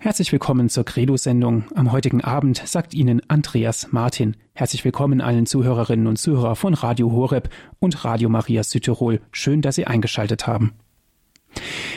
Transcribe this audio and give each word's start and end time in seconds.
Herzlich 0.00 0.30
willkommen 0.30 0.68
zur 0.68 0.84
Credo-Sendung. 0.84 1.64
Am 1.74 1.90
heutigen 1.90 2.22
Abend 2.22 2.62
sagt 2.64 2.94
Ihnen 2.94 3.20
Andreas 3.26 3.90
Martin. 3.90 4.36
Herzlich 4.54 4.84
willkommen 4.84 5.20
allen 5.20 5.44
Zuhörerinnen 5.44 6.06
und 6.06 6.20
Zuhörer 6.20 6.54
von 6.54 6.74
Radio 6.74 7.10
Horeb 7.10 7.50
und 7.80 8.04
Radio 8.04 8.28
Maria 8.28 8.62
Südtirol. 8.62 9.20
Schön, 9.32 9.60
dass 9.60 9.74
Sie 9.74 9.88
eingeschaltet 9.88 10.46
haben. 10.46 10.74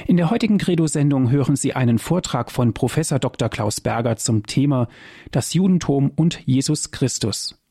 In 0.08 0.18
der 0.18 0.32
heutigen 0.32 0.58
Credo-Sendung 0.58 1.30
hören 1.30 1.56
Sie 1.56 1.76
einen 1.76 2.00
Vortrag 2.00 2.50
von 2.52 2.74
Professor 2.74 3.20
Dr. 3.20 3.50
Klaus 3.50 3.82
Berger 3.82 4.18
zum 4.18 4.48
Thema 4.48 4.88
Das 5.30 5.54
Judentum 5.54 6.12
und 6.16 6.42
Jesus 6.48 6.90
Christus. 6.90 7.62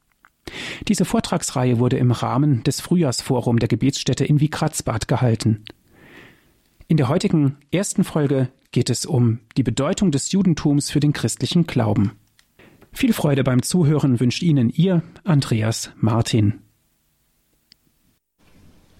Diese 0.87 1.05
Vortragsreihe 1.05 1.81
wurde 1.81 1.99
im 1.99 2.13
Rahmen 2.13 2.63
des 2.63 2.81
Frühjahrsforum 2.81 3.59
der 3.59 3.69
Gebetsstätte 3.69 4.25
in 4.25 4.39
Wiekratzbad 4.39 5.09
gehalten. 5.09 5.65
In 6.87 6.99
der 6.99 7.09
heutigen 7.09 7.57
ersten 7.73 8.05
Folge 8.05 8.49
geht 8.73 8.91
es 8.91 9.07
um 9.07 9.41
die 9.57 9.63
Bedeutung 9.63 10.11
des 10.11 10.33
Judentums 10.33 10.91
für 10.91 11.01
den 11.01 11.13
christlichen 11.13 11.67
Glauben. 11.67 12.13
Viel 12.93 13.13
Freude 13.13 13.45
beim 13.45 13.63
Zuhören 13.63 14.21
wünscht 14.21 14.43
Ihnen 14.43 14.71
Ihr 14.71 15.03
Andreas 15.25 15.91
Martin. 15.97 16.61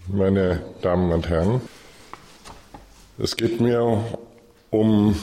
Meine 0.09 0.63
Damen 0.83 1.13
und 1.13 1.29
Herren, 1.29 1.61
es 3.19 3.37
geht 3.37 3.61
mir 3.61 4.05
um 4.71 5.15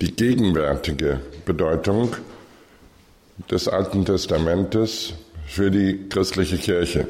die 0.00 0.14
gegenwärtige 0.14 1.20
Bedeutung 1.44 2.16
des 3.50 3.68
Alten 3.68 4.04
Testamentes 4.04 5.14
für 5.46 5.70
die 5.70 6.08
christliche 6.08 6.58
Kirche. 6.58 7.06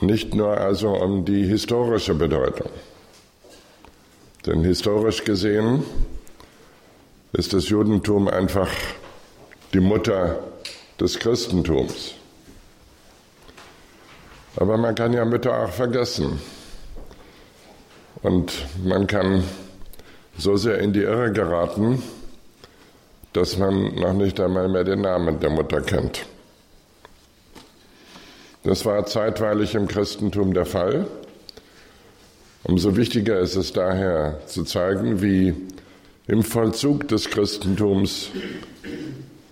Nicht 0.00 0.34
nur 0.34 0.58
also 0.58 0.90
um 0.90 1.24
die 1.24 1.44
historische 1.46 2.14
Bedeutung. 2.14 2.68
Denn 4.46 4.64
historisch 4.64 5.24
gesehen 5.24 5.84
ist 7.32 7.52
das 7.52 7.68
Judentum 7.68 8.28
einfach 8.28 8.68
die 9.72 9.80
Mutter 9.80 10.40
des 11.00 11.18
Christentums. 11.18 12.14
Aber 14.56 14.76
man 14.76 14.94
kann 14.94 15.12
ja 15.12 15.24
Mütter 15.24 15.64
auch 15.64 15.70
vergessen. 15.70 16.40
Und 18.22 18.52
man 18.84 19.06
kann 19.06 19.44
so 20.38 20.56
sehr 20.56 20.78
in 20.78 20.92
die 20.92 21.02
Irre 21.02 21.32
geraten, 21.32 22.02
dass 23.32 23.56
man 23.58 23.94
noch 23.94 24.12
nicht 24.12 24.38
einmal 24.40 24.68
mehr 24.68 24.84
den 24.84 25.00
Namen 25.00 25.40
der 25.40 25.50
Mutter 25.50 25.80
kennt. 25.80 26.26
Das 28.64 28.84
war 28.84 29.04
zeitweilig 29.06 29.74
im 29.74 29.88
Christentum 29.88 30.54
der 30.54 30.66
Fall. 30.66 31.06
Umso 32.64 32.96
wichtiger 32.96 33.40
ist 33.40 33.56
es 33.56 33.72
daher 33.72 34.40
zu 34.46 34.62
zeigen, 34.64 35.20
wie 35.20 35.54
im 36.28 36.42
Vollzug 36.44 37.08
des 37.08 37.28
Christentums 37.28 38.30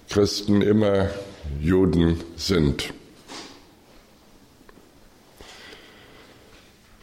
Christen 0.09 0.63
immer 0.63 1.09
Juden 1.61 2.21
sind. 2.37 2.93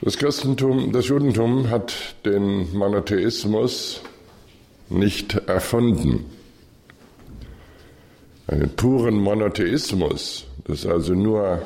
Das 0.02 0.18
Christentum, 0.18 0.94
das 0.94 1.08
Judentum 1.08 1.70
hat 1.70 2.16
den 2.26 2.74
Monotheismus 2.78 4.02
nicht 4.90 5.34
erfunden. 5.48 6.26
Einen 8.48 8.70
puren 8.70 9.16
Monotheismus, 9.16 10.46
das 10.66 10.86
also 10.86 11.14
nur 11.14 11.62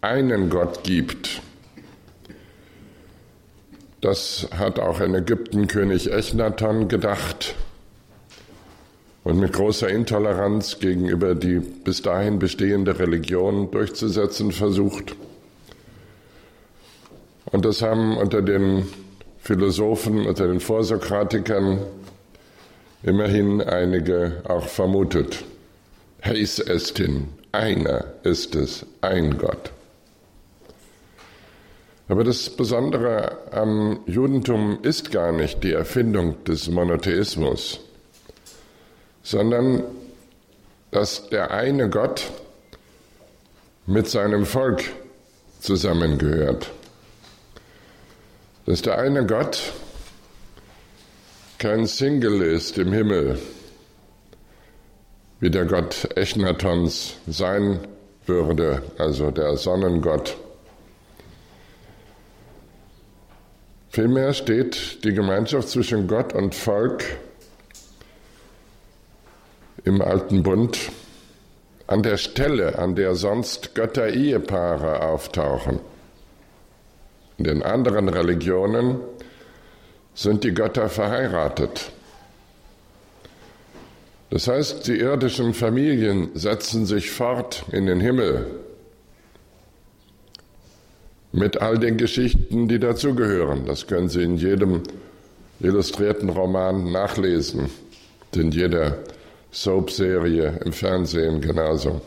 einen 0.00 0.50
Gott 0.50 0.84
gibt, 0.84 1.42
das 4.04 4.48
hat 4.54 4.78
auch 4.78 5.00
in 5.00 5.14
Ägypten 5.14 5.66
König 5.66 6.12
Echnaton 6.12 6.88
gedacht 6.88 7.54
und 9.24 9.40
mit 9.40 9.54
großer 9.54 9.88
Intoleranz 9.88 10.78
gegenüber 10.78 11.34
die 11.34 11.58
bis 11.58 12.02
dahin 12.02 12.38
bestehende 12.38 12.98
Religion 12.98 13.70
durchzusetzen 13.70 14.52
versucht. 14.52 15.16
Und 17.46 17.64
das 17.64 17.80
haben 17.80 18.18
unter 18.18 18.42
den 18.42 18.86
Philosophen, 19.40 20.26
unter 20.26 20.48
den 20.48 20.60
Vorsokratikern 20.60 21.78
immerhin 23.02 23.62
einige 23.62 24.42
auch 24.46 24.66
vermutet. 24.66 25.44
Heis 26.22 26.58
estin, 26.58 27.28
einer 27.52 28.04
ist 28.22 28.54
es, 28.54 28.84
ein 29.00 29.38
Gott. 29.38 29.72
Aber 32.08 32.22
das 32.22 32.50
Besondere 32.50 33.38
am 33.50 34.00
Judentum 34.06 34.78
ist 34.82 35.10
gar 35.10 35.32
nicht 35.32 35.64
die 35.64 35.72
Erfindung 35.72 36.44
des 36.44 36.68
Monotheismus, 36.68 37.80
sondern 39.22 39.84
dass 40.90 41.28
der 41.30 41.50
eine 41.50 41.88
Gott 41.88 42.30
mit 43.86 44.08
seinem 44.08 44.44
Volk 44.44 44.84
zusammengehört. 45.60 46.70
Dass 48.66 48.82
der 48.82 48.98
eine 48.98 49.26
Gott 49.26 49.72
kein 51.58 51.86
Single 51.86 52.42
ist 52.42 52.76
im 52.76 52.92
Himmel, 52.92 53.38
wie 55.40 55.50
der 55.50 55.64
Gott 55.64 56.08
Echnatons 56.16 57.14
sein 57.26 57.80
würde, 58.26 58.82
also 58.98 59.30
der 59.30 59.56
Sonnengott 59.56 60.36
Vielmehr 63.94 64.32
steht 64.32 65.04
die 65.04 65.14
Gemeinschaft 65.14 65.68
zwischen 65.68 66.08
Gott 66.08 66.32
und 66.32 66.56
Volk 66.56 67.04
im 69.84 70.02
alten 70.02 70.42
Bund 70.42 70.90
an 71.86 72.02
der 72.02 72.16
Stelle, 72.16 72.76
an 72.76 72.96
der 72.96 73.14
sonst 73.14 73.76
Götter-Ehepaare 73.76 75.00
auftauchen. 75.00 75.78
In 77.38 77.44
den 77.44 77.62
anderen 77.62 78.08
Religionen 78.08 78.98
sind 80.12 80.42
die 80.42 80.54
Götter 80.54 80.88
verheiratet. 80.88 81.92
Das 84.30 84.48
heißt, 84.48 84.88
die 84.88 84.98
irdischen 84.98 85.54
Familien 85.54 86.30
setzen 86.34 86.84
sich 86.84 87.12
fort 87.12 87.64
in 87.70 87.86
den 87.86 88.00
Himmel 88.00 88.63
mit 91.34 91.60
all 91.60 91.78
den 91.78 91.96
Geschichten, 91.96 92.68
die 92.68 92.78
dazugehören. 92.78 93.66
Das 93.66 93.86
können 93.86 94.08
Sie 94.08 94.22
in 94.22 94.36
jedem 94.36 94.82
illustrierten 95.60 96.28
Roman 96.28 96.92
nachlesen, 96.92 97.68
in 98.34 98.52
jeder 98.52 98.98
Soap-Serie 99.50 100.60
im 100.64 100.72
Fernsehen 100.72 101.40
genauso. 101.40 102.00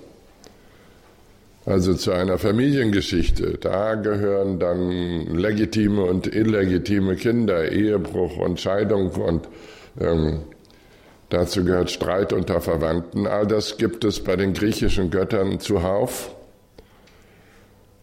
Also 1.65 1.93
zu 1.93 2.11
einer 2.13 2.37
Familiengeschichte. 2.37 3.57
Da 3.59 3.95
gehören 3.95 4.59
dann 4.59 5.35
legitime 5.35 6.03
und 6.03 6.33
illegitime 6.33 7.17
Kinder, 7.17 7.69
Ehebruch 7.69 8.37
und 8.37 8.61
Scheidung 8.61 9.11
und 9.11 9.49
ähm, 9.99 10.39
dazu 11.27 11.65
gehört 11.65 11.91
Streit 11.91 12.31
unter 12.31 12.61
Verwandten. 12.61 13.27
All 13.27 13.45
das 13.45 13.77
gibt 13.77 14.05
es 14.05 14.21
bei 14.21 14.37
den 14.37 14.53
griechischen 14.53 15.09
Göttern 15.09 15.59
zuhauf. 15.59 16.36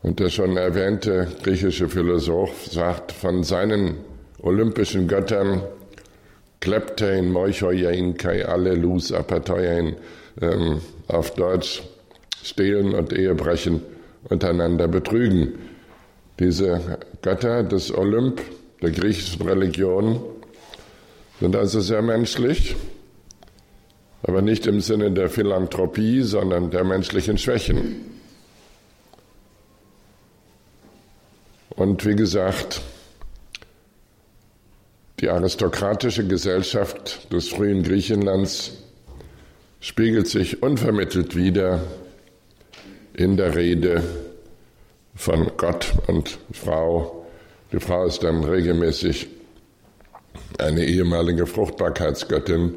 Und 0.04 0.20
der 0.20 0.28
schon 0.28 0.58
erwähnte 0.58 1.28
griechische 1.42 1.88
Philosoph 1.88 2.66
sagt 2.66 3.10
von 3.10 3.42
seinen 3.42 3.96
olympischen 4.42 5.08
Göttern, 5.08 5.62
Kleptein, 6.60 7.32
Moichoyein, 7.32 8.14
Kai 8.18 8.44
Allelus, 8.46 9.12
Apatoyein, 9.12 9.96
ähm, 10.42 10.82
auf 11.08 11.34
Deutsch 11.34 11.82
stehlen 12.42 12.94
und 12.94 13.14
Ehebrechen 13.14 13.80
untereinander 14.28 14.88
betrügen. 14.88 15.54
Diese 16.38 16.98
Götter 17.22 17.62
des 17.62 17.90
Olymp, 17.96 18.42
der 18.82 18.90
griechischen 18.90 19.40
Religion, 19.48 20.20
sind 21.40 21.56
also 21.56 21.80
sehr 21.80 22.02
menschlich, 22.02 22.76
aber 24.22 24.42
nicht 24.42 24.66
im 24.66 24.80
Sinne 24.80 25.12
der 25.12 25.30
Philanthropie, 25.30 26.20
sondern 26.20 26.70
der 26.70 26.84
menschlichen 26.84 27.38
Schwächen. 27.38 28.13
Und 31.76 32.04
wie 32.06 32.14
gesagt, 32.14 32.80
die 35.20 35.28
aristokratische 35.28 36.26
Gesellschaft 36.26 37.32
des 37.32 37.48
frühen 37.48 37.82
Griechenlands 37.82 38.72
spiegelt 39.80 40.28
sich 40.28 40.62
unvermittelt 40.62 41.36
wieder 41.36 41.82
in 43.14 43.36
der 43.36 43.54
Rede 43.54 44.02
von 45.14 45.52
Gott 45.56 45.92
und 46.06 46.38
Frau. 46.52 47.26
Die 47.72 47.80
Frau 47.80 48.06
ist 48.06 48.22
dann 48.22 48.44
regelmäßig 48.44 49.28
eine 50.58 50.84
ehemalige 50.84 51.46
Fruchtbarkeitsgöttin, 51.46 52.74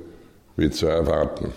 wie 0.55 0.69
zu 0.69 0.87
erwarten. 0.87 1.53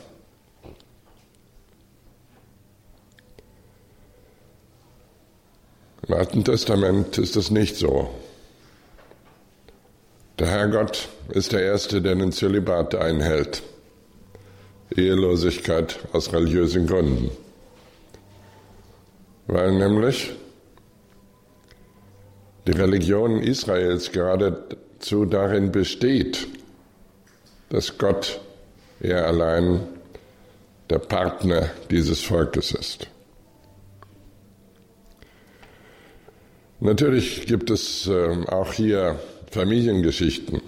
Im 6.07 6.15
Alten 6.15 6.45
Testament 6.45 7.19
ist 7.19 7.37
es 7.37 7.51
nicht 7.51 7.77
so. 7.77 8.11
Der 10.39 10.49
Herrgott 10.49 11.09
ist 11.29 11.53
der 11.53 11.63
Erste, 11.63 12.01
der 12.01 12.15
den 12.15 12.33
Zölibat 12.33 12.95
einhält. 12.95 13.63
Ehelosigkeit 14.97 15.99
aus 16.13 16.33
religiösen 16.33 16.87
Gründen. 16.87 17.31
Weil 19.47 19.73
nämlich 19.73 20.33
die 22.67 22.73
Religion 22.73 23.43
Israels 23.43 24.11
geradezu 24.13 25.27
darin 25.27 25.71
besteht, 25.73 26.49
dass 27.69 27.99
Gott 27.99 28.41
er 29.01 29.27
allein 29.27 29.81
der 30.89 30.99
Partner 30.99 31.71
dieses 31.91 32.21
Volkes 32.21 32.73
ist. 32.73 33.07
Natürlich 36.81 37.47
gibt 37.47 37.69
es 37.71 38.07
äh, 38.07 38.45
auch 38.49 38.73
hier 38.73 39.19
Familiengeschichten, 39.51 40.63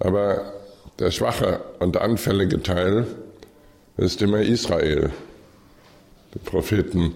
aber 0.00 0.52
der 0.98 1.12
schwache 1.12 1.60
und 1.78 1.96
anfällige 1.96 2.60
Teil 2.60 3.06
ist 3.96 4.22
immer 4.22 4.40
Israel. 4.40 5.10
Die 6.34 6.40
Propheten 6.40 7.14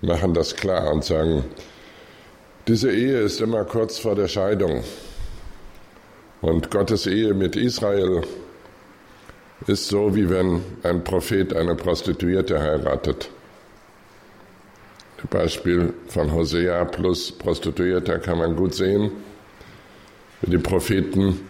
machen 0.00 0.32
das 0.32 0.56
klar 0.56 0.92
und 0.92 1.04
sagen, 1.04 1.44
diese 2.66 2.90
Ehe 2.90 3.20
ist 3.20 3.42
immer 3.42 3.64
kurz 3.64 3.98
vor 3.98 4.14
der 4.14 4.28
Scheidung. 4.28 4.82
Und 6.40 6.70
Gottes 6.70 7.06
Ehe 7.06 7.34
mit 7.34 7.54
Israel 7.54 8.22
ist 9.66 9.88
so, 9.88 10.14
wie 10.16 10.30
wenn 10.30 10.62
ein 10.82 11.04
Prophet 11.04 11.54
eine 11.54 11.74
Prostituierte 11.74 12.60
heiratet. 12.60 13.30
Beispiel 15.30 15.94
von 16.08 16.32
Hosea 16.32 16.84
plus 16.84 17.32
Prostituierter 17.32 18.18
kann 18.18 18.38
man 18.38 18.54
gut 18.54 18.74
sehen, 18.74 19.10
wie 20.42 20.50
die 20.50 20.58
Propheten 20.58 21.40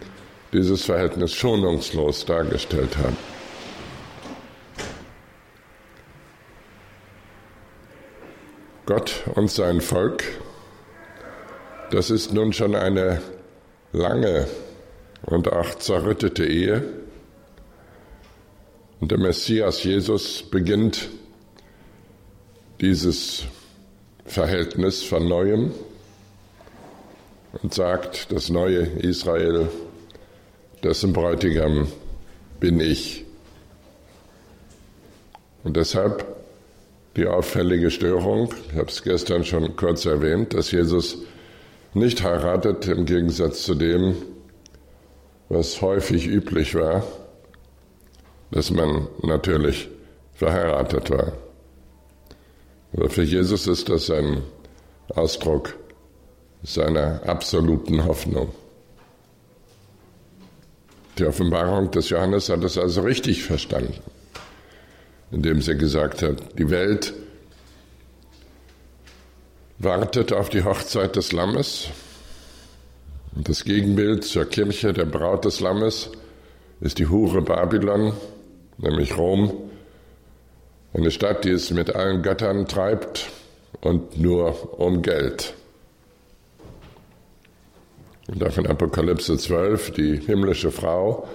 dieses 0.53 0.85
Verhältnis 0.85 1.33
schonungslos 1.33 2.25
dargestellt 2.25 2.97
haben. 2.97 3.17
Gott 8.85 9.23
und 9.35 9.51
sein 9.51 9.81
Volk, 9.81 10.23
das 11.91 12.09
ist 12.09 12.33
nun 12.33 12.53
schon 12.53 12.73
eine 12.73 13.21
lange 13.91 14.47
und 15.23 15.51
auch 15.51 15.75
zerrüttete 15.75 16.45
Ehe. 16.45 16.83
Und 19.01 19.11
der 19.11 19.19
Messias 19.19 19.83
Jesus 19.83 20.41
beginnt 20.41 21.09
dieses 22.81 23.45
Verhältnis 24.25 25.03
von 25.03 25.27
neuem 25.27 25.71
und 27.61 27.73
sagt, 27.73 28.31
das 28.31 28.49
neue 28.49 28.81
Israel, 28.81 29.69
dessen 30.83 31.13
Bräutigam 31.13 31.87
bin 32.59 32.79
ich. 32.79 33.25
Und 35.63 35.75
deshalb 35.75 36.25
die 37.15 37.25
auffällige 37.25 37.89
Störung, 37.89 38.53
ich 38.71 38.77
habe 38.77 38.89
es 38.89 39.01
gestern 39.01 39.43
schon 39.43 39.75
kurz 39.75 40.05
erwähnt, 40.05 40.53
dass 40.53 40.71
Jesus 40.71 41.17
nicht 41.93 42.23
heiratet 42.23 42.87
im 42.87 43.05
Gegensatz 43.05 43.63
zu 43.63 43.73
dem, 43.73 44.15
was 45.49 45.81
häufig 45.81 46.27
üblich 46.27 46.75
war, 46.75 47.03
dass 48.51 48.69
man 48.69 49.07
natürlich 49.23 49.89
verheiratet 50.35 51.09
war. 51.09 51.33
Aber 52.93 53.09
für 53.09 53.23
Jesus 53.23 53.67
ist 53.67 53.89
das 53.89 54.09
ein 54.09 54.43
Ausdruck 55.09 55.75
seiner 56.63 57.21
absoluten 57.27 58.05
Hoffnung. 58.05 58.53
Die 61.17 61.25
Offenbarung 61.25 61.89
des 61.91 62.09
Johannes 62.09 62.49
hat 62.49 62.63
es 62.63 62.77
also 62.77 63.01
richtig 63.01 63.43
verstanden, 63.43 63.95
indem 65.31 65.61
sie 65.61 65.77
gesagt 65.77 66.21
hat, 66.21 66.59
die 66.59 66.69
Welt 66.69 67.13
wartet 69.79 70.33
auf 70.33 70.49
die 70.49 70.63
Hochzeit 70.63 71.15
des 71.15 71.31
Lammes. 71.31 71.89
Und 73.35 73.49
das 73.49 73.63
Gegenbild 73.63 74.23
zur 74.25 74.45
Kirche 74.45 74.93
der 74.93 75.05
Braut 75.05 75.45
des 75.45 75.59
Lammes 75.59 76.09
ist 76.81 76.99
die 76.99 77.07
Hure 77.07 77.41
Babylon, 77.41 78.13
nämlich 78.77 79.17
Rom, 79.17 79.69
eine 80.93 81.11
Stadt, 81.11 81.45
die 81.45 81.51
es 81.51 81.71
mit 81.71 81.95
allen 81.95 82.21
Göttern 82.21 82.67
treibt 82.67 83.29
und 83.81 84.19
nur 84.19 84.79
um 84.79 85.01
Geld. 85.01 85.53
Und 88.27 88.41
in 88.41 88.67
Apokalypse 88.67 89.37
12 89.37 89.91
die 89.91 90.17
himmlische 90.17 90.71
Frau 90.71 91.27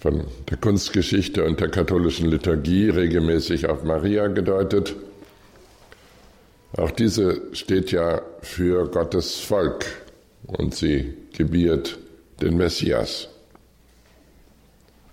von 0.00 0.24
der 0.50 0.56
Kunstgeschichte 0.58 1.44
und 1.44 1.60
der 1.60 1.68
katholischen 1.68 2.28
Liturgie 2.28 2.90
regelmäßig 2.90 3.68
auf 3.68 3.84
Maria 3.84 4.26
gedeutet. 4.26 4.94
Auch 6.76 6.90
diese 6.90 7.42
steht 7.52 7.92
ja 7.92 8.22
für 8.42 8.88
Gottes 8.88 9.40
Volk 9.40 9.86
und 10.46 10.74
sie 10.74 11.14
gebiert 11.32 11.98
den 12.40 12.56
Messias. 12.56 13.28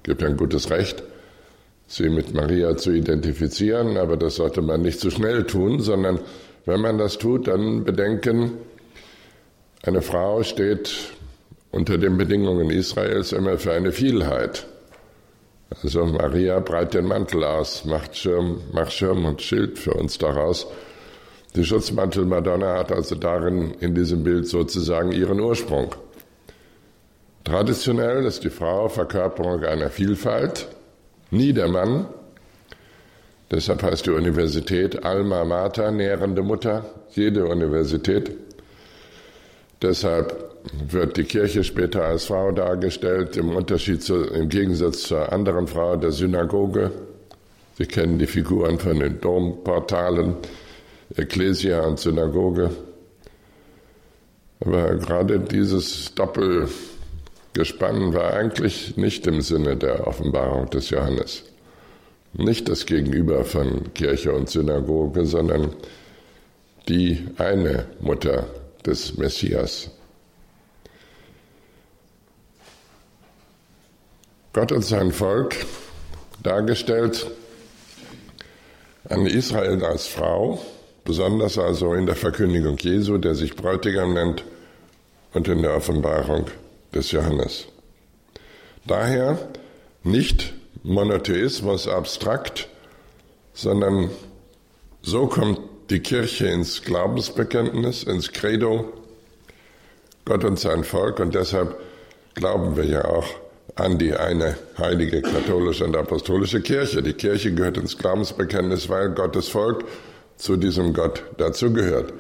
Gibt 0.02 0.24
ein 0.24 0.36
gutes 0.36 0.70
Recht, 0.70 1.04
sie 1.96 2.10
mit 2.10 2.34
Maria 2.34 2.76
zu 2.76 2.92
identifizieren, 2.92 3.98
aber 3.98 4.18
das 4.18 4.36
sollte 4.36 4.62
man 4.62 4.82
nicht 4.82 5.00
zu 5.00 5.12
schnell 5.12 5.44
tun, 5.44 5.80
sondern 5.80 6.20
wenn 6.66 6.82
man 6.82 6.98
das 6.98 7.18
tut, 7.18 7.48
dann 7.48 7.84
bedenken, 7.84 8.54
eine 9.84 10.02
Frau 10.02 10.44
steht 10.44 10.92
unter 11.72 11.98
den 11.98 12.18
Bedingungen 12.18 12.70
Israels 12.70 13.32
immer 13.32 13.58
für 13.58 13.74
eine 13.74 13.92
Vielheit. 13.92 14.66
Also 15.82 16.06
Maria 16.06 16.60
breit 16.60 16.94
den 16.94 17.06
Mantel 17.06 17.44
aus, 17.44 17.84
macht 17.86 18.16
Schirm, 18.16 18.62
macht 18.72 18.94
Schirm 18.94 19.26
und 19.26 19.42
Schild 19.42 19.78
für 19.78 19.94
uns 19.94 20.18
daraus. 20.18 20.68
Die 21.56 21.66
Schutzmantel 21.66 22.26
Madonna 22.26 22.78
hat 22.78 22.92
also 22.92 23.16
darin 23.16 23.76
in 23.80 23.94
diesem 23.94 24.24
Bild 24.24 24.48
sozusagen 24.48 25.12
ihren 25.12 25.40
Ursprung. 25.40 25.94
Traditionell 27.44 28.26
ist 28.26 28.44
die 28.44 28.50
Frau 28.50 28.88
Verkörperung 28.88 29.64
einer 29.64 29.90
Vielfalt, 29.90 30.68
nie 31.34 31.54
der 31.54 31.68
Mann. 31.68 32.06
Deshalb 33.52 33.84
heißt 33.84 34.06
die 34.06 34.12
Universität 34.12 35.04
Alma 35.04 35.44
Mater, 35.44 35.92
nährende 35.92 36.42
Mutter, 36.42 36.86
jede 37.12 37.46
Universität. 37.46 38.32
Deshalb 39.82 40.52
wird 40.90 41.18
die 41.18 41.26
Kirche 41.26 41.64
später 41.64 42.06
als 42.06 42.26
Frau 42.26 42.52
dargestellt, 42.52 43.36
im 43.36 43.56
Unterschied 43.56 44.02
zu, 44.02 44.24
im 44.24 44.48
Gegensatz 44.48 45.04
zur 45.04 45.32
anderen 45.32 45.68
Frau 45.68 45.98
der 45.98 46.12
Synagoge. 46.12 46.92
Sie 47.78 47.86
kennen 47.86 48.18
die 48.18 48.28
Figuren 48.28 48.80
von 48.80 49.00
den 49.00 49.20
Domportalen, 49.20 50.36
Ekklesia 51.16 51.82
und 51.82 52.00
Synagoge. 52.00 52.70
Aber 54.62 54.96
gerade 54.96 55.40
dieses 55.40 56.16
Doppel 56.16 56.70
Gespann 57.54 58.14
war 58.14 58.34
eigentlich 58.34 58.98
nicht 58.98 59.28
im 59.28 59.42
Sinne 59.42 59.78
der 59.78 60.08
Offenbarung 60.08 60.70
des 60.72 60.90
Johannes. 60.90 61.44
Nicht 62.34 62.68
das 62.68 62.88
Gegenüber 62.88 63.46
von 63.46 63.94
Kirche 63.94 64.34
und 64.34 64.50
Synagoge, 64.50 65.26
sondern 65.26 65.76
die 66.90 67.28
eine 67.38 67.86
Mutter 68.02 68.48
des 68.84 69.18
Messias. 69.18 69.92
Gott 74.52 74.72
und 74.72 74.84
sein 74.84 75.12
Volk 75.12 75.56
dargestellt 76.42 77.28
an 79.10 79.28
Israel 79.28 79.84
als 79.86 80.08
Frau, 80.08 80.60
besonders 81.06 81.58
also 81.60 81.94
in 81.94 82.08
der 82.08 82.16
Verkündigung 82.16 82.78
Jesu, 82.78 83.18
der 83.18 83.36
sich 83.36 83.56
Bräutigam 83.56 84.14
nennt, 84.14 84.44
und 85.34 85.48
in 85.48 85.62
der 85.64 85.76
Offenbarung 85.76 86.46
des 86.94 87.12
Johannes. 87.12 87.66
Daher 88.86 89.38
nicht 90.04 90.54
Monotheismus 90.84 91.88
abstrakt, 91.88 92.68
sondern 93.54 94.10
so 95.02 95.28
kommt 95.28 95.60
die 95.90 96.00
Kirche 96.00 96.48
ins 96.48 96.82
Glaubensbekenntnis, 96.82 98.04
ins 98.04 98.32
Credo, 98.32 98.92
Gott 100.26 100.44
und 100.44 100.60
sein 100.60 100.84
Volk 100.84 101.20
und 101.20 101.36
deshalb 101.36 101.80
glauben 102.36 102.78
wir 102.78 102.86
ja 102.86 103.06
auch 103.06 103.28
an 103.76 103.98
die 103.98 104.14
eine 104.14 104.56
heilige 104.78 105.22
katholische 105.22 105.86
und 105.86 105.96
apostolische 105.96 106.62
Kirche. 106.62 107.02
Die 107.02 107.14
Kirche 107.14 107.54
gehört 107.54 107.78
ins 107.78 107.98
Glaubensbekenntnis, 107.98 108.88
weil 108.90 109.10
Gottes 109.10 109.50
Volk 109.50 109.86
zu 110.38 110.58
diesem 110.58 110.94
Gott 110.94 111.24
dazugehört. 111.38 112.14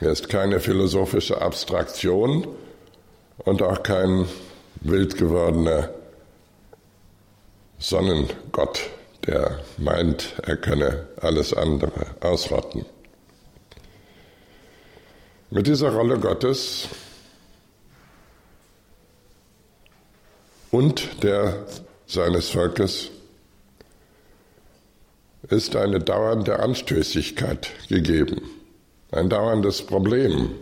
Er 0.00 0.10
ist 0.10 0.28
keine 0.28 0.58
philosophische 0.58 1.40
Abstraktion, 1.40 2.48
und 3.38 3.62
auch 3.62 3.82
kein 3.82 4.26
wild 4.80 5.16
gewordener 5.16 5.90
Sonnengott, 7.78 8.80
der 9.26 9.60
meint, 9.76 10.34
er 10.42 10.56
könne 10.56 11.08
alles 11.20 11.52
andere 11.52 12.06
ausrotten. 12.20 12.84
Mit 15.50 15.66
dieser 15.66 15.92
Rolle 15.92 16.18
Gottes 16.18 16.88
und 20.70 21.22
der 21.22 21.66
seines 22.06 22.50
Volkes 22.50 23.10
ist 25.48 25.76
eine 25.76 25.98
dauernde 25.98 26.60
Anstößigkeit 26.60 27.70
gegeben, 27.88 28.40
ein 29.10 29.28
dauerndes 29.28 29.82
Problem, 29.82 30.54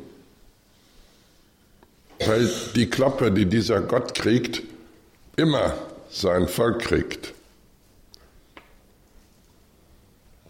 weil 2.27 2.51
die 2.75 2.89
Kloppe, 2.89 3.33
die 3.33 3.47
dieser 3.47 3.81
Gott 3.81 4.15
kriegt, 4.15 4.63
immer 5.37 5.75
sein 6.11 6.49
Volk 6.49 6.81
kriegt. 6.81 7.35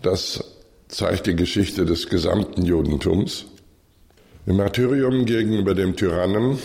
Das 0.03 0.43
zeigt 0.89 1.27
die 1.27 1.37
Geschichte 1.37 1.85
des 1.85 2.09
gesamten 2.09 2.65
Judentums. 2.65 3.45
Im 4.47 4.57
Martyrium 4.57 5.27
gegenüber 5.27 5.75
dem 5.75 5.95
Tyrannen 5.97 6.59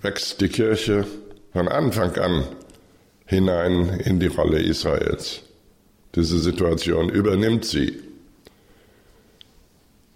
wächst 0.00 0.40
die 0.40 0.48
Kirche 0.48 1.06
von 1.52 1.68
Anfang 1.68 2.16
an 2.16 2.44
hinein 3.26 4.00
in 4.04 4.20
die 4.20 4.28
Rolle 4.28 4.60
Israels. 4.60 5.40
Diese 6.14 6.38
Situation 6.38 7.08
übernimmt 7.08 7.64
sie. 7.64 8.00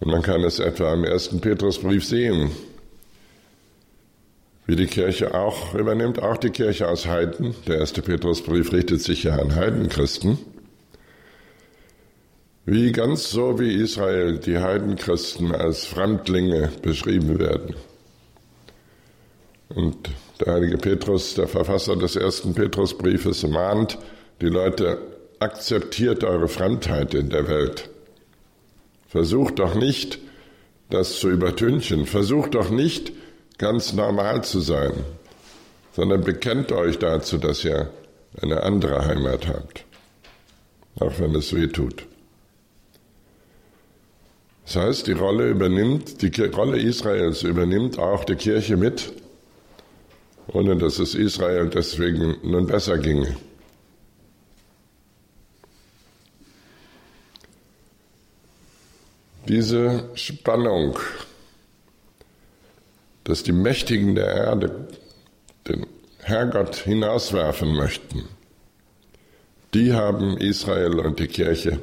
Und 0.00 0.10
man 0.10 0.22
kann 0.22 0.44
es 0.44 0.58
etwa 0.58 0.94
im 0.94 1.04
ersten 1.04 1.40
Petrusbrief 1.40 2.04
sehen, 2.04 2.50
wie 4.66 4.76
die 4.76 4.86
Kirche 4.86 5.34
auch 5.34 5.74
übernimmt, 5.74 6.22
auch 6.22 6.36
die 6.36 6.50
Kirche 6.50 6.88
aus 6.88 7.06
Heiden. 7.06 7.54
Der 7.66 7.78
erste 7.78 8.02
Petrusbrief 8.02 8.72
richtet 8.72 9.00
sich 9.00 9.24
ja 9.24 9.36
an 9.36 9.54
Heidenchristen. 9.54 10.38
Wie 12.66 12.92
ganz 12.92 13.30
so 13.30 13.58
wie 13.58 13.72
Israel 13.72 14.38
die 14.38 14.58
Heidenchristen 14.58 15.54
als 15.54 15.86
Fremdlinge 15.86 16.70
beschrieben 16.82 17.38
werden. 17.38 17.74
Und 19.70 20.10
der 20.40 20.52
heilige 20.52 20.76
Petrus, 20.76 21.34
der 21.34 21.48
Verfasser 21.48 21.96
des 21.96 22.16
ersten 22.16 22.54
Petrusbriefes, 22.54 23.46
mahnt 23.46 23.98
die 24.42 24.48
Leute, 24.48 24.98
akzeptiert 25.38 26.24
eure 26.24 26.48
Fremdheit 26.48 27.14
in 27.14 27.30
der 27.30 27.48
Welt. 27.48 27.88
Versucht 29.08 29.58
doch 29.58 29.74
nicht, 29.74 30.18
das 30.90 31.18
zu 31.18 31.30
übertünchen. 31.30 32.06
Versucht 32.06 32.54
doch 32.54 32.70
nicht, 32.70 33.12
ganz 33.58 33.92
normal 33.92 34.44
zu 34.44 34.60
sein, 34.60 34.92
sondern 35.92 36.22
bekennt 36.22 36.70
euch 36.72 36.98
dazu, 36.98 37.38
dass 37.38 37.64
ihr 37.64 37.90
eine 38.40 38.62
andere 38.62 39.04
Heimat 39.04 39.48
habt, 39.48 39.84
auch 41.00 41.18
wenn 41.18 41.34
es 41.34 41.54
weh 41.54 41.66
tut. 41.66 42.06
Das 44.64 44.76
heißt, 44.76 45.06
die 45.06 45.12
Rolle 45.12 45.48
übernimmt, 45.48 46.20
die 46.22 46.42
Rolle 46.44 46.78
Israels 46.78 47.42
übernimmt 47.42 47.98
auch 47.98 48.24
die 48.24 48.36
Kirche 48.36 48.76
mit 48.76 49.12
ohne 50.52 50.76
dass 50.76 50.98
es 50.98 51.14
Israel 51.14 51.68
deswegen 51.68 52.36
nun 52.42 52.66
besser 52.66 52.98
ginge. 52.98 53.36
Diese 59.48 60.10
Spannung, 60.14 60.98
dass 63.24 63.42
die 63.42 63.52
Mächtigen 63.52 64.14
der 64.14 64.26
Erde 64.26 64.88
den 65.66 65.86
Herrgott 66.18 66.76
hinauswerfen 66.76 67.74
möchten, 67.74 68.24
die 69.72 69.94
haben 69.94 70.36
Israel 70.36 71.00
und 71.00 71.18
die 71.18 71.28
Kirche 71.28 71.78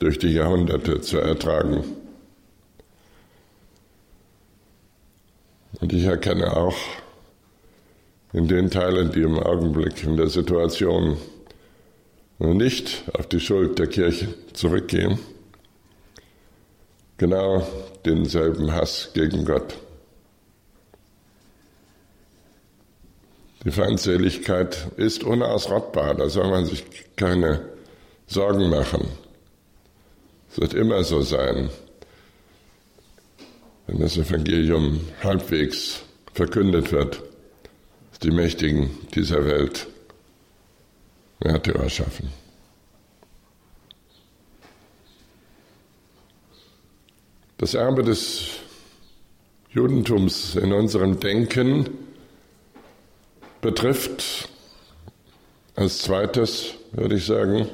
durch 0.00 0.18
die 0.18 0.32
Jahrhunderte 0.32 1.00
zu 1.00 1.18
ertragen. 1.18 1.84
Und 5.80 5.92
ich 5.92 6.04
erkenne 6.04 6.56
auch, 6.56 6.76
in 8.32 8.48
den 8.48 8.70
Teilen, 8.70 9.12
die 9.12 9.22
im 9.22 9.38
Augenblick 9.38 10.02
in 10.02 10.16
der 10.16 10.28
Situation 10.28 11.16
nicht 12.40 13.04
auf 13.12 13.28
die 13.28 13.38
Schuld 13.38 13.78
der 13.78 13.86
Kirche 13.86 14.34
zurückgehen, 14.52 15.20
genau 17.18 17.66
denselben 18.04 18.72
Hass 18.72 19.10
gegen 19.14 19.44
Gott. 19.44 19.76
Die 23.64 23.70
Feindseligkeit 23.70 24.88
ist 24.96 25.24
unausrottbar, 25.24 26.14
da 26.14 26.28
soll 26.28 26.50
man 26.50 26.66
sich 26.66 26.84
keine 27.16 27.60
Sorgen 28.26 28.68
machen. 28.68 29.08
Es 30.50 30.60
wird 30.60 30.74
immer 30.74 31.02
so 31.02 31.22
sein, 31.22 31.70
wenn 33.86 34.00
das 34.00 34.16
Evangelium 34.16 35.00
halbwegs 35.22 36.02
verkündet 36.32 36.92
wird 36.92 37.22
die 38.24 38.30
Mächtigen 38.30 38.90
dieser 39.14 39.44
Welt 39.44 39.86
Märtyrer 41.40 41.90
schaffen. 41.90 42.43
Das 47.58 47.74
Erbe 47.74 48.02
des 48.02 48.48
Judentums 49.70 50.56
in 50.56 50.72
unserem 50.72 51.20
Denken 51.20 51.88
betrifft 53.60 54.48
als 55.76 55.98
zweites, 55.98 56.74
würde 56.92 57.14
ich 57.14 57.26
sagen, 57.26 57.68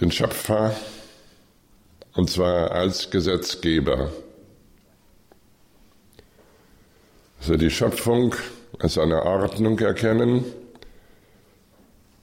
den 0.00 0.10
Schöpfer, 0.10 0.74
und 2.14 2.28
zwar 2.28 2.72
als 2.72 3.10
Gesetzgeber. 3.10 4.12
Also 7.40 7.56
die 7.56 7.70
Schöpfung 7.70 8.34
als 8.80 8.98
eine 8.98 9.22
Ordnung 9.22 9.78
erkennen, 9.78 10.44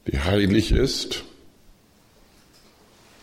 die 0.07 0.19
heilig 0.19 0.71
ist. 0.71 1.23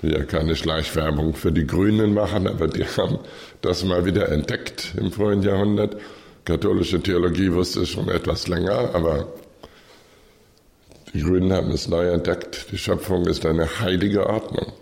Die 0.04 0.10
ja 0.10 0.22
keine 0.24 0.54
Schleichwerbung 0.54 1.32
für 1.32 1.50
die 1.50 1.66
Grünen 1.66 2.12
machen, 2.12 2.46
aber 2.46 2.68
die 2.68 2.84
haben 2.84 3.20
das 3.62 3.84
mal 3.84 4.04
wieder 4.04 4.28
entdeckt 4.28 4.92
im 4.98 5.10
vorigen 5.10 5.42
Jahrhundert. 5.42 5.96
Katholische 6.44 7.00
Theologie 7.00 7.50
wusste 7.50 7.80
es 7.80 7.88
schon 7.88 8.10
etwas 8.10 8.46
länger, 8.46 8.94
aber 8.94 9.32
die 11.14 11.22
Grünen 11.22 11.54
haben 11.54 11.70
es 11.70 11.88
neu 11.88 12.10
entdeckt. 12.10 12.66
Die 12.70 12.76
Schöpfung 12.76 13.26
ist 13.26 13.46
eine 13.46 13.80
heilige 13.80 14.26
Ordnung. 14.26 14.74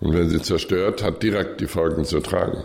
Und 0.00 0.14
wenn 0.14 0.30
sie 0.30 0.40
zerstört, 0.40 1.02
hat 1.02 1.22
direkt 1.22 1.60
die 1.60 1.66
Folgen 1.66 2.06
zu 2.06 2.20
tragen. 2.20 2.62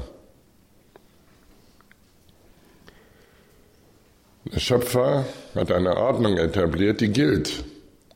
Der 4.46 4.60
Schöpfer 4.60 5.26
hat 5.56 5.74
eine 5.74 5.98
Ordnung 5.98 6.38
etabliert, 6.38 7.02
die 7.02 7.10
gilt. 7.10 7.66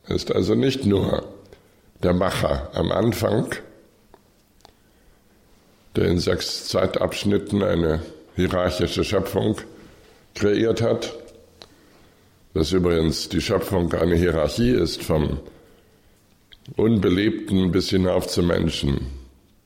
Ist 0.08 0.34
also 0.34 0.54
nicht 0.54 0.86
nur 0.86 1.31
der 2.02 2.12
Macher 2.12 2.70
am 2.74 2.90
Anfang, 2.90 3.54
der 5.96 6.06
in 6.06 6.18
sechs 6.18 6.68
Zeitabschnitten 6.68 7.62
eine 7.62 8.00
hierarchische 8.34 9.04
Schöpfung 9.04 9.56
kreiert 10.34 10.80
hat, 10.80 11.14
dass 12.54 12.72
übrigens 12.72 13.28
die 13.28 13.40
Schöpfung 13.40 13.92
eine 13.92 14.16
Hierarchie 14.16 14.70
ist 14.70 15.02
vom 15.02 15.40
Unbelebten 16.76 17.72
bis 17.72 17.90
hinauf 17.90 18.28
zum 18.28 18.46
Menschen. 18.46 19.06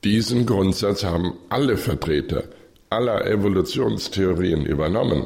Diesen 0.03 0.45
Grundsatz 0.45 1.03
haben 1.03 1.33
alle 1.49 1.77
Vertreter 1.77 2.43
aller 2.89 3.25
Evolutionstheorien 3.25 4.65
übernommen. 4.65 5.25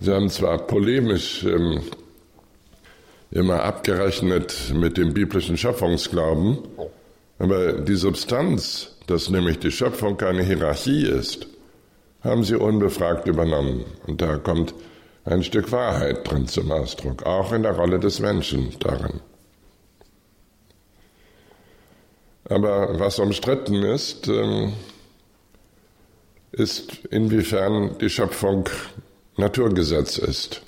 Sie 0.00 0.12
haben 0.12 0.28
zwar 0.28 0.58
polemisch 0.58 1.44
ähm, 1.44 1.80
immer 3.34 3.64
abgerechnet 3.64 4.72
mit 4.72 4.96
dem 4.96 5.12
biblischen 5.12 5.58
Schöpfungsglauben, 5.58 6.58
aber 7.38 7.72
die 7.72 7.96
Substanz, 7.96 8.96
dass 9.08 9.28
nämlich 9.28 9.58
die 9.58 9.72
Schöpfung 9.72 10.16
keine 10.16 10.42
Hierarchie 10.44 11.04
ist, 11.04 11.48
haben 12.22 12.44
sie 12.44 12.54
unbefragt 12.54 13.26
übernommen. 13.26 13.84
Und 14.06 14.22
da 14.22 14.38
kommt 14.38 14.72
ein 15.24 15.42
Stück 15.42 15.72
Wahrheit 15.72 16.30
drin 16.30 16.46
zum 16.46 16.70
Ausdruck, 16.70 17.24
auch 17.24 17.52
in 17.52 17.64
der 17.64 17.72
Rolle 17.72 17.98
des 17.98 18.20
Menschen 18.20 18.74
darin. 18.78 19.20
Aber 22.48 23.00
was 23.00 23.18
umstritten 23.18 23.82
ist, 23.82 24.28
ähm, 24.28 24.74
ist, 26.52 27.04
inwiefern 27.06 27.98
die 27.98 28.10
Schöpfung 28.10 28.68
Naturgesetz 29.36 30.18
ist. 30.18 30.63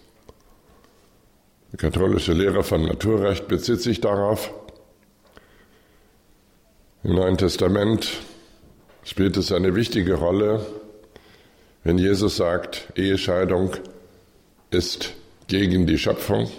Die 1.73 1.77
katholische 1.77 2.33
Lehre 2.33 2.63
von 2.63 2.85
Naturrecht 2.85 3.49
bezieht 3.49 3.81
sich 3.81 4.01
darauf. 4.01 4.53
Im 7.03 7.15
Neuen 7.15 7.37
Testament 7.37 8.21
spielt 9.05 9.37
es 9.37 9.53
eine 9.53 9.75
wichtige 9.75 10.15
Rolle, 10.15 10.65
wenn 11.85 11.99
Jesus 11.99 12.37
sagt, 12.37 12.93
Ehescheidung 12.97 13.73
ist 14.71 15.15
gegen 15.49 15.87
die 15.87 15.99
Schöpfung. 15.99 16.51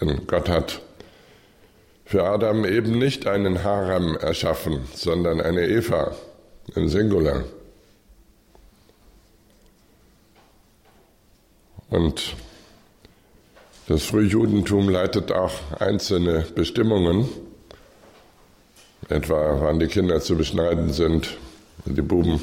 Denn 0.00 0.26
Gott 0.26 0.48
hat 0.48 0.80
für 2.04 2.24
Adam 2.24 2.64
eben 2.64 2.98
nicht 2.98 3.26
einen 3.26 3.64
Harem 3.64 4.16
erschaffen, 4.16 4.86
sondern 4.94 5.40
eine 5.40 5.66
Eva 5.66 6.14
im 6.74 6.88
Singular. 6.88 7.44
Und 11.90 12.34
das 13.86 14.04
Frühjudentum 14.04 14.88
leitet 14.90 15.32
auch 15.32 15.52
einzelne 15.78 16.44
Bestimmungen, 16.54 17.28
etwa 19.08 19.60
wann 19.62 19.78
die 19.78 19.86
Kinder 19.86 20.20
zu 20.20 20.36
beschneiden 20.36 20.92
sind, 20.92 21.38
die 21.86 22.02
Buben, 22.02 22.40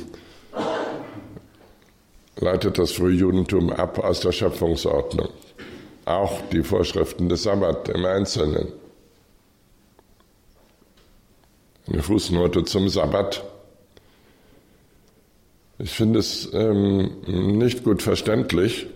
leitet 2.37 2.79
das 2.79 2.93
Frühjudentum 2.93 3.71
ab 3.71 3.99
aus 3.99 4.21
der 4.21 4.31
Schöpfungsordnung. 4.31 5.29
Auch 6.05 6.41
die 6.51 6.63
Vorschriften 6.63 7.29
des 7.29 7.43
Sabbat 7.43 7.89
im 7.89 8.05
Einzelnen. 8.05 8.71
Eine 11.87 12.01
Fußnote 12.01 12.63
zum 12.63 12.89
Sabbat. 12.89 13.43
Ich 15.77 15.91
finde 15.91 16.19
es 16.19 16.49
ähm, 16.53 17.21
nicht 17.27 17.83
gut 17.83 18.01
verständlich, 18.01 18.87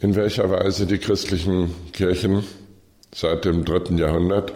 in 0.00 0.16
welcher 0.16 0.50
Weise 0.50 0.86
die 0.86 0.98
christlichen 0.98 1.74
Kirchen 1.92 2.44
seit 3.14 3.44
dem 3.44 3.64
dritten 3.64 3.98
Jahrhundert 3.98 4.52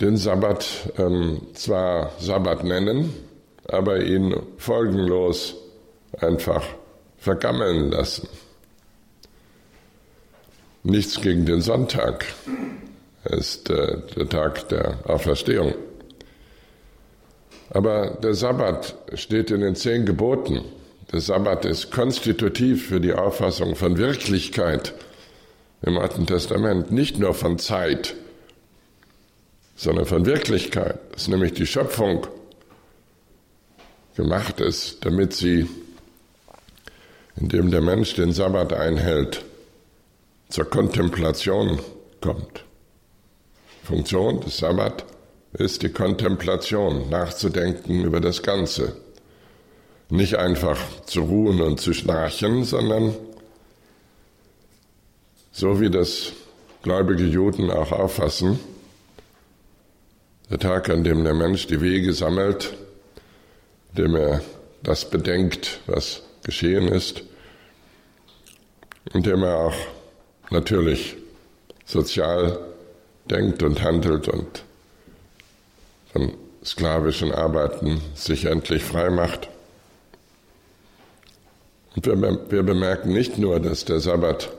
den 0.00 0.16
Sabbat 0.16 0.92
ähm, 0.98 1.42
zwar 1.54 2.10
Sabbat 2.18 2.64
nennen, 2.64 3.14
aber 3.68 4.02
ihn 4.02 4.34
folgenlos 4.58 5.54
einfach 6.18 6.64
vergammeln 7.18 7.90
lassen. 7.90 8.28
Nichts 10.82 11.20
gegen 11.20 11.46
den 11.46 11.60
Sonntag 11.60 12.26
ist 13.24 13.70
äh, 13.70 13.98
der 14.16 14.28
Tag 14.28 14.68
der 14.70 14.98
Auferstehung. 15.08 15.74
Aber 17.70 18.18
der 18.22 18.34
Sabbat 18.34 18.96
steht 19.14 19.52
in 19.52 19.60
den 19.60 19.76
zehn 19.76 20.04
Geboten. 20.04 20.64
Der 21.12 21.20
Sabbat 21.20 21.66
ist 21.66 21.90
konstitutiv 21.90 22.88
für 22.88 22.98
die 22.98 23.12
Auffassung 23.12 23.76
von 23.76 23.98
Wirklichkeit 23.98 24.94
im 25.82 25.98
Alten 25.98 26.26
Testament, 26.26 26.90
nicht 26.90 27.18
nur 27.18 27.34
von 27.34 27.58
Zeit, 27.58 28.14
sondern 29.76 30.06
von 30.06 30.24
Wirklichkeit. 30.24 30.98
Das 31.12 31.22
ist 31.22 31.28
nämlich 31.28 31.52
die 31.52 31.66
Schöpfung 31.66 32.26
gemacht 34.16 34.60
ist, 34.60 35.04
damit 35.04 35.34
sie, 35.34 35.68
indem 37.36 37.70
der 37.70 37.82
Mensch 37.82 38.14
den 38.14 38.32
Sabbat 38.32 38.72
einhält, 38.72 39.44
zur 40.48 40.64
Kontemplation 40.64 41.78
kommt. 42.22 42.64
Funktion 43.84 44.40
des 44.40 44.58
Sabbat 44.58 45.04
ist 45.52 45.82
die 45.82 45.90
Kontemplation, 45.90 47.10
nachzudenken 47.10 48.04
über 48.04 48.20
das 48.20 48.42
Ganze. 48.42 48.96
Nicht 50.08 50.36
einfach 50.36 50.78
zu 51.06 51.22
ruhen 51.22 51.60
und 51.60 51.80
zu 51.80 51.92
schnarchen, 51.94 52.64
sondern 52.64 53.14
so 55.52 55.80
wie 55.80 55.90
das 55.90 56.32
gläubige 56.82 57.24
Juden 57.24 57.70
auch 57.70 57.92
auffassen, 57.92 58.58
der 60.50 60.58
Tag, 60.58 60.90
an 60.90 61.02
dem 61.02 61.24
der 61.24 61.34
Mensch 61.34 61.66
die 61.66 61.80
Wege 61.80 62.12
sammelt, 62.12 62.74
dem 63.96 64.14
er 64.16 64.42
das 64.82 65.08
bedenkt, 65.08 65.80
was 65.86 66.22
geschehen 66.42 66.88
ist, 66.88 67.22
und 69.12 69.26
dem 69.26 69.42
er 69.42 69.56
auch 69.58 69.76
natürlich 70.50 71.16
sozial 71.84 72.58
denkt 73.30 73.62
und 73.62 73.82
handelt 73.82 74.28
und 74.28 74.64
von 76.12 76.34
sklavischen 76.64 77.32
Arbeiten 77.32 78.00
sich 78.14 78.44
endlich 78.44 78.82
frei 78.82 79.10
macht. 79.10 79.48
Und 81.94 82.06
wir, 82.06 82.40
wir 82.50 82.62
bemerken 82.62 83.12
nicht 83.12 83.38
nur, 83.38 83.60
dass 83.60 83.84
der 83.84 84.00
Sabbat 84.00 84.50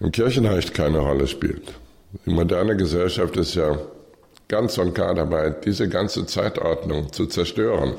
im 0.00 0.12
Kirchenrecht 0.12 0.74
keine 0.74 0.98
Rolle 0.98 1.26
spielt. 1.26 1.74
Die 2.26 2.30
moderne 2.30 2.76
Gesellschaft 2.76 3.36
ist 3.36 3.54
ja 3.54 3.78
ganz 4.48 4.78
und 4.78 4.94
gar 4.94 5.14
dabei, 5.14 5.50
diese 5.50 5.88
ganze 5.88 6.26
Zeitordnung 6.26 7.12
zu 7.12 7.26
zerstören. 7.26 7.94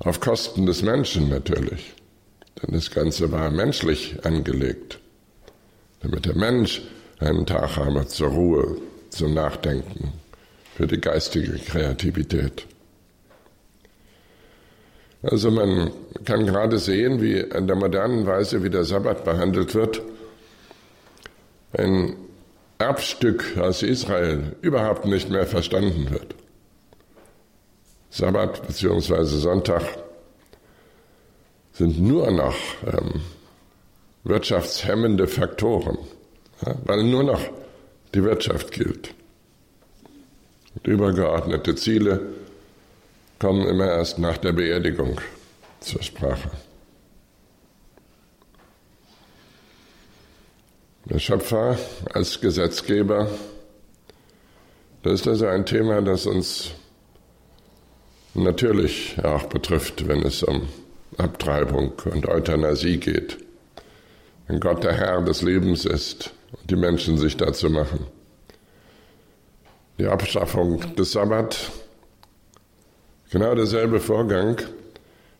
Auf 0.00 0.20
Kosten 0.20 0.66
des 0.66 0.82
Menschen 0.82 1.28
natürlich. 1.28 1.94
Denn 2.60 2.74
das 2.74 2.90
Ganze 2.90 3.30
war 3.32 3.50
menschlich 3.50 4.16
angelegt. 4.24 4.98
Damit 6.00 6.26
der 6.26 6.36
Mensch 6.36 6.82
einen 7.18 7.46
Tag 7.46 7.76
habe 7.76 8.06
zur 8.06 8.28
Ruhe, 8.28 8.76
zum 9.10 9.34
Nachdenken, 9.34 10.12
für 10.74 10.86
die 10.86 11.00
geistige 11.00 11.58
Kreativität. 11.58 12.66
Also 15.22 15.50
man 15.50 15.90
kann 16.24 16.46
gerade 16.46 16.78
sehen, 16.78 17.20
wie 17.20 17.38
in 17.38 17.66
der 17.66 17.76
modernen 17.76 18.26
Weise, 18.26 18.62
wie 18.62 18.70
der 18.70 18.84
Sabbat 18.84 19.24
behandelt 19.24 19.74
wird. 19.74 20.02
Ein 21.72 22.16
Erbstück 22.78 23.58
aus 23.58 23.82
Israel 23.82 24.56
überhaupt 24.62 25.04
nicht 25.04 25.28
mehr 25.28 25.46
verstanden 25.46 26.10
wird. 26.10 26.34
Sabbat 28.08 28.66
bzw. 28.66 29.24
Sonntag 29.24 29.82
sind 31.72 32.00
nur 32.00 32.30
noch 32.30 32.56
ähm, 32.86 33.20
wirtschaftshemmende 34.24 35.26
Faktoren, 35.26 35.98
ja, 36.66 36.74
weil 36.84 37.04
nur 37.04 37.22
noch 37.22 37.40
die 38.14 38.24
Wirtschaft 38.24 38.72
gilt. 38.72 39.14
Und 40.74 40.86
übergeordnete 40.86 41.74
Ziele 41.76 42.20
kommen 43.40 43.66
immer 43.66 43.88
erst 43.88 44.18
nach 44.18 44.36
der 44.36 44.52
Beerdigung 44.52 45.18
zur 45.80 46.02
Sprache. 46.02 46.50
Der 51.06 51.18
Schöpfer 51.18 51.78
als 52.12 52.40
Gesetzgeber, 52.40 53.28
das 55.02 55.22
ist 55.22 55.28
also 55.28 55.46
ein 55.46 55.64
Thema, 55.64 56.02
das 56.02 56.26
uns 56.26 56.72
natürlich 58.34 59.16
auch 59.24 59.44
betrifft, 59.44 60.06
wenn 60.06 60.22
es 60.22 60.42
um 60.42 60.68
Abtreibung 61.16 61.92
und 62.04 62.28
Euthanasie 62.28 62.98
geht. 62.98 63.38
Wenn 64.46 64.60
Gott 64.60 64.84
der 64.84 64.92
Herr 64.92 65.22
des 65.22 65.40
Lebens 65.40 65.86
ist 65.86 66.32
und 66.52 66.70
die 66.70 66.76
Menschen 66.76 67.16
sich 67.16 67.36
dazu 67.38 67.70
machen. 67.70 68.06
Die 69.98 70.06
Abschaffung 70.06 70.94
des 70.96 71.12
Sabbat, 71.12 71.70
genau 73.30 73.54
derselbe 73.54 74.00
Vorgang 74.00 74.60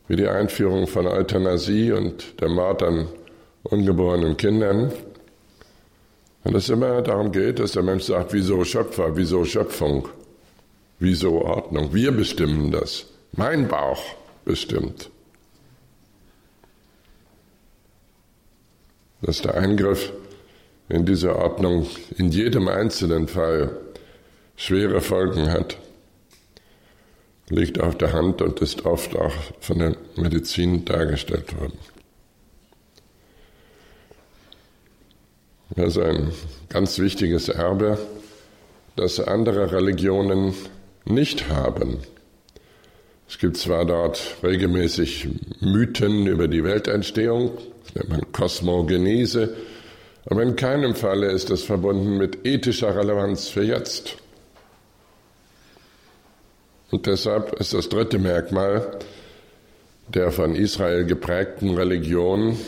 wie 0.08 0.16
die 0.16 0.26
Einführung 0.26 0.86
von 0.86 1.06
Euthanasie 1.06 1.92
und 1.92 2.40
der 2.40 2.48
Mord 2.48 2.82
an 2.82 3.08
ungeborenen 3.62 4.36
Kindern. 4.36 4.92
Wenn 6.42 6.54
es 6.54 6.68
immer 6.68 7.02
darum 7.02 7.30
geht, 7.32 7.58
dass 7.58 7.72
der 7.72 7.82
Mensch 7.82 8.04
sagt, 8.04 8.32
wieso 8.32 8.64
Schöpfer, 8.64 9.16
wieso 9.16 9.44
Schöpfung, 9.44 10.08
wieso 10.98 11.42
Ordnung, 11.42 11.92
wir 11.92 12.12
bestimmen 12.12 12.70
das, 12.70 13.06
mein 13.32 13.68
Bauch 13.68 14.02
bestimmt. 14.44 15.10
Dass 19.22 19.42
der 19.42 19.54
Eingriff 19.54 20.12
in 20.88 21.04
diese 21.04 21.36
Ordnung 21.36 21.86
in 22.16 22.30
jedem 22.30 22.68
einzelnen 22.68 23.28
Fall 23.28 23.76
schwere 24.56 25.00
Folgen 25.00 25.52
hat, 25.52 25.76
liegt 27.50 27.80
auf 27.80 27.98
der 27.98 28.12
Hand 28.12 28.40
und 28.40 28.60
ist 28.60 28.86
oft 28.86 29.16
auch 29.16 29.34
von 29.60 29.78
der 29.78 29.96
Medizin 30.16 30.84
dargestellt 30.84 31.58
worden. 31.60 31.78
Das 35.76 35.96
ist 35.96 36.02
ein 36.02 36.32
ganz 36.68 36.98
wichtiges 36.98 37.48
Erbe, 37.48 37.98
das 38.96 39.20
andere 39.20 39.72
Religionen 39.72 40.54
nicht 41.04 41.48
haben. 41.48 41.98
Es 43.28 43.38
gibt 43.38 43.56
zwar 43.56 43.84
dort 43.84 44.36
regelmäßig 44.42 45.28
Mythen 45.60 46.26
über 46.26 46.48
die 46.48 46.64
Weltentstehung, 46.64 47.52
das 47.84 47.94
nennt 47.94 48.08
man 48.08 48.32
Kosmogenese, 48.32 49.54
aber 50.26 50.42
in 50.42 50.56
keinem 50.56 50.94
Falle 50.96 51.30
ist 51.30 51.50
es 51.50 51.62
verbunden 51.62 52.16
mit 52.16 52.44
ethischer 52.44 52.96
Relevanz 52.96 53.48
für 53.48 53.62
jetzt. 53.62 54.16
Und 56.90 57.06
deshalb 57.06 57.58
ist 57.60 57.74
das 57.74 57.88
dritte 57.88 58.18
Merkmal 58.18 58.98
der 60.08 60.32
von 60.32 60.54
Israel 60.54 61.04
geprägten 61.04 61.74
Religion 61.76 62.58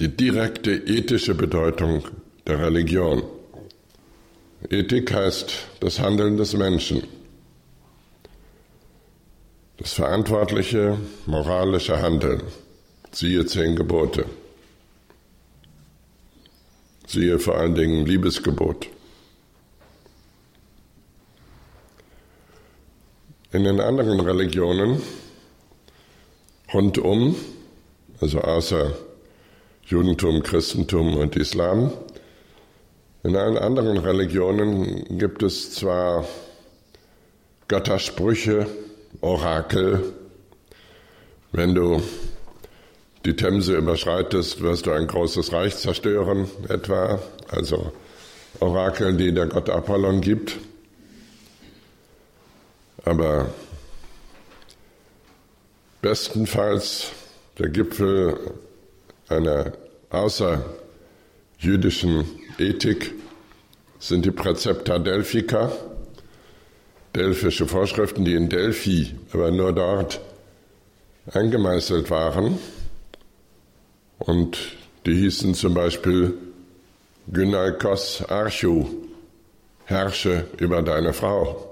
die 0.00 0.08
direkte 0.08 0.72
ethische 0.72 1.34
Bedeutung 1.34 2.02
der 2.46 2.58
Religion. 2.60 3.22
Ethik 4.70 5.12
heißt 5.12 5.52
das 5.80 6.00
Handeln 6.00 6.36
des 6.36 6.54
Menschen, 6.54 7.02
das 9.76 9.92
verantwortliche 9.92 10.98
moralische 11.26 12.00
Handeln. 12.00 12.42
Siehe 13.12 13.44
zehn 13.44 13.76
Gebote. 13.76 14.24
siehe 17.06 17.38
vor 17.38 17.58
allen 17.58 17.74
Dingen 17.74 18.06
Liebesgebot. 18.06 18.88
In 23.52 23.64
den 23.64 23.80
anderen 23.80 24.18
Religionen 24.20 25.02
rundum, 26.72 27.36
also 28.18 28.40
außer 28.40 28.92
Judentum, 29.84 30.42
Christentum 30.42 31.18
und 31.18 31.36
Islam, 31.36 31.92
in 33.22 33.36
allen 33.36 33.58
anderen 33.58 33.98
Religionen 33.98 35.18
gibt 35.18 35.42
es 35.42 35.74
zwar 35.74 36.24
Göttersprüche, 37.68 38.66
Orakel. 39.20 40.14
Wenn 41.52 41.74
du 41.74 42.02
die 43.26 43.36
Themse 43.36 43.76
überschreitest, 43.76 44.62
wirst 44.62 44.86
du 44.86 44.92
ein 44.92 45.06
großes 45.06 45.52
Reich 45.52 45.76
zerstören, 45.76 46.50
etwa. 46.70 47.20
Also 47.48 47.92
Orakel, 48.60 49.14
die 49.14 49.34
der 49.34 49.46
Gott 49.46 49.68
Apollon 49.68 50.22
gibt. 50.22 50.56
Aber 53.04 53.50
bestenfalls 56.00 57.10
der 57.58 57.68
Gipfel 57.68 58.38
einer 59.28 59.72
außerjüdischen 60.10 62.24
Ethik 62.58 63.12
sind 63.98 64.24
die 64.24 64.30
Präzepta 64.30 64.98
Delphica, 64.98 65.72
delphische 67.14 67.66
Vorschriften, 67.66 68.24
die 68.24 68.34
in 68.34 68.48
Delphi, 68.48 69.14
aber 69.32 69.50
nur 69.50 69.72
dort 69.72 70.20
eingemeißelt 71.32 72.10
waren. 72.10 72.58
Und 74.18 74.58
die 75.06 75.14
hießen 75.14 75.54
zum 75.54 75.74
Beispiel 75.74 76.34
Gynaikos 77.28 78.24
Archu, 78.28 78.86
herrsche 79.84 80.46
über 80.58 80.82
deine 80.82 81.12
Frau, 81.12 81.71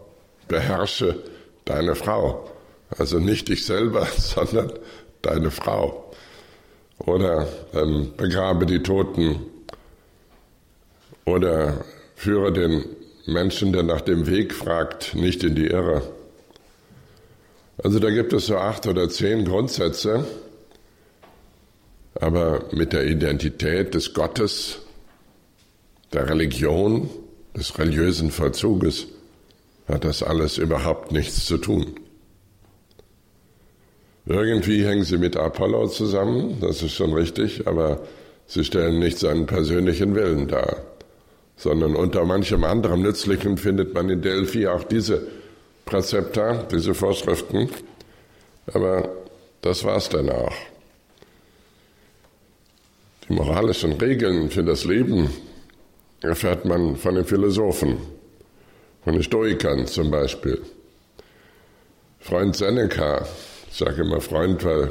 beherrsche 0.51 1.23
deine 1.65 1.95
Frau. 1.95 2.51
Also 2.99 3.19
nicht 3.19 3.49
dich 3.49 3.65
selber, 3.65 4.07
sondern 4.19 4.73
deine 5.23 5.51
Frau. 5.51 6.13
Oder 6.99 7.49
ähm, 7.73 8.13
begrabe 8.17 8.67
die 8.67 8.83
Toten. 8.83 9.41
Oder 11.25 11.85
führe 12.17 12.53
den 12.53 12.85
Menschen, 13.27 13.73
der 13.73 13.85
nach 13.85 14.01
dem 14.01 14.27
Weg 14.27 14.53
fragt, 14.53 15.15
nicht 15.15 15.45
in 15.45 15.55
die 15.55 15.69
Irre. 15.69 16.03
Also 17.83 17.99
da 17.99 18.11
gibt 18.11 18.33
es 18.33 18.47
so 18.47 18.59
acht 18.59 18.87
oder 18.87 19.09
zehn 19.09 19.45
Grundsätze, 19.45 20.27
aber 22.15 22.65
mit 22.73 22.93
der 22.93 23.07
Identität 23.07 23.95
des 23.95 24.13
Gottes, 24.13 24.81
der 26.13 26.29
Religion, 26.29 27.09
des 27.57 27.79
religiösen 27.79 28.31
Vollzuges 28.31 29.07
hat 29.91 30.05
das 30.05 30.23
alles 30.23 30.59
überhaupt 30.59 31.13
nichts 31.13 31.47
zu 31.47 31.59
tun. 31.59 31.95
Irgendwie 34.27 34.85
hängen 34.85 35.05
sie 35.05 35.19
mit 35.19 35.37
Apollo 35.37 35.89
zusammen, 35.89 36.59
das 36.61 36.83
ist 36.83 36.93
schon 36.93 37.13
richtig, 37.13 37.67
aber 37.67 38.01
sie 38.47 38.65
stellen 38.65 38.99
nicht 38.99 39.19
seinen 39.19 39.47
persönlichen 39.47 40.15
Willen 40.15 40.47
dar 40.47 40.77
sondern 41.61 41.95
unter 41.95 42.25
manchem 42.25 42.65
anderem 42.65 43.03
Nützlichen 43.03 43.59
findet 43.59 43.93
man 43.93 44.09
in 44.09 44.23
Delphi 44.23 44.67
auch 44.67 44.83
diese 44.83 45.27
Präzepta, 45.85 46.63
diese 46.63 46.95
Vorschriften. 46.95 47.69
Aber 48.73 49.11
das 49.61 49.85
war's 49.85 50.09
dann 50.09 50.31
auch. 50.31 50.55
Die 53.29 53.35
moralischen 53.35 53.93
Regeln 53.93 54.49
für 54.49 54.65
das 54.65 54.87
Leben 54.87 55.29
erfährt 56.23 56.65
man 56.65 56.97
von 56.97 57.15
den 57.15 57.27
Philosophen, 57.27 57.99
von 59.05 59.15
den 59.15 59.23
Stoikern 59.23 59.87
zum 59.87 60.11
Beispiel. 60.11 60.61
Freund 62.19 62.55
Seneca, 62.55 63.27
ich 63.71 63.79
sage 63.79 64.03
immer 64.03 64.21
Freund, 64.21 64.65
weil 64.65 64.91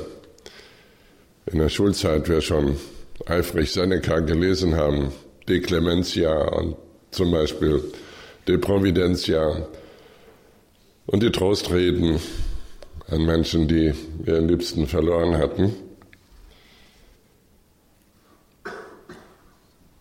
in 1.52 1.60
der 1.60 1.70
Schulzeit 1.70 2.28
wir 2.28 2.42
schon 2.42 2.78
eifrig 3.26 3.72
Seneca 3.72 4.20
gelesen 4.20 4.76
haben, 4.76 5.12
De 5.48 5.60
Clementia 5.60 6.32
und 6.32 6.76
zum 7.12 7.32
Beispiel 7.32 7.84
De 8.48 8.58
Providentia 8.58 9.68
und 11.06 11.24
die 11.24 11.32
Trostreden 11.32 12.20
an 13.08 13.26
Menschen, 13.26 13.68
die 13.68 13.94
ihren 14.26 14.48
Liebsten 14.48 14.88
verloren 14.88 15.38
hatten. 15.38 15.74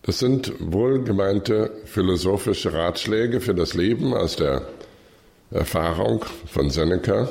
Das 0.03 0.19
sind 0.19 0.53
wohlgemeinte 0.59 1.71
philosophische 1.85 2.73
Ratschläge 2.73 3.41
für 3.41 3.53
das 3.53 3.73
Leben 3.73 4.13
aus 4.13 4.37
der 4.37 4.67
Erfahrung 5.51 6.25
von 6.45 6.69
Seneca, 6.69 7.27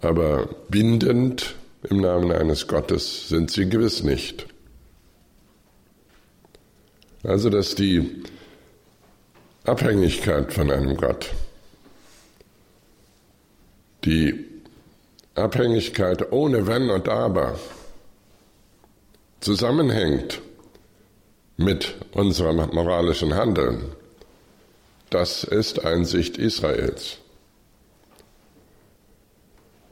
aber 0.00 0.48
bindend 0.68 1.56
im 1.88 2.00
Namen 2.00 2.30
eines 2.30 2.68
Gottes 2.68 3.28
sind 3.28 3.50
sie 3.50 3.68
gewiss 3.68 4.02
nicht. 4.02 4.46
Also, 7.22 7.50
dass 7.50 7.74
die 7.74 8.22
Abhängigkeit 9.64 10.52
von 10.52 10.70
einem 10.70 10.96
Gott, 10.96 11.30
die 14.04 14.46
Abhängigkeit 15.34 16.32
ohne 16.32 16.66
Wenn 16.66 16.90
und 16.90 17.08
Aber 17.08 17.58
zusammenhängt 19.40 20.40
mit 21.60 21.94
unserem 22.12 22.56
moralischen 22.72 23.34
Handeln, 23.34 23.92
das 25.10 25.44
ist 25.44 25.84
Einsicht 25.84 26.38
Israels. 26.38 27.18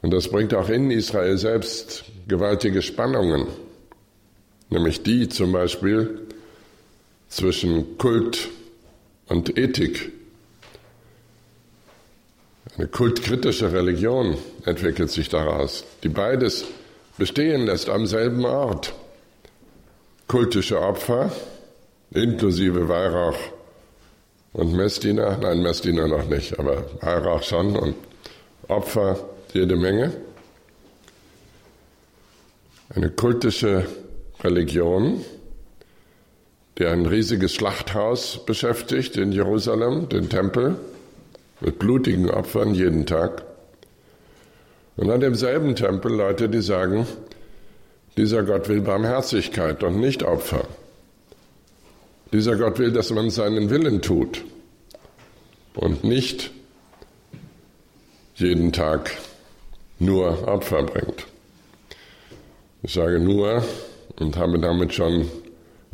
Und 0.01 0.11
das 0.11 0.29
bringt 0.29 0.55
auch 0.55 0.69
in 0.69 0.89
Israel 0.89 1.37
selbst 1.37 2.05
gewaltige 2.27 2.81
Spannungen, 2.81 3.47
nämlich 4.69 5.03
die 5.03 5.29
zum 5.29 5.51
Beispiel, 5.51 6.21
zwischen 7.27 7.99
Kult 7.99 8.49
und 9.27 9.55
Ethik. 9.55 10.11
Eine 12.75 12.87
kultkritische 12.87 13.71
Religion 13.71 14.37
entwickelt 14.65 15.11
sich 15.11 15.29
daraus, 15.29 15.83
die 16.01 16.09
beides 16.09 16.65
bestehen 17.19 17.67
lässt 17.67 17.89
am 17.89 18.07
selben 18.07 18.43
Ort. 18.45 18.93
Kultische 20.27 20.81
Opfer, 20.81 21.31
inklusive 22.11 22.87
Weihrauch 22.89 23.37
und 24.53 24.73
Messdiener, 24.73 25.37
nein, 25.37 25.61
Messdiener 25.61 26.07
noch 26.07 26.27
nicht, 26.27 26.57
aber 26.59 26.83
Weihrauch 27.01 27.43
schon 27.43 27.75
und 27.75 27.95
Opfer 28.67 29.19
jede 29.53 29.75
Menge. 29.75 30.11
Eine 32.89 33.09
kultische 33.09 33.85
Religion, 34.43 35.23
der 36.77 36.91
ein 36.91 37.05
riesiges 37.05 37.53
Schlachthaus 37.53 38.45
beschäftigt 38.45 39.17
in 39.17 39.31
Jerusalem, 39.31 40.09
den 40.09 40.29
Tempel, 40.29 40.77
mit 41.61 41.77
blutigen 41.77 42.29
Opfern 42.29 42.73
jeden 42.73 43.05
Tag. 43.05 43.43
Und 44.95 45.11
an 45.11 45.19
demselben 45.19 45.75
Tempel 45.75 46.13
Leute, 46.13 46.49
die 46.49 46.61
sagen, 46.61 47.05
dieser 48.17 48.43
Gott 48.43 48.69
will 48.69 48.81
Barmherzigkeit 48.81 49.83
und 49.83 49.99
nicht 49.99 50.23
Opfer. 50.23 50.67
Dieser 52.31 52.57
Gott 52.57 52.77
will, 52.77 52.91
dass 52.91 53.09
man 53.09 53.29
seinen 53.29 53.69
Willen 53.69 54.01
tut 54.01 54.43
und 55.75 56.03
nicht 56.03 56.51
jeden 58.35 58.71
Tag 58.71 59.11
nur 59.97 60.47
Opfer 60.47 60.83
bringt. 60.83 61.25
Ich 62.83 62.93
sage 62.93 63.19
nur 63.19 63.63
und 64.17 64.37
habe 64.37 64.59
damit 64.59 64.93
schon 64.93 65.27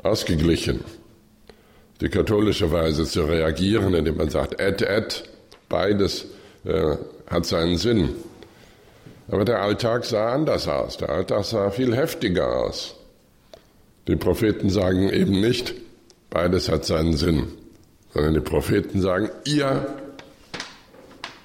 ausgeglichen. 0.03 0.81
Die 2.01 2.09
katholische 2.09 2.71
Weise 2.71 3.05
zu 3.05 3.23
reagieren, 3.23 3.93
indem 3.93 4.17
man 4.17 4.29
sagt, 4.29 4.59
et, 4.59 4.81
et, 4.81 5.23
beides 5.69 6.25
äh, 6.65 6.97
hat 7.27 7.45
seinen 7.45 7.77
Sinn. 7.77 8.09
Aber 9.29 9.45
der 9.45 9.61
Alltag 9.61 10.05
sah 10.05 10.33
anders 10.33 10.67
aus. 10.67 10.97
Der 10.97 11.09
Alltag 11.09 11.45
sah 11.45 11.71
viel 11.71 11.95
heftiger 11.95 12.63
aus. 12.63 12.95
Die 14.07 14.17
Propheten 14.17 14.69
sagen 14.69 15.09
eben 15.09 15.39
nicht, 15.39 15.73
beides 16.35 16.67
hat 16.67 16.83
seinen 16.83 17.15
Sinn, 17.15 17.47
sondern 18.13 18.33
die 18.33 18.41
Propheten 18.41 18.99
sagen, 19.01 19.29
ihr 19.45 19.87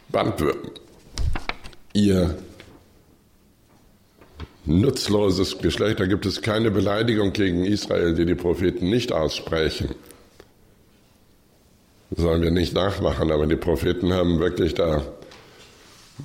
Bandwürden, 0.09 0.73
ihr 1.93 2.37
nutzloses 4.65 5.59
Geschlecht. 5.59 6.01
Da 6.01 6.07
gibt 6.07 6.27
es 6.27 6.43
keine 6.43 6.73
Beleidigung 6.73 7.33
gegen 7.33 7.65
Israel, 7.65 8.15
die 8.15 8.27
die 8.27 8.35
Propheten 8.35 8.91
nicht 8.91 9.13
aussprechen. 9.13 9.95
Das 12.11 12.25
sollen 12.25 12.43
wir 12.43 12.51
nicht 12.51 12.75
nachmachen, 12.75 13.31
aber 13.31 13.47
die 13.47 13.55
Propheten 13.55 14.13
haben 14.13 14.41
wirklich 14.41 14.75
da 14.75 15.05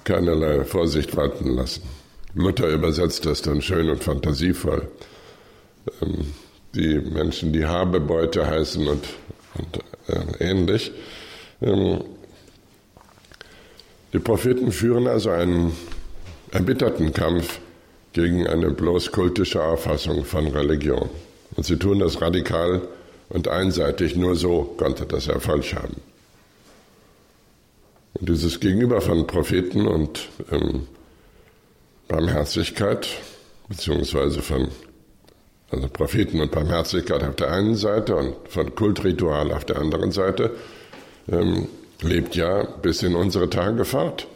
keinerlei 0.05 0.65
Vorsicht 0.65 1.15
walten 1.15 1.55
lassen. 1.55 1.83
Luther 2.33 2.69
übersetzt 2.69 3.27
das 3.27 3.43
dann 3.43 3.61
schön 3.61 3.91
und 3.91 4.03
fantasievoll. 4.03 4.87
Ähm, 6.01 6.33
die 6.75 6.99
Menschen, 6.99 7.53
die 7.53 7.65
Habebeute 7.65 8.45
heißen 8.45 8.87
und, 8.87 9.07
und 9.57 9.79
äh, 10.07 10.49
ähnlich. 10.49 10.91
Ähm, 11.61 12.03
die 14.13 14.19
Propheten 14.19 14.71
führen 14.71 15.07
also 15.07 15.29
einen 15.29 15.75
erbitterten 16.51 17.13
Kampf 17.13 17.59
gegen 18.13 18.47
eine 18.47 18.71
bloß 18.71 19.11
kultische 19.11 19.63
Auffassung 19.63 20.23
von 20.23 20.47
Religion. 20.47 21.09
Und 21.55 21.65
sie 21.65 21.77
tun 21.77 21.99
das 21.99 22.21
radikal 22.21 22.81
und 23.29 23.47
einseitig, 23.47 24.15
nur 24.15 24.35
so 24.35 24.75
konnte 24.77 25.05
das 25.05 25.27
Erfolg 25.27 25.73
haben. 25.73 25.95
Und 28.13 28.29
dieses 28.29 28.59
Gegenüber 28.59 29.01
von 29.01 29.27
Propheten 29.27 29.87
und 29.87 30.29
ähm, 30.51 30.87
Barmherzigkeit, 32.07 33.09
beziehungsweise 33.67 34.41
von 34.41 34.69
also 35.71 35.87
Propheten 35.87 36.39
und 36.41 36.51
Barmherzigkeit 36.51 37.23
auf 37.23 37.35
der 37.35 37.51
einen 37.51 37.75
Seite 37.75 38.15
und 38.15 38.35
von 38.47 38.75
Kultritual 38.75 39.51
auf 39.51 39.65
der 39.65 39.77
anderen 39.77 40.11
Seite, 40.11 40.51
ähm, 41.31 41.67
lebt 42.01 42.35
ja 42.35 42.63
bis 42.63 43.03
in 43.03 43.15
unsere 43.15 43.49
Tage 43.49 43.85
fort. 43.85 44.27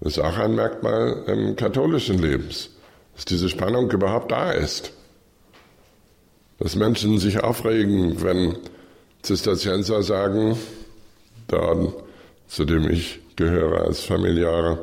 Das 0.00 0.12
ist 0.12 0.18
auch 0.22 0.38
ein 0.38 0.54
Merkmal 0.54 1.24
ähm, 1.26 1.56
katholischen 1.56 2.18
Lebens, 2.20 2.70
dass 3.16 3.24
diese 3.24 3.48
Spannung 3.48 3.90
überhaupt 3.90 4.30
da 4.30 4.52
ist. 4.52 4.92
Dass 6.60 6.76
Menschen 6.76 7.18
sich 7.18 7.40
aufregen, 7.42 8.22
wenn 8.22 8.56
Zisterzienser 9.22 10.02
sagen, 10.02 10.56
Orden, 11.52 11.92
zu 12.46 12.64
dem 12.64 12.88
ich 12.90 13.20
gehöre 13.36 13.82
als 13.82 14.02
Familiare, 14.02 14.78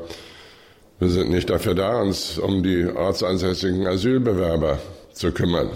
wir 1.00 1.10
sind 1.10 1.30
nicht 1.30 1.50
dafür 1.50 1.76
da, 1.76 2.02
uns 2.02 2.38
um 2.38 2.63
die 2.63 2.86
ortsansässigen 2.86 3.86
Asylbewerber 3.86 4.80
zu 5.15 5.32
kümmern. 5.32 5.69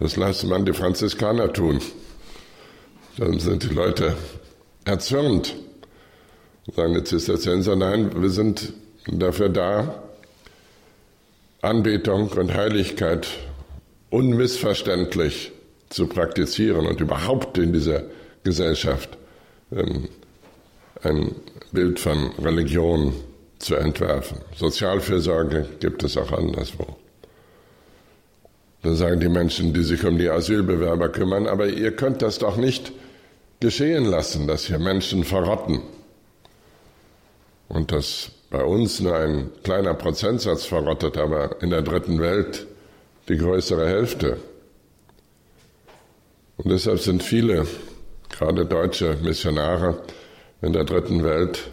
Das 0.00 0.16
lassen 0.16 0.48
man 0.48 0.64
die 0.64 0.72
Franziskaner 0.72 1.52
tun. 1.52 1.80
Dann 3.16 3.38
sind 3.38 3.62
die 3.62 3.74
Leute 3.74 4.16
erzürnt. 4.84 5.54
Sagen 6.74 6.94
die 6.94 7.04
Zisterzienser, 7.04 7.76
nein, 7.76 8.10
wir 8.20 8.30
sind 8.30 8.72
dafür 9.06 9.50
da, 9.50 10.02
Anbetung 11.60 12.28
und 12.28 12.54
Heiligkeit 12.54 13.28
unmissverständlich 14.10 15.52
zu 15.90 16.06
praktizieren 16.06 16.86
und 16.86 17.00
überhaupt 17.00 17.58
in 17.58 17.72
dieser 17.72 18.02
Gesellschaft 18.42 19.16
ähm, 19.72 20.08
ein 21.02 21.34
Bild 21.72 22.00
von 22.00 22.30
Religion 22.42 23.14
zu 23.58 23.76
entwerfen. 23.76 24.38
Sozialfürsorge 24.56 25.68
gibt 25.80 26.02
es 26.02 26.16
auch 26.16 26.32
anderswo. 26.32 26.96
Da 28.84 28.92
sagen 28.92 29.18
die 29.18 29.30
Menschen, 29.30 29.72
die 29.72 29.82
sich 29.82 30.04
um 30.04 30.18
die 30.18 30.28
Asylbewerber 30.28 31.08
kümmern, 31.08 31.46
aber 31.46 31.68
ihr 31.68 31.96
könnt 31.96 32.20
das 32.20 32.38
doch 32.38 32.58
nicht 32.58 32.92
geschehen 33.58 34.04
lassen, 34.04 34.46
dass 34.46 34.66
hier 34.66 34.78
Menschen 34.78 35.24
verrotten. 35.24 35.80
Und 37.68 37.92
dass 37.92 38.30
bei 38.50 38.62
uns 38.62 39.00
nur 39.00 39.16
ein 39.16 39.50
kleiner 39.62 39.94
Prozentsatz 39.94 40.66
verrottet, 40.66 41.16
aber 41.16 41.62
in 41.62 41.70
der 41.70 41.80
dritten 41.80 42.20
Welt 42.20 42.66
die 43.26 43.38
größere 43.38 43.88
Hälfte. 43.88 44.36
Und 46.58 46.70
deshalb 46.70 47.00
sind 47.00 47.22
viele, 47.22 47.66
gerade 48.28 48.66
deutsche 48.66 49.16
Missionare 49.22 50.02
in 50.60 50.74
der 50.74 50.84
dritten 50.84 51.24
Welt, 51.24 51.70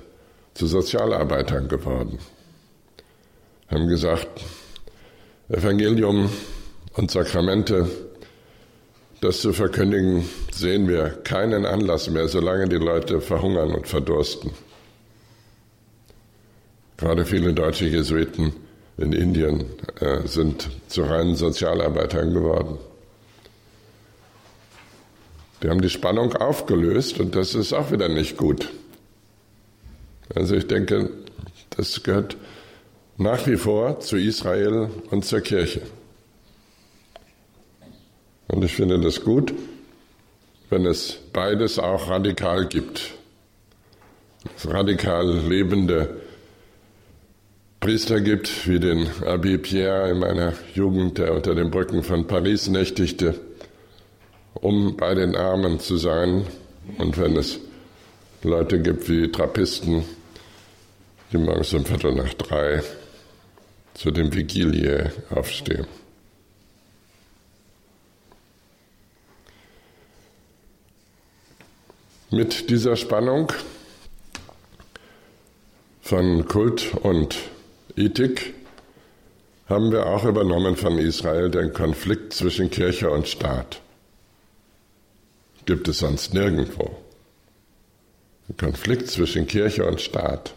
zu 0.53 0.65
Sozialarbeitern 0.65 1.67
geworden. 1.67 2.19
Haben 3.67 3.87
gesagt, 3.89 4.29
Evangelium 5.49 6.29
und 6.93 7.11
Sakramente, 7.11 7.89
das 9.21 9.41
zu 9.41 9.53
verkündigen, 9.53 10.27
sehen 10.51 10.87
wir 10.87 11.09
keinen 11.23 11.65
Anlass 11.65 12.09
mehr, 12.09 12.27
solange 12.27 12.67
die 12.67 12.77
Leute 12.77 13.21
verhungern 13.21 13.73
und 13.73 13.87
verdursten. 13.87 14.51
Gerade 16.97 17.25
viele 17.25 17.53
deutsche 17.53 17.85
Jesuiten 17.85 18.53
in 18.97 19.13
Indien 19.13 19.65
äh, 19.99 20.27
sind 20.27 20.69
zu 20.87 21.03
reinen 21.03 21.35
Sozialarbeitern 21.35 22.33
geworden. 22.33 22.77
Die 25.63 25.69
haben 25.69 25.81
die 25.81 25.89
Spannung 25.89 26.35
aufgelöst 26.35 27.19
und 27.19 27.35
das 27.35 27.55
ist 27.55 27.73
auch 27.73 27.91
wieder 27.91 28.09
nicht 28.09 28.37
gut. 28.37 28.69
Also 30.35 30.55
ich 30.55 30.67
denke, 30.67 31.09
das 31.71 32.03
gehört 32.03 32.37
nach 33.17 33.45
wie 33.47 33.57
vor 33.57 33.99
zu 33.99 34.17
Israel 34.17 34.89
und 35.11 35.25
zur 35.25 35.41
Kirche. 35.41 35.81
Und 38.51 38.65
ich 38.65 38.73
finde 38.73 38.99
das 38.99 39.23
gut, 39.23 39.53
wenn 40.69 40.85
es 40.85 41.17
beides 41.31 41.79
auch 41.79 42.09
radikal 42.09 42.65
gibt. 42.65 43.13
Es 44.57 44.69
radikal 44.69 45.25
lebende 45.47 46.21
Priester 47.79 48.19
gibt, 48.19 48.67
wie 48.67 48.79
den 48.79 49.07
Abbé 49.21 49.57
Pierre 49.57 50.09
in 50.11 50.19
meiner 50.19 50.53
Jugend, 50.75 51.17
der 51.17 51.33
unter 51.33 51.55
den 51.55 51.71
Brücken 51.71 52.03
von 52.03 52.27
Paris 52.27 52.67
nächtigte, 52.67 53.35
um 54.55 54.97
bei 54.97 55.15
den 55.15 55.37
Armen 55.37 55.79
zu 55.79 55.95
sein. 55.95 56.45
Und 56.97 57.17
wenn 57.17 57.37
es 57.37 57.57
Leute 58.43 58.81
gibt 58.81 59.07
wie 59.07 59.31
Trappisten, 59.31 60.03
die 61.31 61.37
morgens 61.37 61.73
um 61.73 61.85
Viertel 61.85 62.15
nach 62.15 62.33
drei 62.33 62.83
zu 63.93 64.11
dem 64.11 64.33
Vigilie 64.33 65.13
aufstehen. 65.29 65.87
Mit 72.33 72.69
dieser 72.69 72.95
Spannung 72.95 73.51
von 76.01 76.47
Kult 76.47 76.95
und 77.03 77.37
Ethik 77.97 78.53
haben 79.67 79.91
wir 79.91 80.05
auch 80.05 80.23
übernommen 80.23 80.77
von 80.77 80.97
Israel 80.97 81.51
den 81.51 81.73
Konflikt 81.73 82.31
zwischen 82.31 82.69
Kirche 82.69 83.09
und 83.09 83.27
Staat. 83.27 83.81
Gibt 85.65 85.89
es 85.89 85.97
sonst 85.97 86.33
nirgendwo. 86.33 86.95
Den 88.47 88.55
Konflikt 88.55 89.09
zwischen 89.09 89.45
Kirche 89.45 89.85
und 89.85 89.99
Staat. 89.99 90.53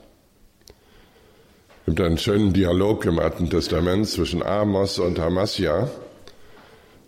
Es 1.81 1.87
gibt 1.87 2.01
einen 2.03 2.19
schönen 2.19 2.53
Dialog 2.53 3.05
im 3.05 3.19
Alten 3.19 3.51
Testament 3.51 4.09
zwischen 4.09 4.45
Amos 4.45 5.01
und 5.01 5.19
Amasja. 5.19 5.91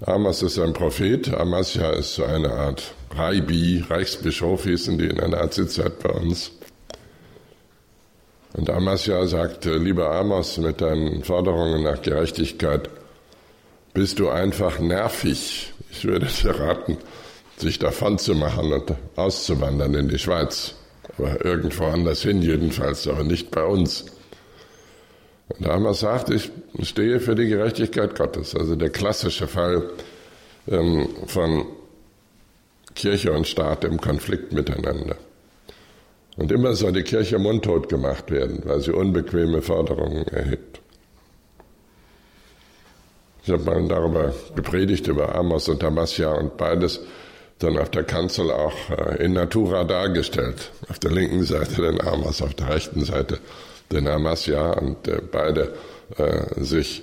Amos 0.04 0.42
ist 0.42 0.59
ein 0.59 0.74
Prophet, 0.74 1.32
Amasja 1.32 1.90
ist 1.92 2.16
so 2.16 2.24
eine 2.24 2.52
Art 2.52 2.92
Reibi, 3.14 3.82
Reichsbischof 3.88 4.64
hießen 4.64 4.98
die 4.98 5.06
in 5.06 5.16
der 5.16 5.28
Nazizeit 5.28 6.00
bei 6.00 6.11
uns. 6.11 6.50
Und 8.52 8.68
Amasja 8.68 9.26
sagte, 9.26 9.78
lieber 9.78 10.11
Amos, 10.11 10.59
mit 10.59 10.82
deinen 10.82 11.24
Forderungen 11.24 11.82
nach 11.82 12.02
Gerechtigkeit 12.02 12.90
bist 13.94 14.18
du 14.18 14.28
einfach 14.28 14.80
nervig. 14.80 15.72
Ich 15.90 16.04
würde 16.04 16.26
dir 16.26 16.61
raten, 16.61 16.98
sich 17.56 17.78
davon 17.78 18.18
zu 18.18 18.35
machen 18.35 18.74
und 18.74 18.92
auszuwandern 19.16 19.94
in 19.94 20.09
die 20.11 20.18
Schweiz. 20.18 20.74
Aber 21.16 21.42
irgendwo 21.42 21.87
anders 21.87 22.20
hin 22.20 22.42
jedenfalls, 22.42 23.09
aber 23.09 23.24
nicht 23.24 23.50
bei 23.50 23.64
uns. 23.64 24.04
Und 25.48 25.68
Amos 25.68 26.00
sagt, 26.00 26.30
ich 26.30 26.50
stehe 26.82 27.20
für 27.20 27.35
die 27.35 27.46
Gerechtigkeit 27.48 28.16
Gottes. 28.16 28.54
Also 28.54 28.74
der 28.74 28.90
klassische 28.90 29.46
Fall 29.46 29.90
ähm, 30.68 31.09
von 31.26 31.66
Kirche 32.94 33.32
und 33.32 33.46
Staat 33.46 33.85
im 33.85 34.00
Konflikt 34.00 34.52
miteinander. 34.52 35.16
Und 36.37 36.52
immer 36.52 36.74
soll 36.74 36.92
die 36.92 37.02
Kirche 37.02 37.38
mundtot 37.38 37.88
gemacht 37.88 38.30
werden, 38.30 38.62
weil 38.64 38.80
sie 38.80 38.92
unbequeme 38.92 39.62
Forderungen 39.62 40.26
erhebt. 40.28 40.80
Ich 43.44 43.52
habe 43.52 43.62
mal 43.62 43.87
darüber 43.87 44.35
gepredigt, 44.56 45.06
über 45.06 45.35
Amos 45.35 45.68
und 45.68 45.82
Damasja 45.82 46.32
und 46.32 46.56
beides 46.56 47.00
dann 47.59 47.78
auf 47.78 47.90
der 47.90 48.04
Kanzel 48.04 48.50
auch 48.50 48.74
äh, 48.90 49.24
in 49.24 49.32
Natura 49.32 49.85
dargestellt. 49.85 50.72
Auf 50.88 50.98
der 50.98 51.12
linken 51.12 51.44
Seite 51.44 51.80
den 51.80 52.00
Amos, 52.00 52.42
auf 52.42 52.54
der 52.54 52.68
rechten 52.70 53.04
Seite 53.04 53.38
den 53.90 54.09
Amasja 54.09 54.72
und 54.72 55.09
äh, 55.09 55.20
beide 55.31 55.75
äh, 56.16 56.62
sich 56.62 57.03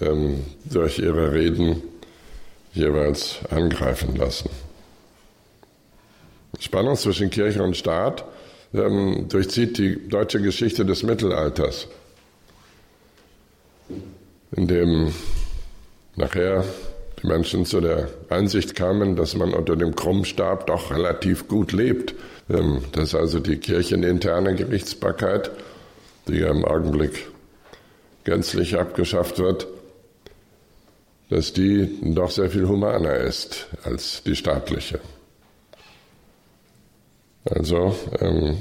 ähm, 0.00 0.44
durch 0.64 0.98
ihre 0.98 1.32
Reden 1.32 1.82
jeweils 2.72 3.38
angreifen 3.50 4.16
lassen. 4.16 4.50
Spannung 6.58 6.96
zwischen 6.96 7.30
Kirche 7.30 7.62
und 7.62 7.76
Staat 7.76 8.24
ähm, 8.72 9.26
durchzieht 9.28 9.78
die 9.78 10.08
deutsche 10.08 10.40
Geschichte 10.40 10.84
des 10.84 11.02
Mittelalters, 11.02 11.88
in 14.56 14.66
dem 14.66 15.12
nachher 16.16 16.64
die 17.22 17.26
Menschen 17.26 17.64
zu 17.64 17.80
der 17.80 18.08
Einsicht 18.28 18.74
kamen, 18.74 19.16
dass 19.16 19.36
man 19.36 19.52
unter 19.52 19.76
dem 19.76 19.94
Krummstab 19.94 20.66
doch 20.66 20.90
relativ 20.90 21.48
gut 21.48 21.72
lebt, 21.72 22.14
ähm, 22.50 22.82
dass 22.92 23.14
also 23.14 23.40
die 23.40 23.56
kircheninterne 23.56 24.54
Gerichtsbarkeit, 24.54 25.50
die 26.28 26.38
ja 26.38 26.50
im 26.50 26.64
Augenblick 26.64 27.26
gänzlich 28.24 28.78
abgeschafft 28.78 29.38
wird, 29.38 29.66
dass 31.30 31.52
die 31.52 31.98
doch 32.02 32.30
sehr 32.30 32.50
viel 32.50 32.68
humaner 32.68 33.16
ist 33.16 33.66
als 33.82 34.22
die 34.22 34.36
staatliche. 34.36 35.00
Also 37.44 37.94
ähm, 38.20 38.58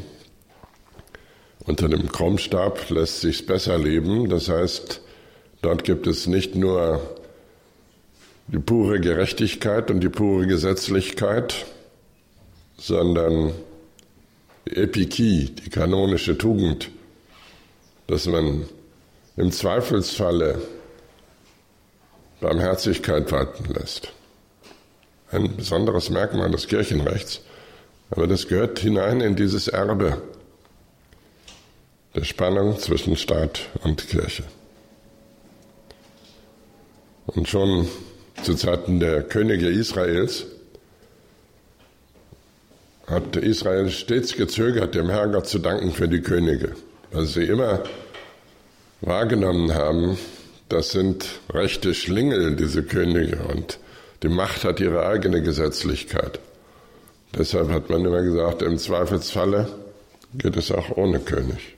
unter 1.65 1.87
dem 1.87 2.11
Krummstab 2.11 2.89
lässt 2.89 3.21
sich 3.21 3.45
besser 3.45 3.77
leben. 3.77 4.29
Das 4.29 4.49
heißt, 4.49 5.01
dort 5.61 5.83
gibt 5.85 6.07
es 6.07 6.27
nicht 6.27 6.55
nur 6.55 7.01
die 8.47 8.59
pure 8.59 8.99
Gerechtigkeit 8.99 9.89
und 9.89 10.01
die 10.01 10.09
pure 10.09 10.47
Gesetzlichkeit, 10.47 11.65
sondern 12.77 13.53
die 14.67 14.75
Epikie, 14.75 15.51
die 15.51 15.69
kanonische 15.69 16.37
Tugend, 16.37 16.89
dass 18.07 18.25
man 18.25 18.67
im 19.37 19.51
Zweifelsfalle 19.51 20.61
Barmherzigkeit 22.39 23.31
walten 23.31 23.73
lässt. 23.73 24.11
Ein 25.31 25.55
besonderes 25.55 26.09
Merkmal 26.09 26.51
des 26.51 26.67
Kirchenrechts, 26.67 27.41
aber 28.11 28.27
das 28.27 28.47
gehört 28.47 28.79
hinein 28.79 29.21
in 29.21 29.35
dieses 29.35 29.67
Erbe 29.67 30.21
der 32.15 32.23
Spannung 32.23 32.77
zwischen 32.77 33.15
Staat 33.15 33.69
und 33.83 34.07
Kirche. 34.07 34.43
Und 37.25 37.47
schon 37.47 37.87
zu 38.43 38.55
Zeiten 38.55 38.99
der 38.99 39.23
Könige 39.23 39.69
Israels 39.69 40.45
hat 43.07 43.35
Israel 43.35 43.89
stets 43.89 44.35
gezögert, 44.35 44.95
dem 44.95 45.09
Herrgott 45.09 45.47
zu 45.47 45.59
danken 45.59 45.91
für 45.91 46.07
die 46.07 46.21
Könige, 46.21 46.75
weil 47.13 47.25
sie 47.25 47.43
immer 47.43 47.83
wahrgenommen 49.01 49.73
haben, 49.73 50.17
das 50.67 50.91
sind 50.91 51.25
rechte 51.51 51.93
Schlingel, 51.93 52.55
diese 52.55 52.83
Könige, 52.83 53.37
und 53.43 53.79
die 54.23 54.29
Macht 54.29 54.63
hat 54.63 54.79
ihre 54.79 55.05
eigene 55.05 55.41
Gesetzlichkeit. 55.41 56.39
Deshalb 57.37 57.69
hat 57.69 57.89
man 57.89 58.03
immer 58.05 58.21
gesagt, 58.21 58.61
im 58.61 58.77
Zweifelsfalle 58.77 59.67
geht 60.35 60.57
es 60.57 60.71
auch 60.71 60.97
ohne 60.97 61.19
König. 61.19 61.75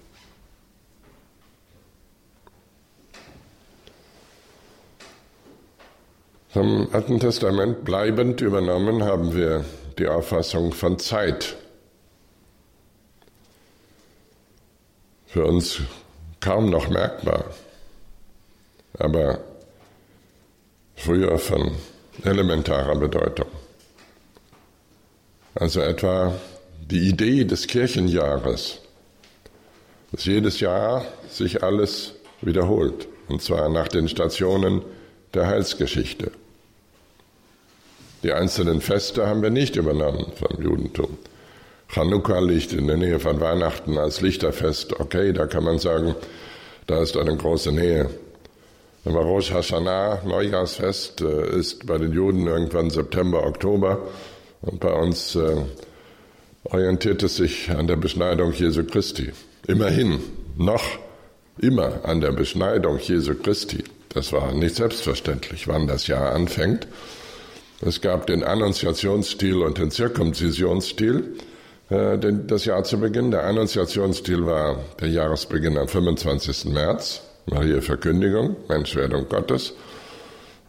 Vom 6.49 6.87
Alten 6.93 7.19
Testament 7.19 7.83
bleibend 7.83 8.39
übernommen 8.39 9.03
haben 9.03 9.35
wir 9.35 9.65
die 9.97 10.07
Auffassung 10.07 10.71
von 10.71 10.99
Zeit. 10.99 11.57
Für 15.27 15.45
uns 15.45 15.81
kaum 16.39 16.69
noch 16.69 16.89
merkbar, 16.89 17.45
aber 18.97 19.39
früher 20.95 21.37
von 21.37 21.71
elementarer 22.23 22.95
Bedeutung. 22.95 23.47
Also 25.55 25.81
etwa 25.81 26.35
die 26.89 27.09
Idee 27.09 27.45
des 27.45 27.67
Kirchenjahres, 27.67 28.79
dass 30.11 30.25
jedes 30.25 30.59
Jahr 30.59 31.05
sich 31.29 31.63
alles 31.63 32.13
wiederholt, 32.41 33.07
und 33.27 33.41
zwar 33.41 33.69
nach 33.69 33.87
den 33.87 34.07
Stationen 34.07 34.83
der 35.33 35.47
Heilsgeschichte. 35.47 36.31
Die 38.23 38.33
einzelnen 38.33 38.81
Feste 38.81 39.27
haben 39.27 39.41
wir 39.41 39.49
nicht 39.49 39.75
übernommen 39.75 40.31
vom 40.35 40.61
Judentum. 40.61 41.17
Chanukka 41.87 42.39
liegt 42.39 42.73
in 42.73 42.87
der 42.87 42.97
Nähe 42.97 43.19
von 43.19 43.39
Weihnachten 43.39 43.97
als 43.97 44.21
Lichterfest. 44.21 44.99
Okay, 44.99 45.33
da 45.33 45.45
kann 45.45 45.63
man 45.63 45.79
sagen, 45.79 46.15
da 46.87 47.01
ist 47.01 47.17
eine 47.17 47.35
große 47.35 47.71
Nähe. 47.71 48.09
Aber 49.05 49.21
Rosh 49.21 49.51
Hashanah, 49.51 50.23
Neujahrsfest, 50.25 51.21
äh, 51.21 51.57
ist 51.59 51.85
bei 51.85 51.97
den 51.97 52.11
Juden 52.11 52.47
irgendwann 52.47 52.89
September, 52.89 53.45
Oktober. 53.45 54.07
Und 54.61 54.79
bei 54.79 54.91
uns 54.91 55.35
äh, 55.35 55.57
orientiert 56.63 57.21
es 57.21 57.35
sich 57.35 57.69
an 57.69 57.87
der 57.87 57.97
Beschneidung 57.97 58.51
Jesu 58.51 58.83
Christi. 58.83 59.31
Immerhin, 59.67 60.19
noch 60.57 60.83
immer 61.59 61.99
an 62.03 62.21
der 62.21 62.31
Beschneidung 62.31 62.99
Jesu 62.99 63.35
Christi. 63.35 63.83
Das 64.09 64.31
war 64.31 64.53
nicht 64.53 64.75
selbstverständlich, 64.75 65.67
wann 65.67 65.87
das 65.87 66.07
Jahr 66.07 66.33
anfängt. 66.33 66.87
Es 67.81 68.01
gab 68.01 68.25
den 68.27 68.43
Annonciationsstil 68.43 69.57
und 69.57 69.77
den 69.77 69.91
Zirkumzisionsstil, 69.91 71.35
das 71.89 72.65
Jahr 72.65 72.83
zu 72.83 72.99
Beginn. 72.99 73.31
Der 73.31 73.43
Annonciationsstil 73.43 74.45
war 74.45 74.77
der 74.99 75.09
Jahresbeginn 75.09 75.77
am 75.77 75.87
25. 75.87 76.65
März, 76.65 77.21
Maria 77.45 77.81
Verkündigung, 77.81 78.55
Menschwerdung 78.67 79.29
Gottes. 79.29 79.73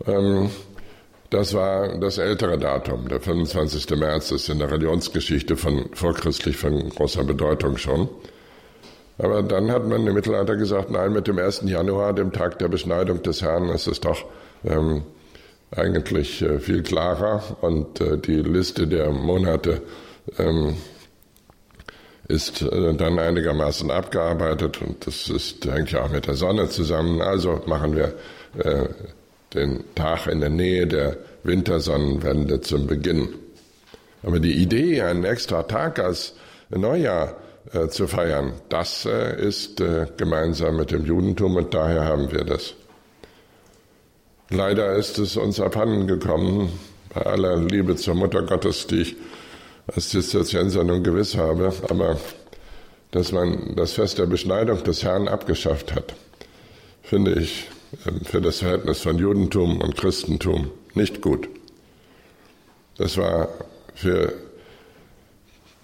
Ähm, 0.06 0.50
das 1.30 1.54
war 1.54 1.98
das 1.98 2.18
ältere 2.18 2.58
Datum. 2.58 3.08
Der 3.08 3.20
25. 3.20 3.90
März 3.98 4.30
ist 4.30 4.48
in 4.48 4.58
der 4.58 4.70
Religionsgeschichte 4.70 5.56
von 5.56 5.90
vorchristlich 5.94 6.56
von 6.56 6.88
großer 6.90 7.24
Bedeutung 7.24 7.78
schon. 7.78 8.08
Aber 9.18 9.42
dann 9.42 9.70
hat 9.70 9.86
man 9.88 10.06
im 10.06 10.14
Mittelalter 10.14 10.56
gesagt, 10.56 10.90
nein, 10.90 11.12
mit 11.12 11.26
dem 11.26 11.38
1. 11.38 11.62
Januar, 11.64 12.12
dem 12.12 12.32
Tag 12.32 12.58
der 12.58 12.68
Beschneidung 12.68 13.22
des 13.22 13.40
Herrn, 13.40 13.70
ist 13.70 13.86
es 13.86 14.00
doch 14.00 14.24
ähm, 14.64 15.02
eigentlich 15.74 16.42
äh, 16.42 16.60
viel 16.60 16.82
klarer 16.82 17.42
und 17.62 18.00
äh, 18.00 18.18
die 18.18 18.42
Liste 18.42 18.86
der 18.86 19.10
Monate 19.10 19.80
ähm, 20.38 20.76
ist 22.28 22.62
äh, 22.62 22.94
dann 22.94 23.18
einigermaßen 23.18 23.90
abgearbeitet 23.90 24.80
und 24.82 25.06
das 25.06 25.28
ist, 25.28 25.64
hängt 25.64 25.92
ja 25.92 26.04
auch 26.04 26.10
mit 26.10 26.26
der 26.26 26.34
Sonne 26.34 26.68
zusammen. 26.68 27.20
Also 27.20 27.62
machen 27.66 27.96
wir 27.96 28.14
den 29.52 29.84
Tag 29.94 30.28
in 30.28 30.40
der 30.40 30.48
Nähe 30.48 30.86
der 30.86 31.18
Wintersonnenwende 31.42 32.62
zum 32.62 32.86
Beginn. 32.86 33.28
Aber 34.22 34.40
die 34.40 34.54
Idee, 34.54 35.02
einen 35.02 35.24
extra 35.24 35.64
Tag 35.64 35.98
als 35.98 36.32
Neujahr 36.70 37.36
zu 37.90 38.06
feiern, 38.06 38.54
das 38.70 39.04
ist 39.04 39.82
gemeinsam 40.16 40.78
mit 40.78 40.90
dem 40.90 41.04
Judentum 41.04 41.56
und 41.56 41.74
daher 41.74 42.04
haben 42.04 42.32
wir 42.32 42.44
das. 42.44 42.72
Leider 44.48 44.94
ist 44.94 45.18
es 45.18 45.36
uns 45.36 45.60
abhanden 45.60 46.06
gekommen, 46.06 46.72
bei 47.12 47.26
aller 47.26 47.56
Liebe 47.56 47.96
zur 47.96 48.14
Mutter 48.14 48.42
Gottes, 48.42 48.86
die 48.86 49.02
ich 49.02 49.16
als 49.86 50.08
Zisterzienser 50.08 50.84
nun 50.84 51.02
gewiss 51.02 51.36
habe, 51.36 51.72
aber 51.88 52.18
dass 53.12 53.32
man 53.32 53.74
das 53.76 53.92
Fest 53.92 54.18
der 54.18 54.26
Beschneidung 54.26 54.82
des 54.84 55.04
Herrn 55.04 55.28
abgeschafft 55.28 55.94
hat, 55.94 56.14
finde 57.02 57.34
ich 57.34 57.68
ähm, 58.06 58.20
für 58.24 58.40
das 58.40 58.58
Verhältnis 58.58 59.00
von 59.00 59.18
Judentum 59.18 59.80
und 59.80 59.96
Christentum 59.96 60.70
nicht 60.94 61.22
gut. 61.22 61.48
Das 62.98 63.16
war 63.16 63.48
für 63.94 64.32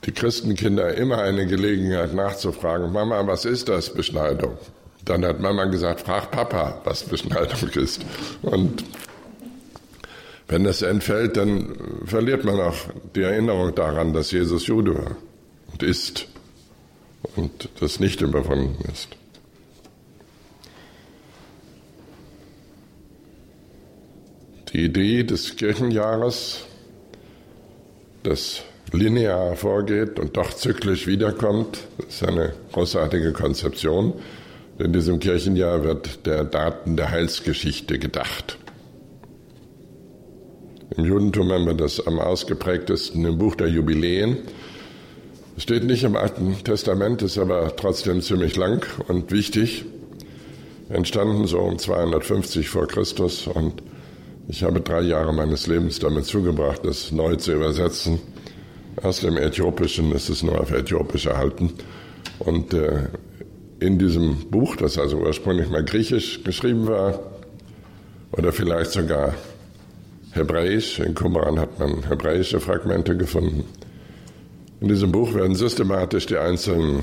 die 0.04 0.12
Christenkinder 0.12 0.94
immer 0.94 1.18
eine 1.18 1.46
Gelegenheit 1.46 2.12
nachzufragen, 2.12 2.92
Mama, 2.92 3.26
was 3.26 3.44
ist 3.44 3.68
das 3.68 3.92
Beschneidung? 3.92 4.58
Dann 5.04 5.24
hat 5.24 5.40
Mama 5.40 5.64
gesagt, 5.66 6.00
frag 6.00 6.30
Papa, 6.30 6.80
was 6.84 7.04
Beschneidung 7.04 7.68
ist. 7.74 8.04
Und 8.42 8.84
wenn 10.48 10.64
das 10.64 10.82
entfällt, 10.82 11.36
dann 11.36 11.76
verliert 12.04 12.44
man 12.44 12.60
auch 12.60 12.76
die 13.14 13.22
Erinnerung 13.22 13.74
daran, 13.74 14.12
dass 14.12 14.30
Jesus 14.30 14.66
Jude 14.66 14.94
war 14.94 15.16
und 15.70 15.82
ist 15.82 16.26
und 17.36 17.68
das 17.80 18.00
nicht 18.00 18.20
überwunden 18.20 18.84
ist. 18.92 19.08
Die 24.72 24.84
Idee 24.84 25.22
des 25.22 25.56
Kirchenjahres, 25.56 26.64
das 28.22 28.62
linear 28.90 29.54
vorgeht 29.54 30.18
und 30.18 30.36
doch 30.36 30.54
zyklisch 30.54 31.06
wiederkommt, 31.06 31.86
ist 32.08 32.22
eine 32.26 32.54
großartige 32.72 33.32
Konzeption. 33.32 34.14
In 34.78 34.92
diesem 34.92 35.18
Kirchenjahr 35.18 35.84
wird 35.84 36.24
der 36.24 36.44
Daten 36.44 36.96
der 36.96 37.10
Heilsgeschichte 37.10 37.98
gedacht. 37.98 38.56
Im 40.96 41.04
Judentum 41.06 41.50
haben 41.50 41.66
wir 41.66 41.74
das 41.74 42.06
am 42.06 42.18
ausgeprägtesten 42.18 43.24
im 43.24 43.38
Buch 43.38 43.54
der 43.54 43.68
Jubiläen. 43.68 44.38
Es 45.56 45.62
steht 45.62 45.84
nicht 45.84 46.04
im 46.04 46.16
Alten 46.16 46.56
Testament, 46.64 47.22
ist 47.22 47.38
aber 47.38 47.74
trotzdem 47.76 48.20
ziemlich 48.20 48.56
lang 48.56 48.84
und 49.08 49.30
wichtig. 49.30 49.86
Entstanden 50.90 51.46
so 51.46 51.60
um 51.60 51.78
250 51.78 52.68
vor 52.68 52.86
Christus 52.88 53.46
und 53.46 53.82
ich 54.48 54.64
habe 54.64 54.80
drei 54.80 55.00
Jahre 55.02 55.32
meines 55.32 55.66
Lebens 55.66 55.98
damit 55.98 56.26
zugebracht, 56.26 56.80
das 56.84 57.10
neu 57.10 57.36
zu 57.36 57.52
übersetzen. 57.54 58.20
Aus 59.02 59.20
dem 59.20 59.38
Äthiopischen 59.38 60.12
ist 60.12 60.28
es 60.28 60.42
nur 60.42 60.60
auf 60.60 60.72
Äthiopisch 60.72 61.26
erhalten. 61.26 61.72
Und 62.38 62.74
äh, 62.74 63.08
in 63.80 63.98
diesem 63.98 64.50
Buch, 64.50 64.76
das 64.76 64.98
also 64.98 65.18
ursprünglich 65.18 65.70
mal 65.70 65.84
griechisch 65.84 66.44
geschrieben 66.44 66.86
war 66.86 67.18
oder 68.32 68.52
vielleicht 68.52 68.90
sogar 68.90 69.34
hebräisch, 70.32 70.98
in 70.98 71.14
Qumran 71.14 71.58
hat 71.58 71.78
man 71.78 72.02
hebräische 72.08 72.60
Fragmente 72.60 73.16
gefunden. 73.16 73.64
In 74.80 74.88
diesem 74.88 75.12
Buch 75.12 75.34
werden 75.34 75.54
systematisch 75.54 76.26
die 76.26 76.38
einzelnen 76.38 77.02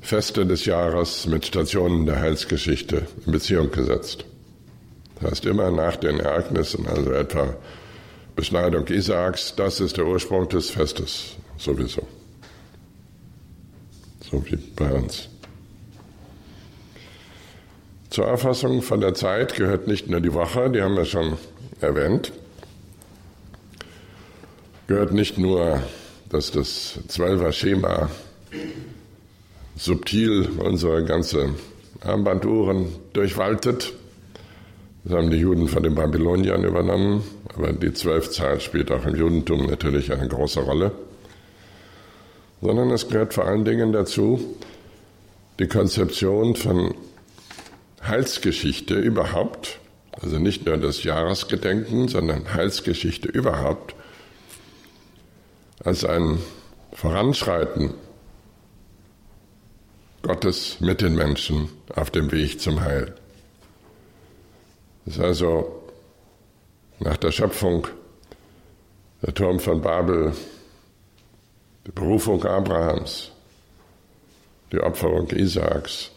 Feste 0.00 0.46
des 0.46 0.64
Jahres 0.64 1.26
mit 1.26 1.46
Stationen 1.46 2.06
der 2.06 2.20
Heilsgeschichte 2.20 3.06
in 3.24 3.32
Beziehung 3.32 3.70
gesetzt. 3.70 4.24
Das 5.20 5.30
heißt 5.30 5.46
immer 5.46 5.70
nach 5.70 5.96
den 5.96 6.20
Ereignissen, 6.20 6.86
also 6.86 7.12
etwa 7.12 7.54
Beschneidung 8.34 8.86
Isaaks, 8.86 9.54
das 9.56 9.80
ist 9.80 9.96
der 9.96 10.06
Ursprung 10.06 10.48
des 10.48 10.70
Festes 10.70 11.36
sowieso. 11.58 12.02
So 14.30 14.44
wie 14.46 14.56
bei 14.76 14.92
uns. 14.92 15.28
Zur 18.10 18.26
Erfassung 18.26 18.82
von 18.82 19.00
der 19.00 19.14
Zeit 19.14 19.54
gehört 19.56 19.86
nicht 19.86 20.08
nur 20.08 20.20
die 20.20 20.32
Woche, 20.32 20.70
die 20.70 20.82
haben 20.82 20.96
wir 20.96 21.04
schon 21.04 21.36
erwähnt, 21.80 22.32
gehört 24.86 25.12
nicht 25.12 25.38
nur, 25.38 25.82
dass 26.30 26.50
das 26.50 26.98
Zwölfer-Schema 27.08 28.10
subtil 29.76 30.48
unsere 30.58 31.04
ganze 31.04 31.50
Armbanduhren 32.00 32.86
durchwaltet. 33.12 33.92
Das 35.04 35.12
haben 35.14 35.30
die 35.30 35.36
Juden 35.36 35.68
von 35.68 35.82
den 35.82 35.94
Babyloniern 35.94 36.64
übernommen, 36.64 37.22
aber 37.54 37.72
die 37.72 37.92
Zwölfzahl 37.92 38.60
spielt 38.60 38.90
auch 38.90 39.06
im 39.06 39.14
Judentum 39.14 39.66
natürlich 39.66 40.12
eine 40.12 40.28
große 40.28 40.60
Rolle. 40.60 40.92
Sondern 42.60 42.90
es 42.90 43.08
gehört 43.08 43.34
vor 43.34 43.44
allen 43.44 43.64
Dingen 43.64 43.92
dazu, 43.92 44.56
die 45.58 45.68
Konzeption 45.68 46.56
von 46.56 46.94
Heilsgeschichte 48.02 48.94
überhaupt, 48.94 49.78
also 50.26 50.40
nicht 50.40 50.66
nur 50.66 50.76
das 50.76 51.04
Jahresgedenken, 51.04 52.08
sondern 52.08 52.52
Heilsgeschichte 52.52 53.28
überhaupt, 53.28 53.94
als 55.84 56.04
ein 56.04 56.40
Voranschreiten 56.92 57.94
Gottes 60.22 60.80
mit 60.80 61.00
den 61.00 61.14
Menschen 61.14 61.68
auf 61.94 62.10
dem 62.10 62.32
Weg 62.32 62.60
zum 62.60 62.80
Heil. 62.80 63.14
Das 65.04 65.14
ist 65.14 65.22
also 65.22 65.84
nach 66.98 67.18
der 67.18 67.30
Schöpfung 67.30 67.86
der 69.22 69.32
Turm 69.32 69.60
von 69.60 69.80
Babel, 69.80 70.32
die 71.86 71.92
Berufung 71.92 72.42
Abrahams, 72.44 73.30
die 74.72 74.80
Opferung 74.80 75.30
Isaaks, 75.30 76.10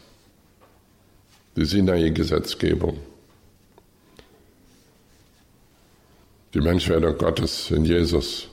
die 1.54 1.64
Sinai-Gesetzgebung, 1.64 2.98
die 6.54 6.60
Menschwerdung 6.60 7.16
Gottes 7.16 7.70
in 7.70 7.84
Jesus, 7.84 8.48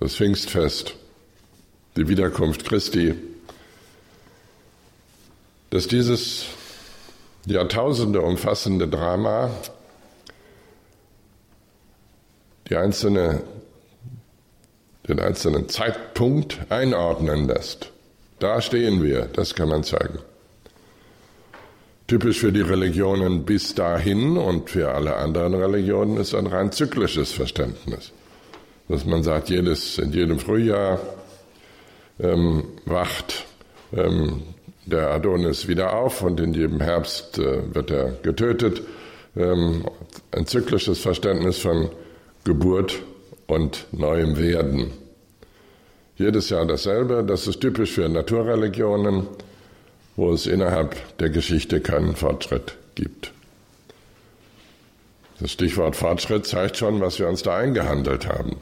das 0.00 0.16
Pfingstfest, 0.16 0.94
die 1.96 2.08
Wiederkunft 2.08 2.64
Christi, 2.64 3.14
dass 5.70 5.86
dieses 5.86 6.46
Jahrtausende 7.46 8.20
umfassende 8.20 8.88
Drama 8.88 9.50
die 12.68 12.76
einzelne, 12.76 13.42
den 15.08 15.20
einzelnen 15.20 15.68
Zeitpunkt 15.68 16.58
einordnen 16.70 17.46
lässt. 17.46 17.90
Da 18.38 18.60
stehen 18.60 19.02
wir, 19.02 19.26
das 19.26 19.54
kann 19.54 19.68
man 19.68 19.84
zeigen. 19.84 20.18
Typisch 22.08 22.40
für 22.40 22.52
die 22.52 22.62
Religionen 22.62 23.44
bis 23.44 23.74
dahin 23.74 24.38
und 24.38 24.70
für 24.70 24.92
alle 24.92 25.16
anderen 25.16 25.52
Religionen 25.52 26.16
ist 26.16 26.34
ein 26.34 26.46
rein 26.46 26.72
zyklisches 26.72 27.32
Verständnis. 27.32 28.12
Dass 28.88 29.04
man 29.04 29.22
sagt, 29.22 29.50
jedes, 29.50 29.98
in 29.98 30.12
jedem 30.12 30.38
Frühjahr 30.38 31.00
ähm, 32.18 32.64
wacht 32.86 33.44
ähm, 33.92 34.40
der 34.86 35.10
Adonis 35.10 35.68
wieder 35.68 35.92
auf 35.92 36.22
und 36.22 36.40
in 36.40 36.54
jedem 36.54 36.80
Herbst 36.80 37.38
äh, 37.38 37.74
wird 37.74 37.90
er 37.90 38.12
getötet. 38.22 38.80
Ähm, 39.36 39.84
ein 40.30 40.46
zyklisches 40.46 41.00
Verständnis 41.00 41.58
von 41.58 41.90
Geburt 42.42 43.02
und 43.48 43.86
neuem 43.92 44.38
Werden. 44.38 44.92
Jedes 46.16 46.48
Jahr 46.48 46.64
dasselbe, 46.64 47.22
das 47.22 47.46
ist 47.46 47.60
typisch 47.60 47.92
für 47.92 48.08
Naturreligionen 48.08 49.26
wo 50.18 50.32
es 50.32 50.48
innerhalb 50.48 50.96
der 51.18 51.30
Geschichte 51.30 51.80
keinen 51.80 52.16
Fortschritt 52.16 52.76
gibt. 52.96 53.30
Das 55.38 55.52
Stichwort 55.52 55.94
Fortschritt 55.94 56.44
zeigt 56.44 56.76
schon, 56.76 57.00
was 57.00 57.20
wir 57.20 57.28
uns 57.28 57.44
da 57.44 57.56
eingehandelt 57.56 58.26
haben, 58.26 58.56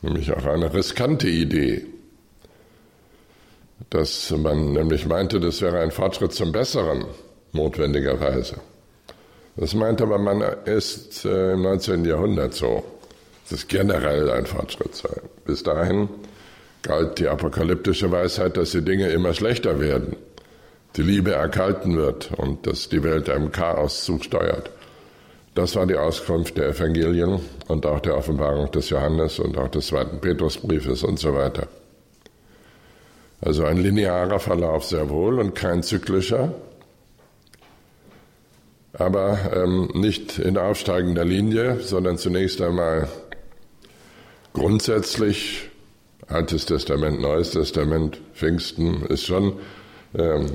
nämlich 0.00 0.32
auch 0.32 0.46
eine 0.46 0.72
riskante 0.72 1.28
Idee, 1.28 1.84
dass 3.90 4.30
man 4.30 4.72
nämlich 4.72 5.04
meinte, 5.04 5.38
das 5.38 5.60
wäre 5.60 5.80
ein 5.80 5.90
Fortschritt 5.90 6.32
zum 6.32 6.50
Besseren, 6.50 7.04
notwendigerweise. 7.52 8.56
Das 9.56 9.74
meinte 9.74 10.04
aber 10.04 10.16
man 10.16 10.42
erst 10.64 11.26
äh, 11.26 11.52
im 11.52 11.60
19. 11.60 12.06
Jahrhundert 12.06 12.54
so, 12.54 12.84
dass 13.42 13.58
es 13.58 13.68
generell 13.68 14.30
ein 14.30 14.46
Fortschritt 14.46 14.94
sei. 14.94 15.20
Bis 15.44 15.62
dahin 15.62 16.08
galt 16.80 17.18
die 17.18 17.28
apokalyptische 17.28 18.10
Weisheit, 18.10 18.56
dass 18.56 18.70
die 18.70 18.82
Dinge 18.82 19.10
immer 19.10 19.34
schlechter 19.34 19.78
werden 19.78 20.16
die 20.96 21.02
Liebe 21.02 21.32
erkalten 21.32 21.96
wird 21.96 22.30
und 22.36 22.66
dass 22.66 22.88
die 22.88 23.02
Welt 23.02 23.28
einem 23.28 23.52
Chaos 23.52 24.04
zusteuert. 24.04 24.70
Das 25.54 25.74
war 25.74 25.86
die 25.86 25.96
Auskunft 25.96 26.58
der 26.58 26.68
Evangelien 26.68 27.40
und 27.68 27.86
auch 27.86 28.00
der 28.00 28.16
Offenbarung 28.16 28.70
des 28.72 28.90
Johannes 28.90 29.38
und 29.38 29.56
auch 29.56 29.68
des 29.68 29.86
zweiten 29.86 30.20
Petrusbriefes 30.20 31.02
und 31.02 31.18
so 31.18 31.34
weiter. 31.34 31.68
Also 33.40 33.64
ein 33.64 33.78
linearer 33.78 34.38
Verlauf 34.38 34.84
sehr 34.84 35.08
wohl 35.10 35.38
und 35.38 35.54
kein 35.54 35.82
zyklischer, 35.82 36.54
aber 38.92 39.38
ähm, 39.54 39.90
nicht 39.94 40.38
in 40.38 40.56
aufsteigender 40.56 41.24
Linie, 41.24 41.80
sondern 41.80 42.16
zunächst 42.16 42.62
einmal 42.62 43.08
grundsätzlich 44.54 45.70
Altes 46.28 46.66
Testament, 46.66 47.20
Neues 47.20 47.52
Testament, 47.52 48.20
Pfingsten 48.34 49.06
ist 49.06 49.26
schon 49.26 49.60
ähm, 50.18 50.46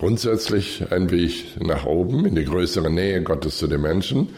grundsätzlich 0.00 0.82
ein 0.90 1.10
Weg 1.10 1.60
nach 1.60 1.84
oben, 1.84 2.24
in 2.24 2.34
die 2.34 2.46
größere 2.46 2.90
Nähe 2.90 3.22
Gottes 3.22 3.58
zu 3.58 3.66
den 3.66 3.82
Menschen. 3.82 4.30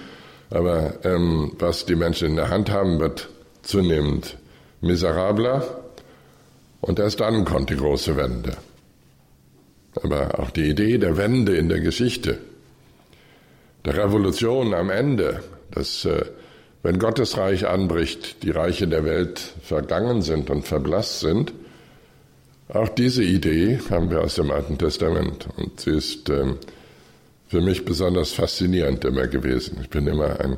Aber 0.50 0.94
ähm, 1.04 1.52
was 1.60 1.86
die 1.86 1.94
Menschen 1.94 2.30
in 2.30 2.36
der 2.36 2.50
Hand 2.50 2.68
haben, 2.68 2.98
wird 2.98 3.28
zunehmend 3.62 4.36
miserabler. 4.80 5.62
Und 6.80 6.98
erst 6.98 7.20
dann 7.20 7.44
kommt 7.44 7.70
die 7.70 7.76
große 7.76 8.16
Wende. 8.16 8.56
Aber 10.02 10.40
auch 10.40 10.50
die 10.50 10.68
Idee 10.68 10.98
der 10.98 11.16
Wende 11.16 11.54
in 11.54 11.68
der 11.68 11.80
Geschichte, 11.80 12.38
der 13.84 13.96
Revolution 13.96 14.74
am 14.74 14.90
Ende, 14.90 15.44
dass 15.70 16.04
äh, 16.04 16.24
wenn 16.82 16.98
Gottes 16.98 17.36
Reich 17.36 17.68
anbricht, 17.68 18.42
die 18.42 18.50
Reiche 18.50 18.88
der 18.88 19.04
Welt 19.04 19.38
vergangen 19.62 20.22
sind 20.22 20.50
und 20.50 20.66
verblasst 20.66 21.20
sind, 21.20 21.52
auch 22.74 22.88
diese 22.88 23.22
Idee 23.22 23.78
haben 23.90 24.10
wir 24.10 24.22
aus 24.22 24.36
dem 24.36 24.50
Alten 24.50 24.78
Testament 24.78 25.46
und 25.56 25.78
sie 25.80 25.90
ist 25.90 26.30
ähm, 26.30 26.56
für 27.48 27.60
mich 27.60 27.84
besonders 27.84 28.32
faszinierend 28.32 29.04
immer 29.04 29.26
gewesen. 29.26 29.78
Ich 29.82 29.90
bin 29.90 30.06
immer 30.06 30.40
ein 30.40 30.56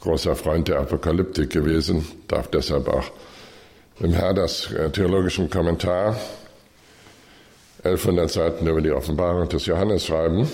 großer 0.00 0.34
Freund 0.34 0.66
der 0.66 0.80
Apokalyptik 0.80 1.50
gewesen, 1.50 2.04
darf 2.26 2.48
deshalb 2.48 2.88
auch 2.88 3.04
im 4.00 4.12
Herders 4.12 4.72
äh, 4.72 4.90
theologischen 4.90 5.48
Kommentar 5.48 6.16
1100 7.84 8.30
Seiten 8.30 8.66
über 8.66 8.80
die 8.80 8.90
Offenbarung 8.90 9.48
des 9.48 9.66
Johannes 9.66 10.06
schreiben. 10.06 10.48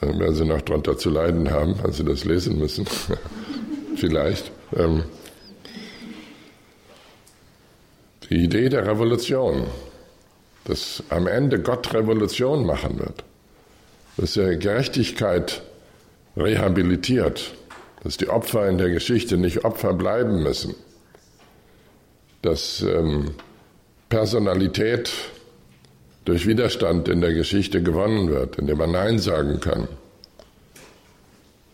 Dann 0.00 0.18
werden 0.18 0.34
Sie 0.34 0.44
noch 0.44 0.60
darunter 0.60 0.98
zu 0.98 1.08
leiden 1.08 1.50
haben, 1.50 1.76
wenn 1.82 1.92
Sie 1.92 2.04
das 2.04 2.24
lesen 2.24 2.58
müssen. 2.58 2.86
Vielleicht. 3.96 4.50
Ähm, 4.76 5.04
die 8.28 8.44
Idee 8.44 8.68
der 8.68 8.86
Revolution, 8.86 9.64
dass 10.64 11.02
am 11.10 11.26
Ende 11.26 11.60
Gott 11.60 11.92
Revolution 11.92 12.64
machen 12.64 12.98
wird, 12.98 13.24
dass 14.16 14.36
er 14.36 14.56
Gerechtigkeit 14.56 15.62
rehabilitiert, 16.36 17.54
dass 18.02 18.16
die 18.16 18.28
Opfer 18.28 18.68
in 18.68 18.78
der 18.78 18.90
Geschichte 18.90 19.36
nicht 19.36 19.64
Opfer 19.64 19.92
bleiben 19.92 20.42
müssen, 20.42 20.74
dass 22.42 22.82
ähm, 22.82 23.34
Personalität 24.08 25.10
durch 26.24 26.46
Widerstand 26.46 27.08
in 27.08 27.20
der 27.20 27.34
Geschichte 27.34 27.82
gewonnen 27.82 28.30
wird, 28.30 28.58
indem 28.58 28.78
man 28.78 28.92
Nein 28.92 29.18
sagen 29.18 29.60
kann. 29.60 29.88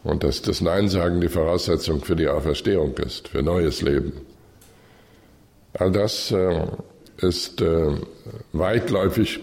Und 0.02 0.24
dass 0.24 0.42
das 0.42 0.60
Nein 0.60 0.88
sagen 0.88 1.20
die 1.20 1.28
Voraussetzung 1.28 2.02
für 2.02 2.16
die 2.16 2.28
Auferstehung 2.28 2.96
ist, 2.98 3.28
für 3.28 3.42
neues 3.42 3.82
Leben. 3.82 4.12
All 5.74 5.92
das 5.92 6.32
äh, 6.32 6.66
ist 7.22 7.60
äh, 7.60 7.94
weitläufig 8.52 9.40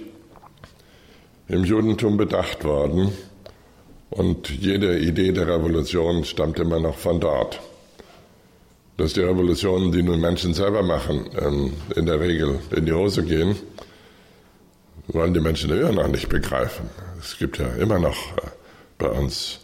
im 1.47 1.63
Judentum 1.63 2.17
bedacht 2.17 2.63
worden 2.63 3.11
und 4.09 4.49
jede 4.49 4.99
Idee 4.99 5.32
der 5.32 5.47
Revolution 5.47 6.23
stammt 6.23 6.59
immer 6.59 6.80
noch 6.80 6.97
von 6.97 7.19
dort. 7.19 7.59
Dass 8.97 9.13
die 9.13 9.21
Revolutionen, 9.21 9.91
die 9.91 10.01
nun 10.01 10.19
Menschen 10.19 10.53
selber 10.53 10.82
machen, 10.82 11.30
ähm, 11.39 11.73
in 11.95 12.05
der 12.05 12.19
Regel 12.19 12.59
in 12.75 12.86
die 12.86 12.93
Hose 12.93 13.23
gehen, 13.23 13.55
wollen 15.07 15.34
die 15.34 15.39
Menschen 15.39 15.69
immer 15.69 15.91
noch 15.91 16.07
nicht 16.07 16.30
begreifen. 16.30 16.89
Es 17.19 17.38
gibt 17.38 17.59
ja 17.59 17.67
immer 17.75 17.99
noch 17.99 18.38
äh, 18.38 18.41
bei 18.97 19.09
uns 19.09 19.59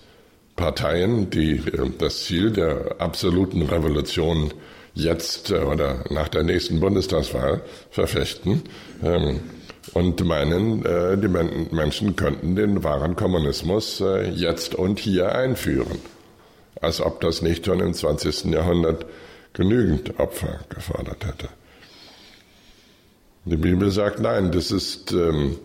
Parteien, 0.56 1.30
die 1.30 1.56
äh, 1.56 1.90
das 1.98 2.26
Ziel 2.26 2.52
der 2.52 2.96
absoluten 3.00 3.64
Revolution 3.64 4.54
jetzt 4.94 5.52
äh, 5.52 5.60
oder 5.60 6.04
nach 6.10 6.28
der 6.28 6.44
nächsten 6.44 6.80
Bundestagswahl 6.80 7.62
verfechten 7.90 8.64
ähm, 9.04 9.42
und 9.94 10.24
meinen, 10.26 10.86
äh, 10.86 11.18
die 11.18 11.28
Menschen 11.28 12.16
könnten 12.16 12.56
den 12.56 12.84
wahren 12.84 13.16
Kommunismus 13.16 14.04
jetzt 14.34 14.76
und 14.76 15.00
hier 15.00 15.34
einführen. 15.36 16.00
Als 16.82 17.02
ob 17.02 17.22
das 17.22 17.42
nicht 17.42 17.66
schon 17.66 17.80
im 17.80 17.94
20. 17.94 18.46
Jahrhundert 18.46 19.06
genügend 19.54 20.20
Opfer 20.20 20.60
gefordert 20.70 21.26
hätte. 21.26 21.50
Die 23.46 23.58
Bibel 23.58 23.92
sagt, 23.92 24.20
nein, 24.20 24.52
das 24.52 24.72
ist 24.72 25.12
ähm, 25.12 25.58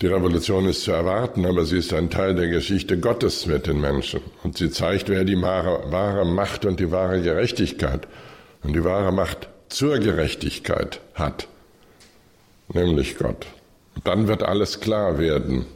die 0.00 0.06
Revolution 0.06 0.66
ist 0.66 0.82
zu 0.82 0.92
erwarten, 0.92 1.44
aber 1.44 1.64
sie 1.64 1.78
ist 1.78 1.92
ein 1.92 2.08
Teil 2.08 2.34
der 2.34 2.48
Geschichte 2.48 2.98
Gottes 2.98 3.46
mit 3.46 3.66
den 3.66 3.80
Menschen. 3.80 4.20
Und 4.44 4.56
sie 4.56 4.70
zeigt, 4.70 5.08
wer 5.08 5.24
die 5.24 5.40
wahre, 5.40 5.90
wahre 5.90 6.24
Macht 6.24 6.64
und 6.64 6.78
die 6.78 6.92
wahre 6.92 7.20
Gerechtigkeit 7.20 8.06
und 8.62 8.74
die 8.74 8.84
wahre 8.84 9.12
Macht 9.12 9.48
zur 9.68 9.98
Gerechtigkeit 9.98 11.00
hat, 11.14 11.48
nämlich 12.72 13.18
Gott. 13.18 13.46
Und 13.96 14.06
dann 14.06 14.28
wird 14.28 14.44
alles 14.44 14.80
klar 14.80 15.18
werden. 15.18 15.66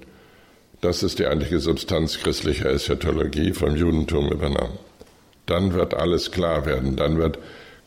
Das 0.81 1.03
ist 1.03 1.19
die 1.19 1.27
eigentliche 1.27 1.59
Substanz 1.59 2.19
christlicher 2.19 2.71
Eschatologie 2.71 3.53
vom 3.53 3.75
Judentum 3.75 4.31
übernommen. 4.31 4.79
Dann 5.47 5.75
wird 5.75 5.95
alles 5.95 6.31
klar 6.31 6.65
werden. 6.65 6.97
Dann 6.97 7.19
wird 7.19 7.39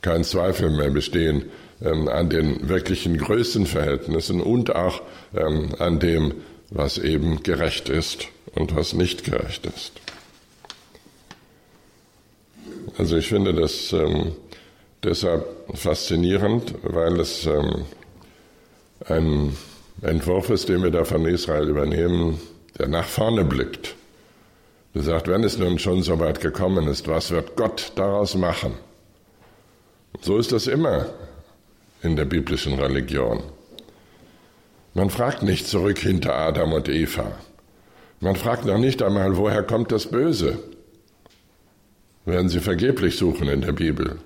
kein 0.01 0.23
Zweifel 0.23 0.69
mehr 0.69 0.91
bestehen, 0.91 1.45
ähm, 1.81 2.07
an 2.07 2.29
den 2.29 2.69
wirklichen 2.69 3.17
Größenverhältnissen 3.17 4.41
und 4.41 4.75
auch 4.75 5.01
ähm, 5.35 5.75
an 5.79 5.99
dem, 5.99 6.33
was 6.69 6.97
eben 6.97 7.43
gerecht 7.43 7.89
ist 7.89 8.27
und 8.53 8.75
was 8.75 8.93
nicht 8.93 9.23
gerecht 9.23 9.65
ist. 9.65 9.91
Also 12.97 13.17
ich 13.17 13.27
finde 13.27 13.53
das 13.53 13.91
ähm, 13.91 14.31
deshalb 15.03 15.45
faszinierend, 15.73 16.73
weil 16.83 17.19
es 17.19 17.45
ähm, 17.45 17.85
ein 19.07 19.55
Entwurf 20.01 20.49
ist, 20.49 20.69
den 20.69 20.81
wir 20.83 20.91
da 20.91 21.03
von 21.03 21.25
Israel 21.25 21.67
übernehmen, 21.67 22.39
der 22.79 22.87
nach 22.87 23.05
vorne 23.07 23.43
blickt. 23.43 23.95
Er 24.93 25.01
sagt, 25.01 25.27
wenn 25.27 25.43
es 25.43 25.57
nun 25.57 25.77
schon 25.77 26.03
so 26.03 26.19
weit 26.19 26.39
gekommen 26.39 26.87
ist, 26.87 27.07
was 27.09 27.31
wird 27.31 27.57
Gott 27.57 27.91
daraus 27.95 28.35
machen? 28.35 28.75
So 30.21 30.37
ist 30.37 30.53
das 30.53 30.67
immer 30.67 31.07
in 32.05 32.15
der 32.15 32.25
biblischen 32.25 32.79
Religion. 32.79 33.43
Man 34.93 35.09
fragt 35.09 35.43
nicht 35.43 35.67
zurück 35.67 35.99
hinter 35.99 36.35
Adam 36.35 36.71
und 36.71 36.87
Eva. 36.87 37.33
Man 38.21 38.35
fragt 38.35 38.65
noch 38.65 38.77
nicht 38.77 39.03
einmal, 39.03 39.35
woher 39.35 39.63
kommt 39.63 39.91
das 39.91 40.05
Böse? 40.05 40.59
Werden 42.25 42.49
Sie 42.49 42.61
vergeblich 42.61 43.17
suchen 43.17 43.49
in 43.49 43.61
der 43.61 43.73
Bibel. 43.73 44.17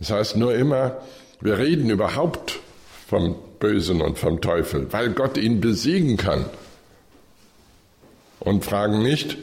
Das 0.00 0.10
heißt 0.10 0.36
nur 0.36 0.54
immer, 0.54 0.98
wir 1.40 1.58
reden 1.58 1.88
überhaupt 1.88 2.58
vom 3.06 3.36
Bösen 3.60 4.02
und 4.02 4.18
vom 4.18 4.40
Teufel, 4.40 4.92
weil 4.92 5.10
Gott 5.10 5.38
ihn 5.38 5.60
besiegen 5.60 6.16
kann. 6.16 6.46
Und 8.40 8.64
fragen 8.64 9.02
nicht, 9.02 9.38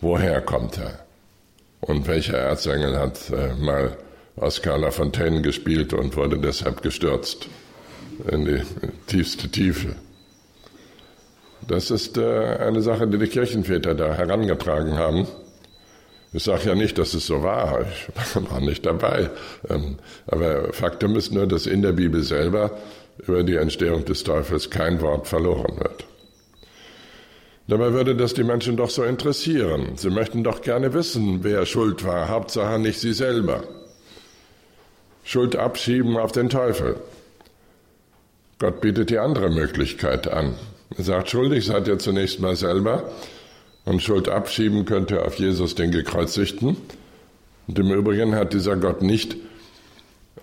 woher 0.00 0.40
kommt 0.40 0.78
er? 0.78 1.04
Und 1.80 2.06
welcher 2.06 2.38
Erzengel 2.38 2.98
hat 2.98 3.30
äh, 3.30 3.54
mal 3.54 3.96
Oscar 4.36 4.78
Lafontaine 4.78 5.42
gespielt 5.42 5.92
und 5.92 6.16
wurde 6.16 6.38
deshalb 6.38 6.82
gestürzt 6.82 7.48
in 8.30 8.44
die 8.44 8.62
tiefste 9.06 9.48
Tiefe. 9.48 9.96
Das 11.68 11.90
ist 11.90 12.18
äh, 12.18 12.56
eine 12.56 12.82
Sache, 12.82 13.06
die 13.06 13.18
die 13.18 13.28
Kirchenväter 13.28 13.94
da 13.94 14.14
herangetragen 14.14 14.98
haben. 14.98 15.26
Ich 16.32 16.44
sage 16.44 16.70
ja 16.70 16.74
nicht, 16.74 16.98
dass 16.98 17.14
es 17.14 17.26
so 17.26 17.42
war, 17.42 17.82
ich 18.16 18.50
war 18.50 18.60
nicht 18.60 18.86
dabei. 18.86 19.30
Ähm, 19.68 19.98
aber 20.26 20.72
Faktum 20.72 21.14
ist 21.16 21.32
nur, 21.32 21.46
dass 21.46 21.66
in 21.66 21.82
der 21.82 21.92
Bibel 21.92 22.22
selber 22.22 22.78
über 23.26 23.42
die 23.42 23.56
Entstehung 23.56 24.04
des 24.04 24.24
Teufels 24.24 24.70
kein 24.70 25.00
Wort 25.00 25.28
verloren 25.28 25.78
wird. 25.78 26.06
Dabei 27.68 27.92
würde 27.92 28.16
das 28.16 28.34
die 28.34 28.42
Menschen 28.42 28.76
doch 28.76 28.90
so 28.90 29.04
interessieren. 29.04 29.92
Sie 29.96 30.10
möchten 30.10 30.42
doch 30.42 30.62
gerne 30.62 30.94
wissen, 30.94 31.44
wer 31.44 31.64
schuld 31.64 32.04
war, 32.04 32.28
Hauptsache 32.28 32.78
nicht 32.78 32.98
sie 32.98 33.12
selber. 33.12 33.62
Schuld 35.24 35.56
abschieben 35.56 36.16
auf 36.16 36.32
den 36.32 36.48
Teufel. 36.48 36.96
Gott 38.58 38.80
bietet 38.80 39.10
die 39.10 39.18
andere 39.18 39.50
Möglichkeit 39.50 40.28
an. 40.28 40.54
Er 40.96 41.04
sagt, 41.04 41.30
schuldig 41.30 41.66
seid 41.66 41.88
ihr 41.88 41.98
zunächst 41.98 42.40
mal 42.40 42.56
selber 42.56 43.10
und 43.84 44.02
Schuld 44.02 44.28
abschieben 44.28 44.84
könnt 44.84 45.10
ihr 45.10 45.24
auf 45.24 45.36
Jesus 45.36 45.74
den 45.74 45.90
Gekreuzigten. 45.90 46.76
Und 47.66 47.78
im 47.78 47.90
Übrigen 47.92 48.34
hat 48.34 48.52
dieser 48.52 48.76
Gott 48.76 49.02
nicht 49.02 49.36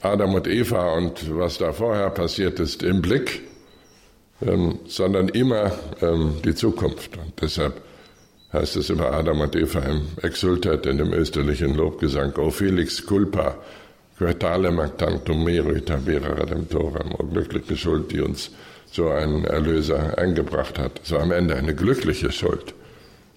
Adam 0.02 0.34
und 0.34 0.48
Eva 0.48 0.94
und 0.94 1.38
was 1.38 1.58
da 1.58 1.74
vorher 1.74 2.10
passiert 2.10 2.60
ist 2.60 2.84
im 2.84 3.02
Blick, 3.02 3.42
ähm, 4.42 4.80
sondern 4.88 5.30
immer 5.30 5.72
ähm, 6.02 6.36
die 6.44 6.56
Zukunft. 6.56 7.18
Und 7.18 7.34
deshalb 7.42 7.82
heißt 8.54 8.78
es 8.78 8.90
über 8.90 9.12
Adam 9.12 9.42
und 9.42 9.56
Eva 9.56 9.80
im 9.80 10.08
Exultat 10.22 10.86
in 10.86 10.98
dem 10.98 11.14
österlichen 11.14 11.76
Lobgesang, 11.76 12.34
O 12.38 12.50
Felix 12.50 13.06
culpa, 13.06 13.58
Quetalem 14.20 14.78
tantum 14.98 15.46
mero 15.46 15.72
itabera 15.72 16.34
redemptorem, 16.34 17.14
o 17.18 17.24
glückliche 17.24 17.78
Schuld, 17.78 18.12
die 18.12 18.20
uns 18.20 18.52
so 18.92 19.08
einen 19.08 19.46
Erlöser 19.46 20.18
eingebracht 20.18 20.78
hat. 20.78 21.00
So 21.04 21.18
am 21.18 21.32
Ende 21.32 21.56
eine 21.56 21.74
glückliche 21.74 22.30
Schuld. 22.30 22.74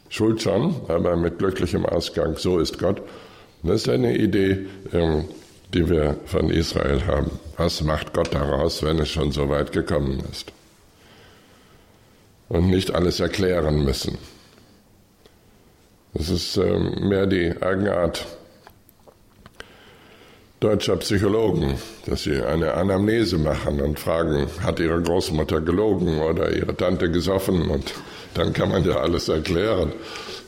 Schuld 0.08 0.42
schon, 0.42 0.74
aber 0.88 1.16
mit 1.16 1.38
glücklichem 1.38 1.86
Ausgang, 1.86 2.36
so 2.36 2.58
ist 2.58 2.80
Gott. 2.80 3.00
Das 3.62 3.82
ist 3.82 3.88
eine 3.88 4.16
Idee, 4.16 4.66
ähm, 4.92 5.26
die 5.72 5.88
wir 5.88 6.16
von 6.24 6.50
Israel 6.50 7.06
haben. 7.06 7.30
Was 7.56 7.82
macht 7.82 8.12
Gott 8.12 8.34
daraus, 8.34 8.82
wenn 8.82 8.98
es 8.98 9.08
schon 9.08 9.30
so 9.30 9.48
weit 9.48 9.70
gekommen 9.70 10.20
ist? 10.32 10.50
Und 12.48 12.70
nicht 12.70 12.92
alles 12.92 13.20
erklären 13.20 13.84
müssen. 13.84 14.18
Das 16.12 16.28
ist 16.28 16.56
ähm, 16.56 17.08
mehr 17.08 17.26
die 17.26 17.54
Eigenart 17.62 18.26
deutscher 20.62 20.96
Psychologen, 20.96 21.74
dass 22.06 22.22
sie 22.22 22.40
eine 22.40 22.74
Anamnese 22.74 23.36
machen 23.38 23.80
und 23.80 23.98
fragen, 23.98 24.46
hat 24.62 24.78
ihre 24.78 25.02
Großmutter 25.02 25.60
gelogen 25.60 26.20
oder 26.20 26.54
ihre 26.54 26.76
Tante 26.76 27.10
gesoffen 27.10 27.68
und 27.68 27.92
dann 28.34 28.52
kann 28.52 28.68
man 28.70 28.84
ja 28.84 28.96
alles 28.96 29.28
erklären. 29.28 29.92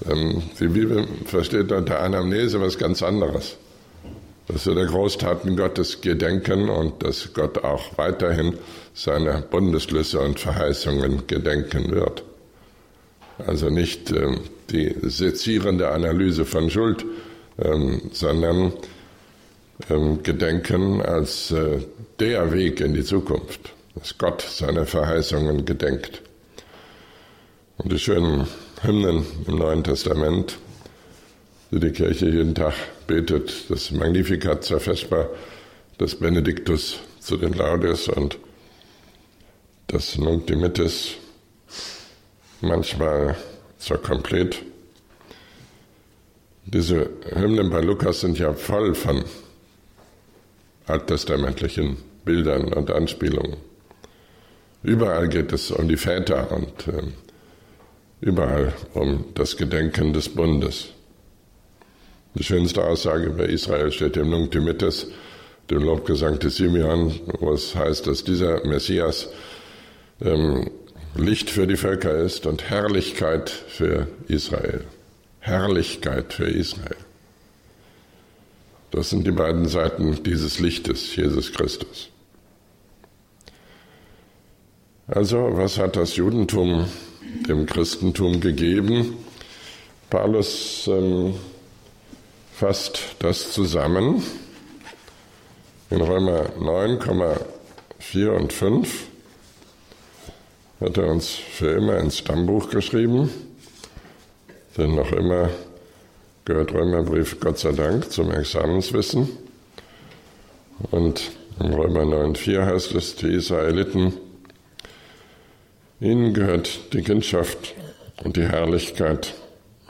Ähm, 0.08 0.42
die 0.60 0.68
Bibel 0.68 1.06
versteht 1.24 1.72
unter 1.72 2.00
Anamnese 2.00 2.60
was 2.60 2.78
ganz 2.78 3.02
anderes. 3.02 3.56
Dass 4.46 4.66
wir 4.66 4.74
der 4.74 4.86
Großtaten 4.86 5.56
Gottes 5.56 6.00
gedenken 6.00 6.68
und 6.68 7.02
dass 7.02 7.32
Gott 7.32 7.64
auch 7.64 7.96
weiterhin 7.96 8.58
seiner 8.92 9.40
Bundesschlüsse 9.40 10.20
und 10.20 10.38
Verheißungen 10.38 11.26
gedenken 11.26 11.90
wird. 11.90 12.22
Also 13.44 13.68
nicht 13.68 14.12
ähm, 14.12 14.40
die 14.70 14.94
sezierende 15.02 15.90
Analyse 15.90 16.44
von 16.44 16.70
Schuld, 16.70 17.04
ähm, 17.58 18.02
sondern 18.12 18.72
gedenken 20.22 21.02
als 21.02 21.50
äh, 21.50 21.80
der 22.20 22.52
Weg 22.52 22.80
in 22.80 22.94
die 22.94 23.04
Zukunft, 23.04 23.72
dass 23.94 24.16
Gott 24.18 24.42
seine 24.42 24.86
Verheißungen 24.86 25.64
gedenkt. 25.64 26.22
Und 27.76 27.90
die 27.90 27.98
schönen 27.98 28.46
Hymnen 28.82 29.26
im 29.46 29.58
Neuen 29.58 29.82
Testament, 29.82 30.58
die 31.70 31.80
die 31.80 31.90
Kirche 31.90 32.28
jeden 32.28 32.54
Tag 32.54 32.74
betet, 33.06 33.68
das 33.68 33.90
Magnificat 33.90 34.64
zur 34.64 34.78
Vesper, 34.78 35.28
das 35.98 36.14
Benediktus 36.14 37.00
zu 37.18 37.36
den 37.36 37.52
Laudes 37.52 38.08
und 38.08 38.38
das 39.88 40.16
Nunc 40.18 40.46
Dimittis, 40.46 41.14
manchmal 42.60 43.36
zur 43.78 43.98
Komplett. 44.00 44.62
Diese 46.64 47.10
Hymnen 47.34 47.70
bei 47.70 47.80
Lukas 47.80 48.20
sind 48.20 48.38
ja 48.38 48.54
voll 48.54 48.94
von 48.94 49.24
alttestamentlichen 50.86 51.96
Bildern 52.24 52.72
und 52.72 52.90
Anspielungen. 52.90 53.56
Überall 54.82 55.28
geht 55.28 55.52
es 55.52 55.70
um 55.70 55.88
die 55.88 55.96
Väter 55.96 56.52
und 56.52 56.88
äh, 56.88 57.02
überall 58.20 58.72
um 58.92 59.24
das 59.34 59.56
Gedenken 59.56 60.12
des 60.12 60.28
Bundes. 60.28 60.88
Die 62.34 62.44
schönste 62.44 62.84
Aussage 62.84 63.26
über 63.26 63.48
Israel 63.48 63.92
steht 63.92 64.16
im 64.16 64.30
Nunc 64.30 64.50
Dimittis, 64.50 65.06
dem 65.70 65.82
Lobgesang 65.82 66.38
des 66.38 66.56
Simeon, 66.56 67.18
wo 67.38 67.52
es 67.52 67.74
heißt, 67.74 68.06
dass 68.06 68.24
dieser 68.24 68.66
Messias 68.66 69.28
ähm, 70.20 70.70
Licht 71.14 71.48
für 71.48 71.66
die 71.66 71.76
Völker 71.76 72.14
ist 72.16 72.46
und 72.46 72.68
Herrlichkeit 72.68 73.48
für 73.48 74.08
Israel. 74.28 74.84
Herrlichkeit 75.38 76.32
für 76.32 76.48
Israel. 76.48 76.96
Das 78.94 79.10
sind 79.10 79.26
die 79.26 79.32
beiden 79.32 79.66
Seiten 79.66 80.22
dieses 80.22 80.60
Lichtes, 80.60 81.16
Jesus 81.16 81.52
Christus. 81.52 82.10
Also, 85.08 85.48
was 85.54 85.78
hat 85.78 85.96
das 85.96 86.14
Judentum 86.14 86.86
dem 87.48 87.66
Christentum 87.66 88.38
gegeben? 88.38 89.16
Paulus 90.10 90.86
ähm, 90.86 91.34
fasst 92.52 93.16
das 93.18 93.50
zusammen 93.50 94.22
in 95.90 96.00
Römer 96.00 96.50
9,4 96.60 98.28
und 98.28 98.52
5 98.52 99.06
hat 100.80 100.98
er 100.98 101.08
uns 101.08 101.30
für 101.30 101.70
immer 101.70 101.98
ins 101.98 102.18
Stammbuch 102.18 102.70
geschrieben, 102.70 103.28
denn 104.78 104.94
noch 104.94 105.10
immer 105.10 105.50
gehört 106.44 106.72
Römerbrief 106.72 107.40
Gott 107.40 107.58
sei 107.58 107.72
Dank 107.72 108.10
zum 108.10 108.30
Examenswissen. 108.30 109.28
Und 110.90 111.32
in 111.60 111.72
Römer 111.72 112.02
9,4 112.02 112.66
heißt 112.66 112.94
es, 112.94 113.16
die 113.16 113.32
Israeliten, 113.32 114.14
ihnen 116.00 116.34
gehört 116.34 116.92
die 116.92 117.02
Kindschaft 117.02 117.74
und 118.22 118.36
die 118.36 118.46
Herrlichkeit, 118.46 119.34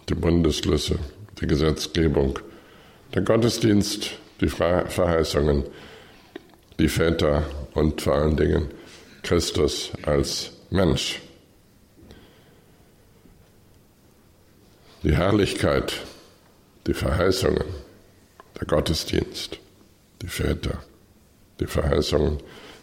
die 0.09 0.15
Bundeslüsse, 0.15 0.99
die 1.41 1.47
Gesetzgebung, 1.47 2.39
der 3.15 3.23
Gottesdienst, 3.23 4.13
die 4.41 4.49
Verheißungen, 4.49 5.65
die 6.79 6.89
Väter 6.89 7.45
und 7.75 8.03
vor 8.03 8.15
allen 8.15 8.37
Dingen 8.37 8.69
Christus 9.23 9.93
als 10.05 10.53
Mensch. 10.71 11.21
Die 15.03 15.15
Herrlichkeit, 15.15 16.01
die 16.87 16.95
Verheißungen, 16.95 17.65
der 18.61 18.67
Gottesdienst, 18.67 19.59
die 20.23 20.27
Väter, 20.27 20.79
die 21.61 21.67
Verheißungen, 21.67 22.39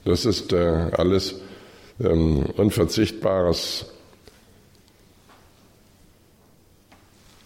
das 0.05 0.25
ist 0.25 0.53
äh, 0.53 0.89
alles 0.93 1.35
ähm, 1.99 2.45
Unverzichtbares. 2.57 3.85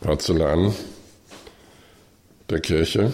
Porzellan 0.05 0.71
der 2.49 2.59
Kirche. 2.59 3.11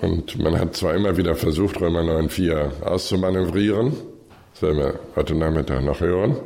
Und 0.00 0.38
man 0.38 0.58
hat 0.58 0.76
zwar 0.76 0.94
immer 0.94 1.16
wieder 1.16 1.34
versucht, 1.34 1.80
Römer 1.80 2.02
9,4 2.02 2.82
auszumanövrieren, 2.82 3.96
das 4.52 4.62
werden 4.62 4.78
wir 4.78 5.00
heute 5.16 5.34
Nachmittag 5.34 5.82
noch 5.82 6.00
hören, 6.00 6.36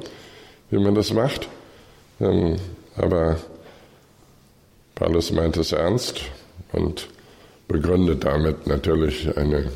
wie 0.71 0.79
man 0.79 0.95
das 0.95 1.13
macht, 1.13 1.49
ähm, 2.21 2.57
aber 2.97 3.37
Paulus 5.03 5.33
meint 5.33 5.57
es 5.57 5.73
ernst 5.73 6.21
und 6.71 7.09
begründet 7.67 8.23
damit 8.23 8.69
natürlich 8.69 9.37
eine 9.37 9.73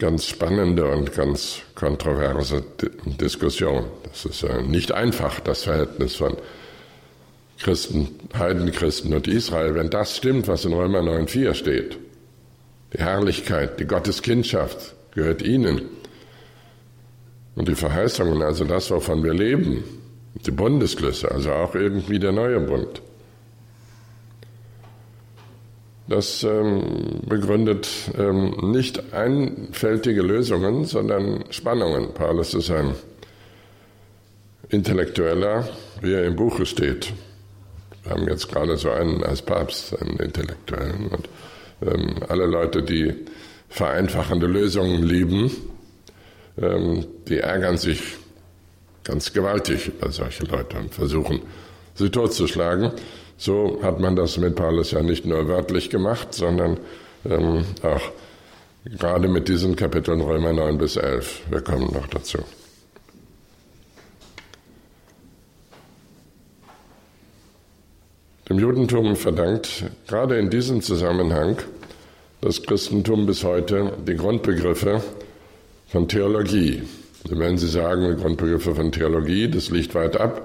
ganz 0.00 0.26
spannende 0.26 0.90
und 0.90 1.14
ganz 1.14 1.60
kontroverse 1.76 2.64
Diskussion. 3.20 3.84
Das 4.02 4.24
ist 4.24 4.44
nicht 4.66 4.90
einfach, 4.90 5.38
das 5.38 5.62
Verhältnis 5.62 6.16
von 6.16 6.36
Christen, 7.60 8.08
Heidenchristen 8.36 9.14
und 9.14 9.28
Israel. 9.28 9.76
Wenn 9.76 9.90
das 9.90 10.16
stimmt, 10.16 10.48
was 10.48 10.64
in 10.64 10.72
Römer 10.72 10.98
9,4 10.98 11.54
steht, 11.54 11.98
die 12.94 12.98
Herrlichkeit, 12.98 13.78
die 13.78 13.84
Gotteskindschaft 13.84 14.96
gehört 15.14 15.40
ihnen. 15.42 15.82
Und 17.54 17.68
die 17.68 17.76
Verheißungen, 17.76 18.42
also 18.42 18.64
das, 18.64 18.90
wovon 18.90 19.22
wir 19.22 19.34
leben, 19.34 19.84
die 20.34 20.50
Bundesklüsse, 20.50 21.30
also 21.30 21.52
auch 21.52 21.76
irgendwie 21.76 22.18
der 22.18 22.32
neue 22.32 22.58
Bund. 22.58 23.02
Das 26.08 26.42
ähm, 26.42 27.20
begründet 27.26 27.88
ähm, 28.18 28.56
nicht 28.72 29.12
einfältige 29.12 30.22
Lösungen, 30.22 30.86
sondern 30.86 31.44
Spannungen. 31.50 32.14
Paulus 32.14 32.54
ist 32.54 32.70
ein 32.70 32.94
Intellektueller, 34.70 35.68
wie 36.00 36.14
er 36.14 36.24
im 36.24 36.34
Buche 36.34 36.64
steht. 36.64 37.12
Wir 38.02 38.12
haben 38.12 38.26
jetzt 38.26 38.48
gerade 38.48 38.78
so 38.78 38.90
einen 38.90 39.22
als 39.22 39.42
Papst, 39.42 40.00
einen 40.00 40.16
Intellektuellen. 40.18 41.08
Und 41.08 41.28
ähm, 41.82 42.16
alle 42.26 42.46
Leute, 42.46 42.82
die 42.82 43.14
vereinfachende 43.68 44.46
Lösungen 44.46 45.02
lieben, 45.02 45.50
ähm, 46.56 47.04
die 47.28 47.38
ärgern 47.38 47.76
sich 47.76 48.00
ganz 49.04 49.32
gewaltig 49.32 49.88
über 49.88 50.10
solche 50.10 50.44
Leute 50.44 50.78
und 50.78 50.94
versuchen, 50.94 51.40
sie 51.94 52.08
totzuschlagen. 52.08 52.92
So 53.40 53.78
hat 53.82 54.00
man 54.00 54.16
das 54.16 54.36
mit 54.36 54.56
Paulus 54.56 54.90
ja 54.90 55.00
nicht 55.00 55.24
nur 55.24 55.46
wörtlich 55.46 55.90
gemacht, 55.90 56.34
sondern 56.34 56.76
ähm, 57.24 57.64
auch 57.82 58.10
gerade 58.84 59.28
mit 59.28 59.48
diesen 59.48 59.76
Kapiteln 59.76 60.20
Römer 60.20 60.52
9 60.52 60.76
bis 60.76 60.96
11. 60.96 61.42
Wir 61.48 61.60
kommen 61.60 61.92
noch 61.92 62.08
dazu. 62.08 62.38
Dem 68.48 68.58
Judentum 68.58 69.14
verdankt 69.14 69.84
gerade 70.08 70.36
in 70.38 70.50
diesem 70.50 70.82
Zusammenhang 70.82 71.58
das 72.40 72.62
Christentum 72.62 73.26
bis 73.26 73.44
heute 73.44 73.92
die 74.04 74.16
Grundbegriffe 74.16 75.00
von 75.86 76.08
Theologie. 76.08 76.82
Wenn 77.28 77.56
Sie 77.56 77.68
sagen, 77.68 78.16
die 78.16 78.20
Grundbegriffe 78.20 78.74
von 78.74 78.90
Theologie, 78.90 79.48
das 79.48 79.70
liegt 79.70 79.94
weit 79.94 80.16
ab. 80.16 80.42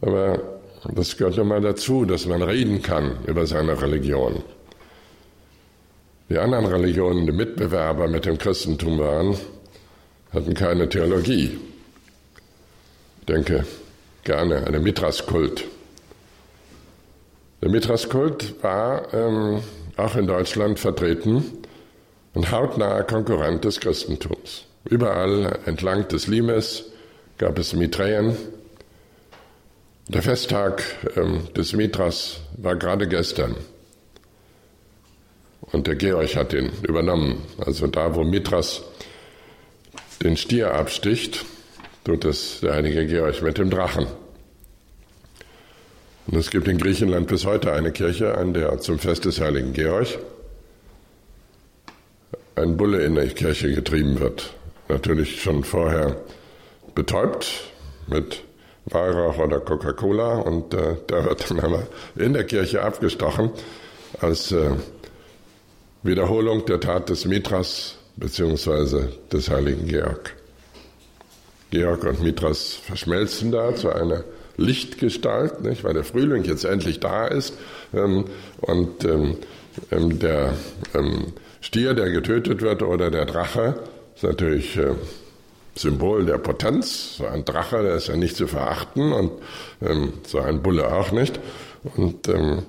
Aber 0.00 0.55
das 0.94 1.16
gehört 1.16 1.42
mal 1.44 1.60
dazu, 1.60 2.04
dass 2.04 2.26
man 2.26 2.42
reden 2.42 2.82
kann 2.82 3.18
über 3.26 3.46
seine 3.46 3.80
Religion. 3.80 4.42
Die 6.28 6.38
anderen 6.38 6.66
Religionen, 6.66 7.26
die 7.26 7.32
Mitbewerber 7.32 8.08
mit 8.08 8.26
dem 8.26 8.36
Christentum 8.36 8.98
waren, 8.98 9.36
hatten 10.32 10.54
keine 10.54 10.88
Theologie. 10.88 11.58
Ich 13.20 13.26
denke 13.26 13.64
gerne 14.24 14.66
an 14.66 14.72
den 14.72 14.82
Mithraskult. 14.82 15.64
Der 17.62 17.70
Mithraskult 17.70 18.62
war 18.62 19.14
ähm, 19.14 19.60
auch 19.96 20.16
in 20.16 20.26
Deutschland 20.26 20.78
vertreten 20.78 21.44
und 22.34 22.50
hautnaher 22.50 23.04
Konkurrent 23.04 23.64
des 23.64 23.80
Christentums. 23.80 24.64
Überall 24.84 25.58
entlang 25.64 26.06
des 26.08 26.26
Limes 26.26 26.84
gab 27.38 27.58
es 27.58 27.72
Miträen, 27.72 28.36
der 30.08 30.22
Festtag 30.22 30.82
ähm, 31.16 31.48
des 31.56 31.72
Mithras 31.72 32.40
war 32.56 32.76
gerade 32.76 33.08
gestern. 33.08 33.56
Und 35.72 35.86
der 35.86 35.96
Georg 35.96 36.36
hat 36.36 36.52
ihn 36.52 36.70
übernommen. 36.82 37.42
Also 37.58 37.88
da, 37.88 38.14
wo 38.14 38.22
Mithras 38.22 38.82
den 40.22 40.36
Stier 40.36 40.74
absticht, 40.74 41.44
tut 42.04 42.24
es 42.24 42.60
der 42.60 42.74
heilige 42.74 43.06
Georg 43.06 43.42
mit 43.42 43.58
dem 43.58 43.68
Drachen. 43.68 44.06
Und 46.28 46.36
es 46.38 46.50
gibt 46.50 46.68
in 46.68 46.78
Griechenland 46.78 47.26
bis 47.28 47.44
heute 47.44 47.72
eine 47.72 47.92
Kirche, 47.92 48.36
an 48.36 48.54
der 48.54 48.78
zum 48.78 48.98
Fest 48.98 49.24
des 49.24 49.40
heiligen 49.40 49.72
Georg 49.72 50.06
ein 52.54 52.76
Bulle 52.76 53.04
in 53.04 53.14
der 53.16 53.28
Kirche 53.28 53.72
getrieben 53.74 54.18
wird. 54.18 54.54
Natürlich 54.88 55.42
schon 55.42 55.62
vorher 55.62 56.16
betäubt 56.94 57.64
mit 58.06 58.45
Weihrauch 58.86 59.38
oder 59.38 59.60
Coca-Cola 59.60 60.38
und 60.38 60.72
äh, 60.74 60.96
da 61.06 61.24
wird 61.24 61.50
dann 61.50 61.60
aber 61.60 61.86
in 62.14 62.32
der 62.32 62.44
Kirche 62.44 62.82
abgestochen 62.82 63.50
als 64.20 64.52
äh, 64.52 64.70
Wiederholung 66.02 66.64
der 66.66 66.80
Tat 66.80 67.08
des 67.08 67.24
Mithras 67.24 67.96
bzw. 68.16 69.08
des 69.32 69.50
heiligen 69.50 69.86
Georg. 69.86 70.34
Georg 71.70 72.04
und 72.04 72.22
Mithras 72.22 72.74
verschmelzen 72.74 73.50
da 73.50 73.74
zu 73.74 73.90
einer 73.90 74.22
Lichtgestalt, 74.56 75.62
nicht? 75.62 75.84
weil 75.84 75.94
der 75.94 76.04
Frühling 76.04 76.44
jetzt 76.44 76.64
endlich 76.64 77.00
da 77.00 77.26
ist 77.26 77.54
ähm, 77.92 78.24
und 78.60 79.04
ähm, 79.04 79.36
ähm 79.90 80.18
der 80.18 80.54
ähm, 80.94 81.32
Stier, 81.60 81.94
der 81.94 82.10
getötet 82.10 82.62
wird 82.62 82.82
oder 82.82 83.10
der 83.10 83.26
Drache, 83.26 83.74
ist 84.14 84.22
natürlich 84.22 84.76
äh, 84.76 84.94
Symbol 85.76 86.24
der 86.24 86.38
Potenz. 86.38 87.16
So 87.18 87.26
ein 87.26 87.44
Drache, 87.44 87.82
der 87.82 87.96
ist 87.96 88.08
ja 88.08 88.16
nicht 88.16 88.36
zu 88.36 88.46
verachten 88.46 89.12
und 89.12 89.32
ähm, 89.82 90.14
so 90.26 90.40
ein 90.40 90.62
Bulle 90.62 90.92
auch 90.92 91.12
nicht. 91.12 91.38
Und 91.96 92.28
ähm, 92.28 92.62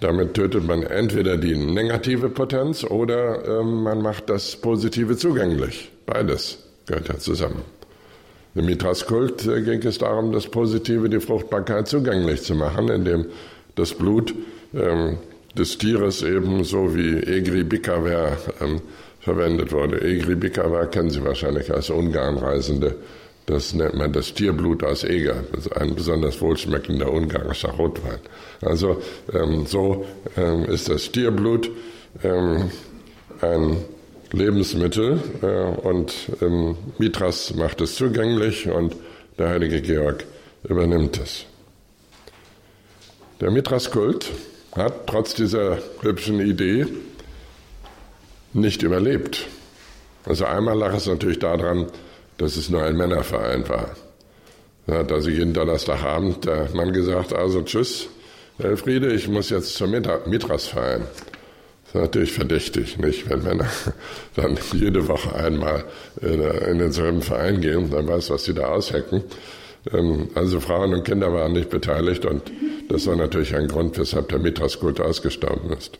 damit 0.00 0.34
tötet 0.34 0.66
man 0.66 0.82
entweder 0.82 1.36
die 1.36 1.56
negative 1.56 2.28
Potenz 2.28 2.84
oder 2.84 3.60
ähm, 3.60 3.82
man 3.82 4.02
macht 4.02 4.28
das 4.28 4.56
Positive 4.56 5.16
zugänglich. 5.16 5.90
Beides 6.06 6.58
gehört 6.86 7.08
ja 7.08 7.18
zusammen. 7.18 7.62
Im 8.54 8.66
Mithras-Kult 8.66 9.46
äh, 9.46 9.62
ging 9.62 9.82
es 9.82 9.98
darum, 9.98 10.32
das 10.32 10.46
Positive, 10.46 11.08
die 11.08 11.20
Fruchtbarkeit 11.20 11.88
zugänglich 11.88 12.42
zu 12.42 12.54
machen, 12.54 12.88
indem 12.88 13.26
das 13.74 13.94
Blut 13.94 14.34
ähm, 14.74 15.18
des 15.56 15.78
Tieres 15.78 16.22
eben 16.22 16.64
so 16.64 16.94
wie 16.94 17.16
Egri 17.16 17.64
Bikaver 17.64 18.36
ähm, 18.60 18.80
verwendet 19.24 19.72
wurde. 19.72 20.02
Egri 20.02 20.34
Bikava 20.34 20.84
kennen 20.86 21.10
Sie 21.10 21.24
wahrscheinlich 21.24 21.72
als 21.72 21.90
Ungarnreisende. 21.90 22.96
Das 23.46 23.74
nennt 23.74 23.94
man 23.94 24.12
das 24.12 24.32
Tierblut 24.32 24.84
aus 24.84 25.04
Eger, 25.04 25.44
ein 25.76 25.94
besonders 25.94 26.40
wohlschmeckender 26.40 27.10
ungarischer 27.10 27.72
Rotwein. 27.72 28.20
Also 28.62 29.02
ähm, 29.32 29.66
so 29.66 30.06
ähm, 30.36 30.64
ist 30.64 30.88
das 30.88 31.10
Tierblut 31.10 31.70
ähm, 32.22 32.70
ein 33.40 33.76
Lebensmittel 34.32 35.20
äh, 35.42 35.86
und 35.86 36.14
ähm, 36.40 36.76
Mithras 36.98 37.54
macht 37.54 37.80
es 37.80 37.96
zugänglich 37.96 38.68
und 38.68 38.96
der 39.38 39.50
heilige 39.50 39.80
Georg 39.82 40.24
übernimmt 40.66 41.20
es. 41.22 41.44
Der 43.40 43.50
Mithraskult 43.50 44.30
hat 44.74 45.06
trotz 45.06 45.34
dieser 45.34 45.78
hübschen 46.00 46.40
Idee 46.40 46.86
nicht 48.54 48.82
überlebt. 48.82 49.46
Also 50.24 50.46
einmal 50.46 50.78
lag 50.78 50.94
es 50.94 51.06
natürlich 51.06 51.38
daran, 51.38 51.88
dass 52.38 52.56
es 52.56 52.70
nur 52.70 52.82
ein 52.82 52.96
Männerverein 52.96 53.68
war. 53.68 53.90
Da 54.86 54.98
hat 54.98 55.12
also 55.12 55.30
jeden 55.30 55.52
Donnerstagabend 55.52 56.44
der 56.44 56.68
Mann 56.74 56.92
gesagt, 56.92 57.32
also 57.32 57.62
tschüss, 57.62 58.08
Elfriede, 58.58 59.12
ich 59.12 59.28
muss 59.28 59.50
jetzt 59.50 59.74
zum 59.74 59.90
Mitras-Verein. 59.90 61.02
Das 61.02 61.94
ist 61.94 61.94
natürlich 61.94 62.32
verdächtig, 62.32 62.98
nicht? 62.98 63.28
Wenn 63.28 63.42
Männer 63.42 63.68
dann 64.36 64.58
jede 64.72 65.08
Woche 65.08 65.34
einmal 65.34 65.84
in 66.20 66.78
denselben 66.78 67.22
Verein 67.22 67.60
gehen, 67.60 67.90
dann 67.90 68.06
weiß, 68.06 68.30
was 68.30 68.44
sie 68.44 68.54
da 68.54 68.66
aushecken. 68.66 69.24
Ähm, 69.92 70.28
also 70.34 70.60
Frauen 70.60 70.94
und 70.94 71.04
Kinder 71.04 71.32
waren 71.32 71.52
nicht 71.52 71.70
beteiligt 71.70 72.24
und 72.24 72.42
das 72.88 73.06
war 73.06 73.16
natürlich 73.16 73.54
ein 73.54 73.68
Grund, 73.68 73.98
weshalb 73.98 74.28
der 74.28 74.38
Mitras-Kult 74.38 75.00
ausgestorben 75.00 75.72
ist. 75.72 75.98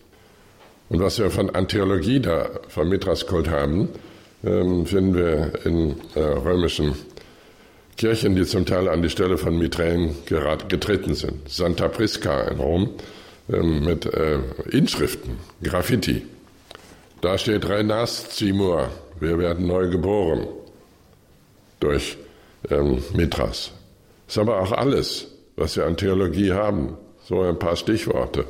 Und 0.88 1.00
was 1.00 1.18
wir 1.18 1.30
von 1.30 1.50
Antheologie 1.50 2.20
da, 2.20 2.50
vom 2.68 2.88
Mitras-Kult 2.88 3.48
haben, 3.48 3.88
ähm, 4.44 4.86
finden 4.86 5.14
wir 5.14 5.52
in 5.64 5.96
äh, 6.14 6.20
römischen 6.20 6.94
Kirchen, 7.96 8.34
die 8.36 8.44
zum 8.44 8.66
Teil 8.66 8.88
an 8.88 9.02
die 9.02 9.10
Stelle 9.10 9.38
von 9.38 9.56
Miträen 9.56 10.14
getreten 10.26 11.14
sind. 11.14 11.48
Santa 11.48 11.88
Prisca 11.88 12.42
in 12.42 12.58
Rom 12.58 12.90
ähm, 13.48 13.84
mit 13.84 14.06
äh, 14.06 14.38
Inschriften, 14.70 15.38
Graffiti. 15.62 16.22
Da 17.20 17.38
steht 17.38 17.68
Renas 17.68 18.30
Zimur, 18.30 18.90
wir 19.20 19.38
werden 19.38 19.66
neu 19.66 19.88
geboren 19.88 20.46
durch 21.80 22.18
ähm, 22.70 23.02
Mithras. 23.14 23.72
Ist 24.26 24.38
aber 24.38 24.60
auch 24.60 24.72
alles, 24.72 25.28
was 25.56 25.76
wir 25.76 25.86
an 25.86 25.96
Theologie 25.96 26.52
haben. 26.52 26.96
So 27.24 27.40
ein 27.42 27.58
paar 27.58 27.76
Stichworte. 27.76 28.44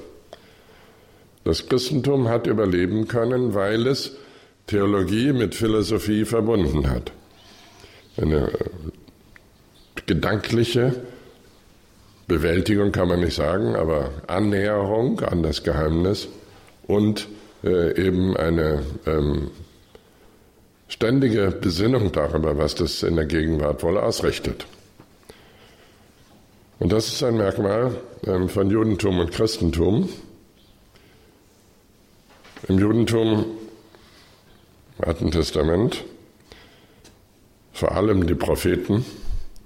Das 1.45 1.69
Christentum 1.69 2.29
hat 2.29 2.47
überleben 2.47 3.07
können, 3.07 3.55
weil 3.55 3.87
es 3.87 4.13
Theologie 4.67 5.33
mit 5.33 5.55
Philosophie 5.55 6.25
verbunden 6.25 6.89
hat. 6.89 7.13
Eine 8.17 8.51
gedankliche 10.07 10.95
Bewältigung 12.27 12.93
kann 12.93 13.09
man 13.09 13.21
nicht 13.21 13.35
sagen, 13.35 13.77
aber 13.77 14.11
Annäherung 14.27 15.21
an 15.21 15.43
das 15.43 15.63
Geheimnis 15.63 16.29
und 16.87 17.29
äh, 17.63 18.01
eben 18.01 18.37
eine 18.37 18.83
ähm, 19.07 19.51
ständige 20.89 21.51
Besinnung 21.51 22.13
darüber, 22.13 22.57
was 22.57 22.75
das 22.75 23.03
in 23.03 23.17
der 23.17 23.27
Gegenwart 23.27 23.83
wohl 23.83 23.99
ausrichtet. 23.99 24.67
Und 26.79 26.93
das 26.93 27.09
ist 27.09 27.23
ein 27.23 27.37
Merkmal 27.37 27.95
ähm, 28.27 28.49
von 28.49 28.71
Judentum 28.71 29.19
und 29.19 29.31
Christentum. 29.31 30.09
Im 32.67 32.79
Judentum, 32.79 33.45
im 34.99 35.05
Alten 35.05 35.31
Testament, 35.31 36.03
vor 37.73 37.93
allem 37.93 38.27
die 38.27 38.35
Propheten, 38.35 39.05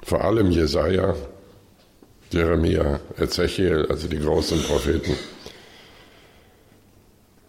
vor 0.03 0.25
allem 0.25 0.51
Jesaja, 0.51 1.15
Jeremia, 2.31 2.99
Ezechiel, 3.17 3.87
also 3.89 4.09
die 4.09 4.19
großen 4.19 4.61
Propheten. 4.63 5.17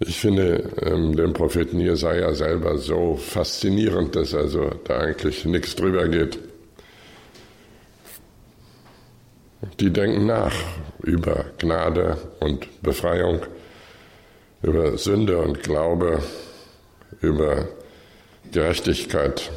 Ich 0.01 0.19
finde 0.19 0.71
ähm, 0.83 1.15
den 1.15 1.33
Propheten 1.33 1.79
Jesaja 1.79 2.33
selber 2.35 2.77
so 2.77 3.15
faszinierend, 3.15 4.15
dass 4.15 4.35
also 4.35 4.69
da 4.85 4.99
eigentlich 4.99 5.45
nichts 5.45 5.75
drüber 5.75 6.07
geht. 6.07 6.37
Die 9.79 9.91
denken 9.91 10.27
nach 10.27 10.53
über 11.01 11.45
Gnade 11.57 12.17
und 12.39 12.67
Befreiung, 12.83 13.41
über 14.61 14.97
Sünde 14.97 15.37
und 15.37 15.63
Glaube, 15.63 16.21
über 17.21 17.67
Gerechtigkeit 18.51 19.51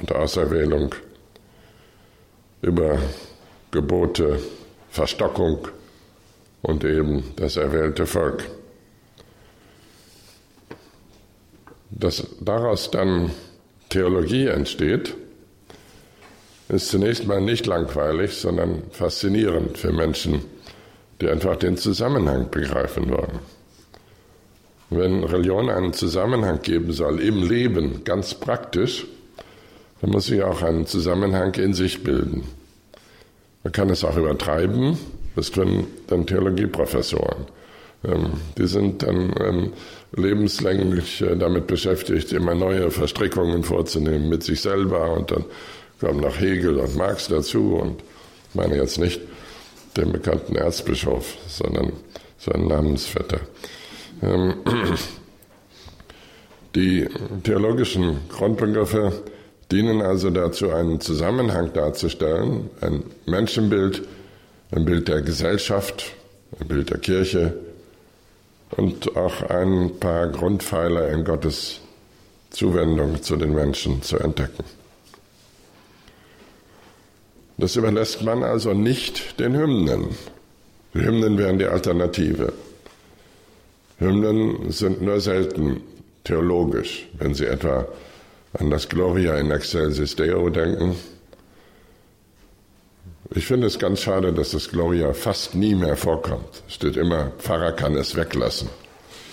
und 0.00 0.12
Auserwählung 0.12 0.94
über 2.62 2.98
Gebote, 3.72 4.38
Verstockung 4.90 5.68
und 6.62 6.84
eben 6.84 7.34
das 7.36 7.56
erwählte 7.56 8.06
Volk. 8.06 8.44
Dass 11.90 12.26
daraus 12.40 12.90
dann 12.90 13.30
Theologie 13.88 14.46
entsteht, 14.46 15.14
ist 16.68 16.88
zunächst 16.88 17.26
mal 17.26 17.40
nicht 17.40 17.66
langweilig, 17.66 18.34
sondern 18.34 18.84
faszinierend 18.92 19.76
für 19.76 19.92
Menschen, 19.92 20.44
die 21.20 21.28
einfach 21.28 21.56
den 21.56 21.76
Zusammenhang 21.76 22.50
begreifen 22.50 23.10
wollen. 23.10 23.40
Wenn 24.96 25.24
Religion 25.24 25.70
einen 25.70 25.92
Zusammenhang 25.92 26.60
geben 26.62 26.92
soll 26.92 27.20
im 27.20 27.42
Leben, 27.42 28.04
ganz 28.04 28.34
praktisch, 28.34 29.06
dann 30.00 30.10
muss 30.10 30.26
sie 30.26 30.42
auch 30.42 30.62
einen 30.62 30.86
Zusammenhang 30.86 31.54
in 31.54 31.74
sich 31.74 32.02
bilden. 32.02 32.44
Man 33.62 33.72
kann 33.72 33.90
es 33.90 34.04
auch 34.04 34.16
übertreiben, 34.16 34.98
das 35.36 35.50
tun 35.50 35.86
dann 36.08 36.26
Theologieprofessoren. 36.26 37.46
Ähm, 38.04 38.32
die 38.58 38.66
sind 38.66 39.02
dann 39.02 39.32
ähm, 39.40 39.72
lebenslänglich 40.16 41.22
äh, 41.22 41.36
damit 41.36 41.68
beschäftigt, 41.68 42.32
immer 42.32 42.54
neue 42.54 42.90
Verstrickungen 42.90 43.62
vorzunehmen 43.62 44.28
mit 44.28 44.42
sich 44.42 44.60
selber 44.60 45.12
und 45.12 45.30
dann 45.30 45.44
kommen 46.00 46.20
noch 46.20 46.40
Hegel 46.40 46.78
und 46.78 46.96
Marx 46.96 47.28
dazu 47.28 47.76
und 47.76 48.00
ich 48.48 48.54
meine 48.54 48.76
jetzt 48.76 48.98
nicht 48.98 49.20
den 49.96 50.10
bekannten 50.10 50.56
Erzbischof, 50.56 51.36
sondern 51.46 51.92
seinen 52.38 52.66
Namensvetter. 52.66 53.40
Ähm, 54.22 54.54
die 56.74 57.08
theologischen 57.42 58.28
Grundbegriffe 58.28 59.12
dienen 59.70 60.00
also 60.00 60.30
dazu, 60.30 60.70
einen 60.70 61.00
Zusammenhang 61.00 61.72
darzustellen, 61.72 62.70
ein 62.80 63.02
Menschenbild, 63.26 64.02
ein 64.70 64.84
Bild 64.84 65.08
der 65.08 65.22
Gesellschaft, 65.22 66.12
ein 66.60 66.68
Bild 66.68 66.90
der 66.90 66.98
Kirche 66.98 67.54
und 68.76 69.16
auch 69.16 69.42
ein 69.42 69.98
paar 69.98 70.28
Grundpfeiler 70.28 71.08
in 71.08 71.24
Gottes 71.24 71.80
Zuwendung 72.50 73.22
zu 73.22 73.36
den 73.36 73.54
Menschen 73.54 74.02
zu 74.02 74.18
entdecken. 74.18 74.64
Das 77.56 77.76
überlässt 77.76 78.22
man 78.22 78.42
also 78.42 78.72
nicht 78.72 79.38
den 79.38 79.54
Hymnen. 79.54 80.08
Die 80.94 81.00
Hymnen 81.00 81.38
wären 81.38 81.58
die 81.58 81.66
Alternative. 81.66 82.52
Hymnen 84.02 84.70
sind 84.70 85.02
nur 85.02 85.20
selten 85.20 85.80
theologisch, 86.24 87.08
wenn 87.18 87.34
sie 87.34 87.46
etwa 87.46 87.86
an 88.54 88.70
das 88.70 88.88
Gloria 88.88 89.36
in 89.38 89.50
Excelsis 89.50 90.16
Deo 90.16 90.48
denken. 90.50 90.96
Ich 93.34 93.46
finde 93.46 93.66
es 93.66 93.78
ganz 93.78 94.00
schade, 94.00 94.32
dass 94.32 94.50
das 94.50 94.68
Gloria 94.68 95.12
fast 95.14 95.54
nie 95.54 95.74
mehr 95.74 95.96
vorkommt. 95.96 96.62
Es 96.68 96.74
steht 96.74 96.96
immer, 96.96 97.32
Pfarrer 97.38 97.72
kann 97.72 97.94
es 97.96 98.14
weglassen. 98.14 98.68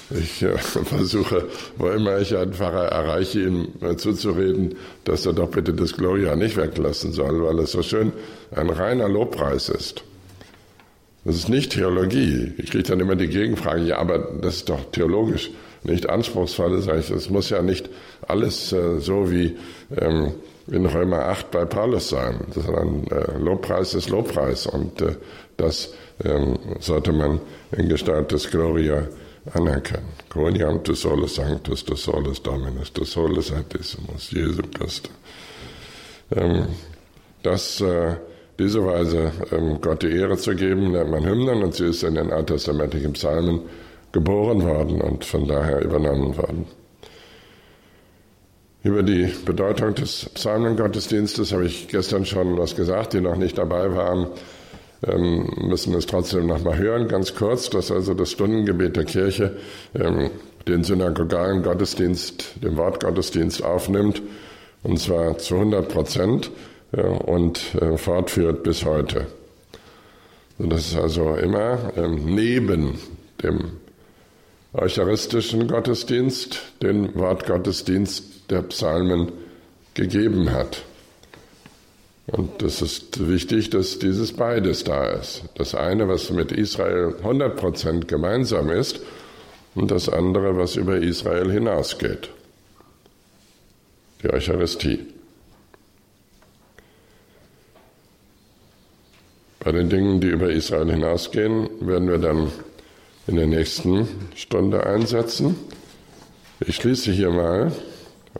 Ich 0.09 0.41
äh, 0.41 0.57
versuche, 0.57 1.47
wo 1.77 1.89
immer 1.89 2.17
ich 2.19 2.35
einen 2.35 2.53
Pfarrer 2.53 2.87
erreiche, 2.87 3.41
ihm 3.41 3.67
äh, 3.81 3.95
zuzureden, 3.97 4.77
dass 5.03 5.25
er 5.25 5.33
doch 5.33 5.49
bitte 5.49 5.73
das 5.73 5.93
Gloria 5.93 6.35
nicht 6.35 6.55
weglassen 6.55 7.11
soll, 7.11 7.43
weil 7.43 7.59
es 7.59 7.73
so 7.73 7.83
schön 7.83 8.13
ein 8.51 8.69
reiner 8.69 9.09
Lobpreis 9.09 9.69
ist. 9.69 10.03
Das 11.29 11.35
ist 11.35 11.49
nicht 11.49 11.73
Theologie. 11.73 12.53
Ich 12.57 12.71
kriege 12.71 12.85
dann 12.85 13.01
immer 13.01 13.15
die 13.15 13.27
Gegenfrage, 13.27 13.83
ja, 13.83 13.99
aber 13.99 14.17
das 14.41 14.55
ist 14.55 14.69
doch 14.69 14.83
theologisch 14.91 15.51
nicht 15.83 16.09
anspruchsvoll. 16.09 16.81
Sage 16.81 17.01
ich, 17.01 17.11
es 17.11 17.29
muss 17.29 17.51
ja 17.51 17.61
nicht 17.61 17.87
alles 18.27 18.73
äh, 18.73 18.99
so 18.99 19.29
wie 19.29 19.55
ähm, 19.95 20.31
in 20.71 20.87
Römer 20.87 21.25
8 21.25 21.51
bei 21.51 21.65
Paulus 21.65 22.09
sein, 22.09 22.39
sondern 22.49 23.05
äh, 23.11 23.37
Lobpreis 23.37 23.93
ist 23.93 24.09
Lobpreis 24.09 24.65
und 24.65 25.03
äh, 25.03 25.17
das 25.55 25.93
ähm, 26.25 26.57
sollte 26.79 27.13
man 27.13 27.39
in 27.77 27.89
Gestalt 27.89 28.31
des 28.31 28.49
Gloria 28.49 29.07
anerkennen. 29.53 30.09
Quoniam 30.29 30.83
tu 30.83 30.95
solus 30.95 31.35
sanctus, 31.35 31.85
tu 31.85 31.95
solus 31.95 32.41
dominus, 32.41 32.91
tu 32.91 33.05
solus 33.05 33.51
altissimus, 33.51 34.31
Jesu 34.31 34.63
Christus. 34.75 35.11
Ähm, 36.35 36.69
das 37.43 37.81
äh, 37.81 38.15
diese 38.59 38.85
Weise 38.85 39.31
ähm, 39.51 39.79
Gott 39.81 40.03
die 40.03 40.11
Ehre 40.11 40.37
zu 40.37 40.53
geben, 40.53 40.91
nennt 40.91 41.09
man 41.09 41.25
Hymnen 41.25 41.63
und 41.63 41.73
sie 41.73 41.87
ist 41.87 42.03
in 42.03 42.15
den 42.15 42.31
alttestamentlichen 42.31 43.13
Psalmen 43.13 43.61
geboren 44.11 44.63
worden 44.63 45.01
und 45.01 45.23
von 45.23 45.47
daher 45.47 45.81
übernommen 45.81 46.35
worden. 46.37 46.65
Über 48.83 49.03
die 49.03 49.29
Bedeutung 49.45 49.95
des 49.95 50.29
Psalmengottesdienstes 50.33 51.53
habe 51.53 51.65
ich 51.65 51.87
gestern 51.87 52.25
schon 52.25 52.57
was 52.57 52.75
gesagt, 52.75 53.13
die 53.13 53.21
noch 53.21 53.35
nicht 53.35 53.57
dabei 53.57 53.93
waren, 53.95 54.27
ähm, 55.07 55.49
müssen 55.61 55.93
es 55.93 56.05
trotzdem 56.05 56.47
noch 56.47 56.63
mal 56.63 56.77
hören, 56.77 57.07
ganz 57.07 57.35
kurz, 57.35 57.69
dass 57.69 57.91
also 57.91 58.13
das 58.13 58.31
Stundengebet 58.31 58.97
der 58.97 59.05
Kirche 59.05 59.55
ähm, 59.95 60.29
den 60.67 60.83
synagogalen 60.83 61.63
Gottesdienst, 61.63 62.63
den 62.63 62.75
Wortgottesdienst 62.75 63.63
aufnimmt, 63.63 64.21
und 64.83 64.99
zwar 64.99 65.37
zu 65.37 65.55
100 65.55 65.87
Prozent 65.89 66.51
ja, 66.95 67.03
und 67.03 67.75
äh, 67.75 67.97
fortführt 67.97 68.63
bis 68.63 68.85
heute. 68.85 69.27
Und 70.57 70.71
das 70.71 70.87
ist 70.87 70.97
also 70.97 71.35
immer 71.35 71.93
ähm, 71.95 72.35
neben 72.35 72.99
dem 73.41 73.71
eucharistischen 74.73 75.67
Gottesdienst 75.67 76.61
den 76.81 77.15
Wortgottesdienst 77.15 78.51
der 78.51 78.61
Psalmen 78.63 79.31
gegeben 79.93 80.51
hat. 80.51 80.83
Und 82.27 82.61
es 82.61 82.81
ist 82.81 83.27
wichtig, 83.27 83.71
dass 83.71 83.97
dieses 83.97 84.33
beides 84.33 84.83
da 84.83 85.05
ist. 85.05 85.43
Das 85.55 85.73
eine, 85.73 86.07
was 86.07 86.29
mit 86.29 86.51
Israel 86.51 87.15
100% 87.23 88.05
gemeinsam 88.05 88.69
ist, 88.69 88.99
und 89.75 89.91
das 89.91 90.09
andere, 90.09 90.57
was 90.57 90.75
über 90.75 90.97
Israel 90.97 91.51
hinausgeht. 91.51 92.29
Die 94.23 94.29
Eucharistie. 94.29 94.99
Bei 99.59 99.73
den 99.73 99.89
Dingen, 99.89 100.21
die 100.21 100.27
über 100.27 100.49
Israel 100.49 100.89
hinausgehen, 100.89 101.69
werden 101.81 102.09
wir 102.09 102.17
dann 102.17 102.49
in 103.27 103.35
der 103.35 103.47
nächsten 103.47 104.07
Stunde 104.35 104.85
einsetzen. 104.85 105.55
Ich 106.61 106.77
schließe 106.77 107.11
hier 107.11 107.29
mal 107.29 107.73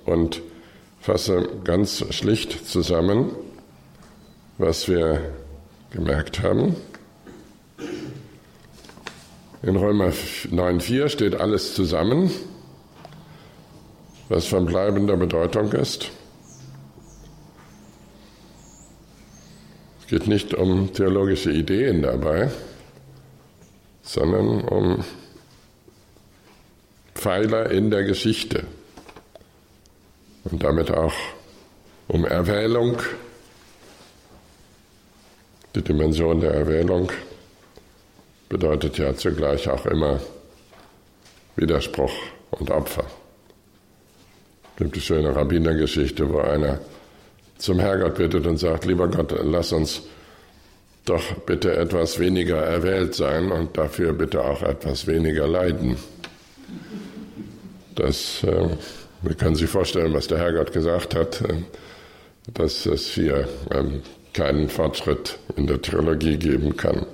und 0.06 0.42
fasse 1.02 1.48
ganz 1.66 2.06
schlicht 2.12 2.68
zusammen, 2.68 3.32
was 4.58 4.88
wir 4.88 5.34
gemerkt 5.92 6.42
haben. 6.42 6.76
In 9.62 9.76
Römer 9.76 10.10
9.4 10.12 11.10
steht 11.10 11.36
alles 11.36 11.76
zusammen, 11.76 12.32
was 14.30 14.46
von 14.46 14.66
bleibender 14.66 15.18
Bedeutung 15.18 15.74
ist. 15.74 16.12
Es 20.10 20.18
geht 20.18 20.28
nicht 20.28 20.56
um 20.56 20.92
theologische 20.92 21.52
Ideen 21.52 22.02
dabei, 22.02 22.50
sondern 24.02 24.62
um 24.62 25.06
Pfeiler 27.14 27.70
in 27.70 27.92
der 27.92 28.06
Geschichte 28.06 28.64
und 30.46 30.64
damit 30.64 30.90
auch 30.90 31.14
um 32.08 32.26
Erwählung, 32.26 32.98
die 35.76 35.84
Dimension 35.84 36.40
der 36.40 36.56
Erwählung 36.56 37.12
bedeutet 38.50 38.98
ja 38.98 39.16
zugleich 39.16 39.70
auch 39.70 39.86
immer 39.86 40.20
Widerspruch 41.56 42.14
und 42.50 42.72
Opfer. 42.72 43.06
Es 44.72 44.78
gibt 44.80 44.96
die 44.96 45.02
schöne 45.02 45.36
Rabbinergeschichte, 45.36 46.28
wo 46.34 46.40
einer 46.40 46.80
zum 47.60 47.80
Herrgott 47.80 48.16
bittet 48.16 48.48
und 48.48 48.58
sagt, 48.58 48.86
lieber 48.86 49.08
Gott, 49.08 49.36
lass 49.44 49.72
uns 49.72 50.02
doch 51.06 51.34
bitte 51.46 51.76
etwas 51.76 52.18
weniger 52.18 52.58
erwählt 52.58 53.14
sein 53.14 53.52
und 53.52 53.78
dafür 53.78 54.14
bitte 54.14 54.44
auch 54.44 54.64
etwas 54.64 55.06
weniger 55.08 55.48
leiden. 55.48 55.98
Das, 57.96 58.44
äh, 58.44 58.70
wir 59.22 59.36
können 59.36 59.56
sich 59.56 59.70
vorstellen, 59.70 60.14
was 60.14 60.28
der 60.28 60.38
Herrgott 60.38 60.72
gesagt 60.72 61.16
hat, 61.16 61.42
äh, 61.42 61.64
dass 62.54 62.86
es 62.86 63.08
hier 63.08 63.48
äh, 63.72 63.84
keinen 64.34 64.70
Fortschritt 64.70 65.38
in 65.58 65.68
der 65.68 65.82
Theologie 65.82 66.38
geben 66.38 66.78
kann. 66.78 67.06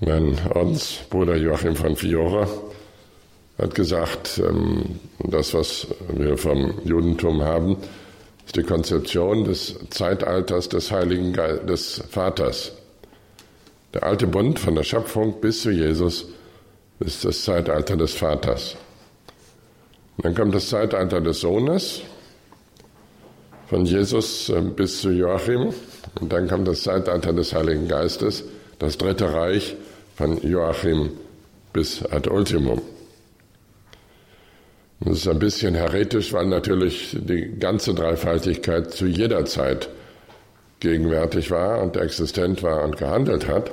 Mein 0.00 0.38
Ordensbruder 0.54 1.36
Joachim 1.36 1.74
von 1.74 1.96
Fiora 1.96 2.46
hat 3.58 3.74
gesagt, 3.74 4.38
ähm, 4.38 5.00
das, 5.18 5.54
was 5.54 5.86
wir 6.12 6.36
vom 6.36 6.74
Judentum 6.84 7.42
haben, 7.42 7.76
ist 8.44 8.56
die 8.56 8.62
Konzeption 8.62 9.44
des 9.44 9.76
Zeitalters 9.90 10.68
des 10.68 10.90
Heiligen 10.90 11.32
Ge 11.32 11.64
des 11.66 12.02
Vaters. 12.10 12.72
Der 13.94 14.04
alte 14.04 14.26
Bund 14.26 14.58
von 14.58 14.74
der 14.74 14.84
Schöpfung 14.84 15.40
bis 15.40 15.62
zu 15.62 15.70
Jesus 15.70 16.26
ist 17.00 17.24
das 17.24 17.44
Zeitalter 17.44 17.96
des 17.96 18.12
Vaters. 18.12 18.76
Und 20.16 20.26
dann 20.26 20.34
kommt 20.34 20.54
das 20.54 20.68
Zeitalter 20.68 21.20
des 21.20 21.40
Sohnes, 21.40 22.02
von 23.68 23.84
Jesus 23.84 24.48
ähm, 24.48 24.74
bis 24.74 25.00
zu 25.00 25.10
Joachim. 25.10 25.72
Und 26.20 26.32
dann 26.32 26.48
kommt 26.48 26.68
das 26.68 26.82
Zeitalter 26.82 27.32
des 27.32 27.52
Heiligen 27.52 27.88
Geistes, 27.88 28.44
das 28.78 28.96
Dritte 28.96 29.32
Reich, 29.32 29.76
von 30.14 30.40
Joachim 30.40 31.10
bis 31.72 32.02
ad 32.06 32.30
ultimum. 32.30 32.80
Das 35.00 35.18
ist 35.18 35.28
ein 35.28 35.38
bisschen 35.38 35.74
heretisch, 35.74 36.32
weil 36.32 36.46
natürlich 36.46 37.16
die 37.18 37.58
ganze 37.58 37.94
Dreifaltigkeit 37.94 38.92
zu 38.92 39.06
jeder 39.06 39.44
Zeit 39.44 39.88
gegenwärtig 40.80 41.50
war 41.50 41.82
und 41.82 41.96
existent 41.96 42.62
war 42.62 42.82
und 42.84 42.96
gehandelt 42.96 43.46
hat. 43.46 43.70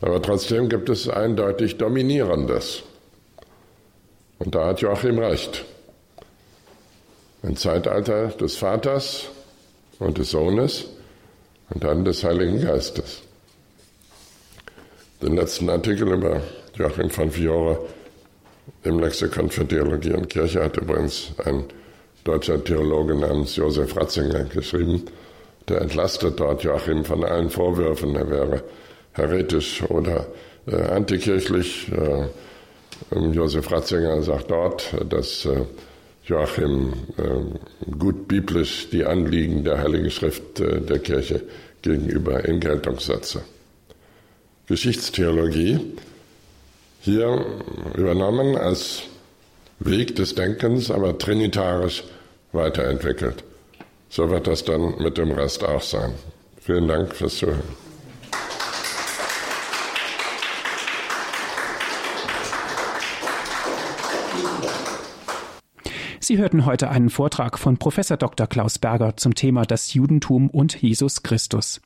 Aber 0.00 0.20
trotzdem 0.20 0.68
gibt 0.68 0.88
es 0.88 1.08
eindeutig 1.08 1.78
Dominierendes. 1.78 2.82
Und 4.38 4.54
da 4.54 4.66
hat 4.66 4.80
Joachim 4.80 5.18
recht. 5.18 5.64
Ein 7.44 7.56
Zeitalter 7.56 8.28
des 8.28 8.56
Vaters 8.56 9.28
und 10.00 10.18
des 10.18 10.30
Sohnes 10.30 10.86
und 11.70 11.84
dann 11.84 12.04
des 12.04 12.24
Heiligen 12.24 12.60
Geistes. 12.60 13.22
Den 15.22 15.36
letzten 15.36 15.70
Artikel 15.70 16.12
über 16.12 16.40
Joachim 16.74 17.10
von 17.10 17.30
Fiore 17.30 17.86
im 18.84 18.98
Lexikon 18.98 19.50
für 19.50 19.66
Theologie 19.66 20.12
und 20.12 20.28
Kirche 20.28 20.62
hat 20.62 20.76
übrigens 20.76 21.32
ein 21.44 21.64
deutscher 22.24 22.62
Theologe 22.62 23.14
namens 23.14 23.56
Josef 23.56 23.96
Ratzinger 23.96 24.44
geschrieben. 24.44 25.04
Der 25.68 25.80
entlastet 25.80 26.38
dort 26.40 26.62
Joachim 26.62 27.04
von 27.04 27.24
allen 27.24 27.50
Vorwürfen, 27.50 28.16
er 28.16 28.30
wäre 28.30 28.62
heretisch 29.12 29.82
oder 29.82 30.26
äh, 30.66 30.76
antikirchlich. 30.76 31.90
Äh, 31.92 32.26
Josef 33.32 33.70
Ratzinger 33.70 34.22
sagt 34.22 34.50
dort, 34.50 34.94
dass 35.08 35.44
äh, 35.44 35.64
Joachim 36.24 36.92
äh, 37.16 37.90
gut 37.98 38.28
biblisch 38.28 38.88
die 38.90 39.04
Anliegen 39.04 39.64
der 39.64 39.78
Heiligen 39.78 40.10
Schrift 40.10 40.60
äh, 40.60 40.80
der 40.80 41.00
Kirche 41.00 41.42
gegenüber 41.82 42.44
in 42.44 42.60
Geltung 42.60 43.00
setze. 43.00 43.42
Geschichtstheologie 44.66 45.80
hier 47.02 47.44
übernommen 47.96 48.56
als 48.56 49.02
Weg 49.80 50.14
des 50.14 50.36
Denkens, 50.36 50.90
aber 50.90 51.18
trinitarisch 51.18 52.04
weiterentwickelt. 52.52 53.42
So 54.08 54.30
wird 54.30 54.46
das 54.46 54.64
dann 54.64 54.94
mit 54.98 55.18
dem 55.18 55.32
Rest 55.32 55.64
auch 55.64 55.82
sein. 55.82 56.12
Vielen 56.60 56.86
Dank 56.86 57.14
fürs 57.14 57.36
Zuhören. 57.38 57.60
Sie 66.20 66.38
hörten 66.38 66.64
heute 66.66 66.88
einen 66.88 67.10
Vortrag 67.10 67.58
von 67.58 67.78
Professor 67.78 68.16
Dr. 68.16 68.46
Klaus 68.46 68.78
Berger 68.78 69.16
zum 69.16 69.34
Thema 69.34 69.66
das 69.66 69.92
Judentum 69.92 70.50
und 70.50 70.80
Jesus 70.80 71.24
Christus. 71.24 71.80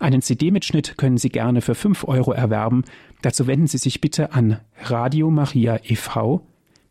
Einen 0.00 0.22
CD-Mitschnitt 0.22 0.96
können 0.96 1.18
Sie 1.18 1.28
gerne 1.28 1.60
für 1.60 1.74
5 1.74 2.04
Euro 2.04 2.32
erwerben. 2.32 2.84
Dazu 3.22 3.46
wenden 3.46 3.66
Sie 3.66 3.78
sich 3.78 4.00
bitte 4.00 4.32
an 4.32 4.60
Radio 4.84 5.30
Maria 5.30 5.78
e.V., 5.84 6.46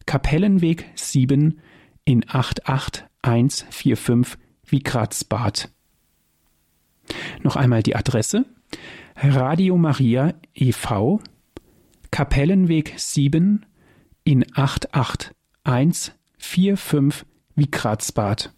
Kapellenweg 0.06 0.86
7 0.96 1.60
in 2.06 2.24
88145 2.28 4.38
Wikratzbad. 4.68 5.70
Noch 7.42 7.56
einmal 7.56 7.84
die 7.84 7.96
Adresse. 7.96 8.46
Radio 9.16 9.78
Maria 9.78 10.34
e.V., 10.54 11.22
Kapellenweg 12.12 12.94
7 12.98 13.66
in 14.24 14.46
88145 14.54 17.26
Wikratzbad. 17.56 18.54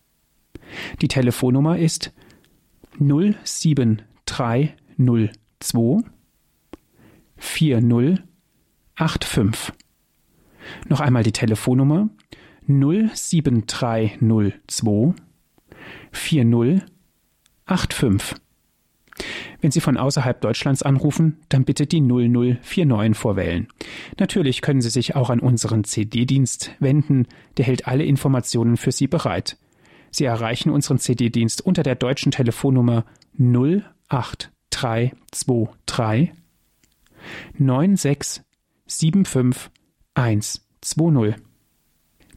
Die 1.01 1.07
Telefonnummer 1.07 1.78
ist 1.78 2.11
07302 4.28 6.03
4085. 7.38 9.73
Noch 10.89 10.99
einmal 10.99 11.23
die 11.23 11.32
Telefonnummer 11.32 12.09
07302 12.67 14.17
4085. 16.11 18.38
Wenn 19.61 19.71
Sie 19.71 19.80
von 19.82 19.97
außerhalb 19.97 20.39
Deutschlands 20.41 20.84
anrufen, 20.84 21.39
dann 21.49 21.65
bitte 21.65 21.88
die 21.88 22.01
0049 22.01 23.17
vorwählen. 23.17 23.67
Natürlich 24.19 24.61
können 24.61 24.82
Sie 24.82 24.89
sich 24.89 25.15
auch 25.15 25.32
an 25.32 25.39
unseren 25.39 25.84
CD-Dienst 25.84 26.75
wenden, 26.80 27.25
der 27.57 27.65
hält 27.65 27.88
alle 27.88 28.05
Informationen 28.05 28.78
für 28.78 28.91
Sie 28.91 29.07
bereit. 29.07 29.57
Sie 30.11 30.25
erreichen 30.25 30.69
unseren 30.69 30.99
CD-Dienst 30.99 31.65
unter 31.65 31.82
der 31.84 31.95
deutschen 31.95 32.32
Telefonnummer 32.32 33.05
08323 34.10 36.32
96 37.58 38.43
75 38.88 39.72
120. 40.14 41.36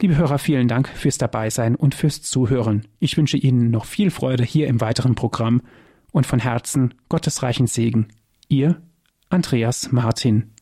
Liebe 0.00 0.16
Hörer, 0.16 0.38
vielen 0.38 0.66
Dank 0.66 0.88
fürs 0.88 1.18
Dabeisein 1.18 1.76
und 1.76 1.94
fürs 1.94 2.22
Zuhören. 2.22 2.88
Ich 2.98 3.18
wünsche 3.18 3.36
Ihnen 3.36 3.70
noch 3.70 3.84
viel 3.84 4.10
Freude 4.10 4.44
hier 4.44 4.66
im 4.66 4.80
weiteren 4.80 5.14
Programm 5.14 5.60
und 6.10 6.26
von 6.26 6.38
Herzen 6.38 6.94
Gottes 7.08 7.42
reichen 7.42 7.66
Segen. 7.66 8.08
Ihr 8.48 8.80
Andreas 9.28 9.92
Martin. 9.92 10.54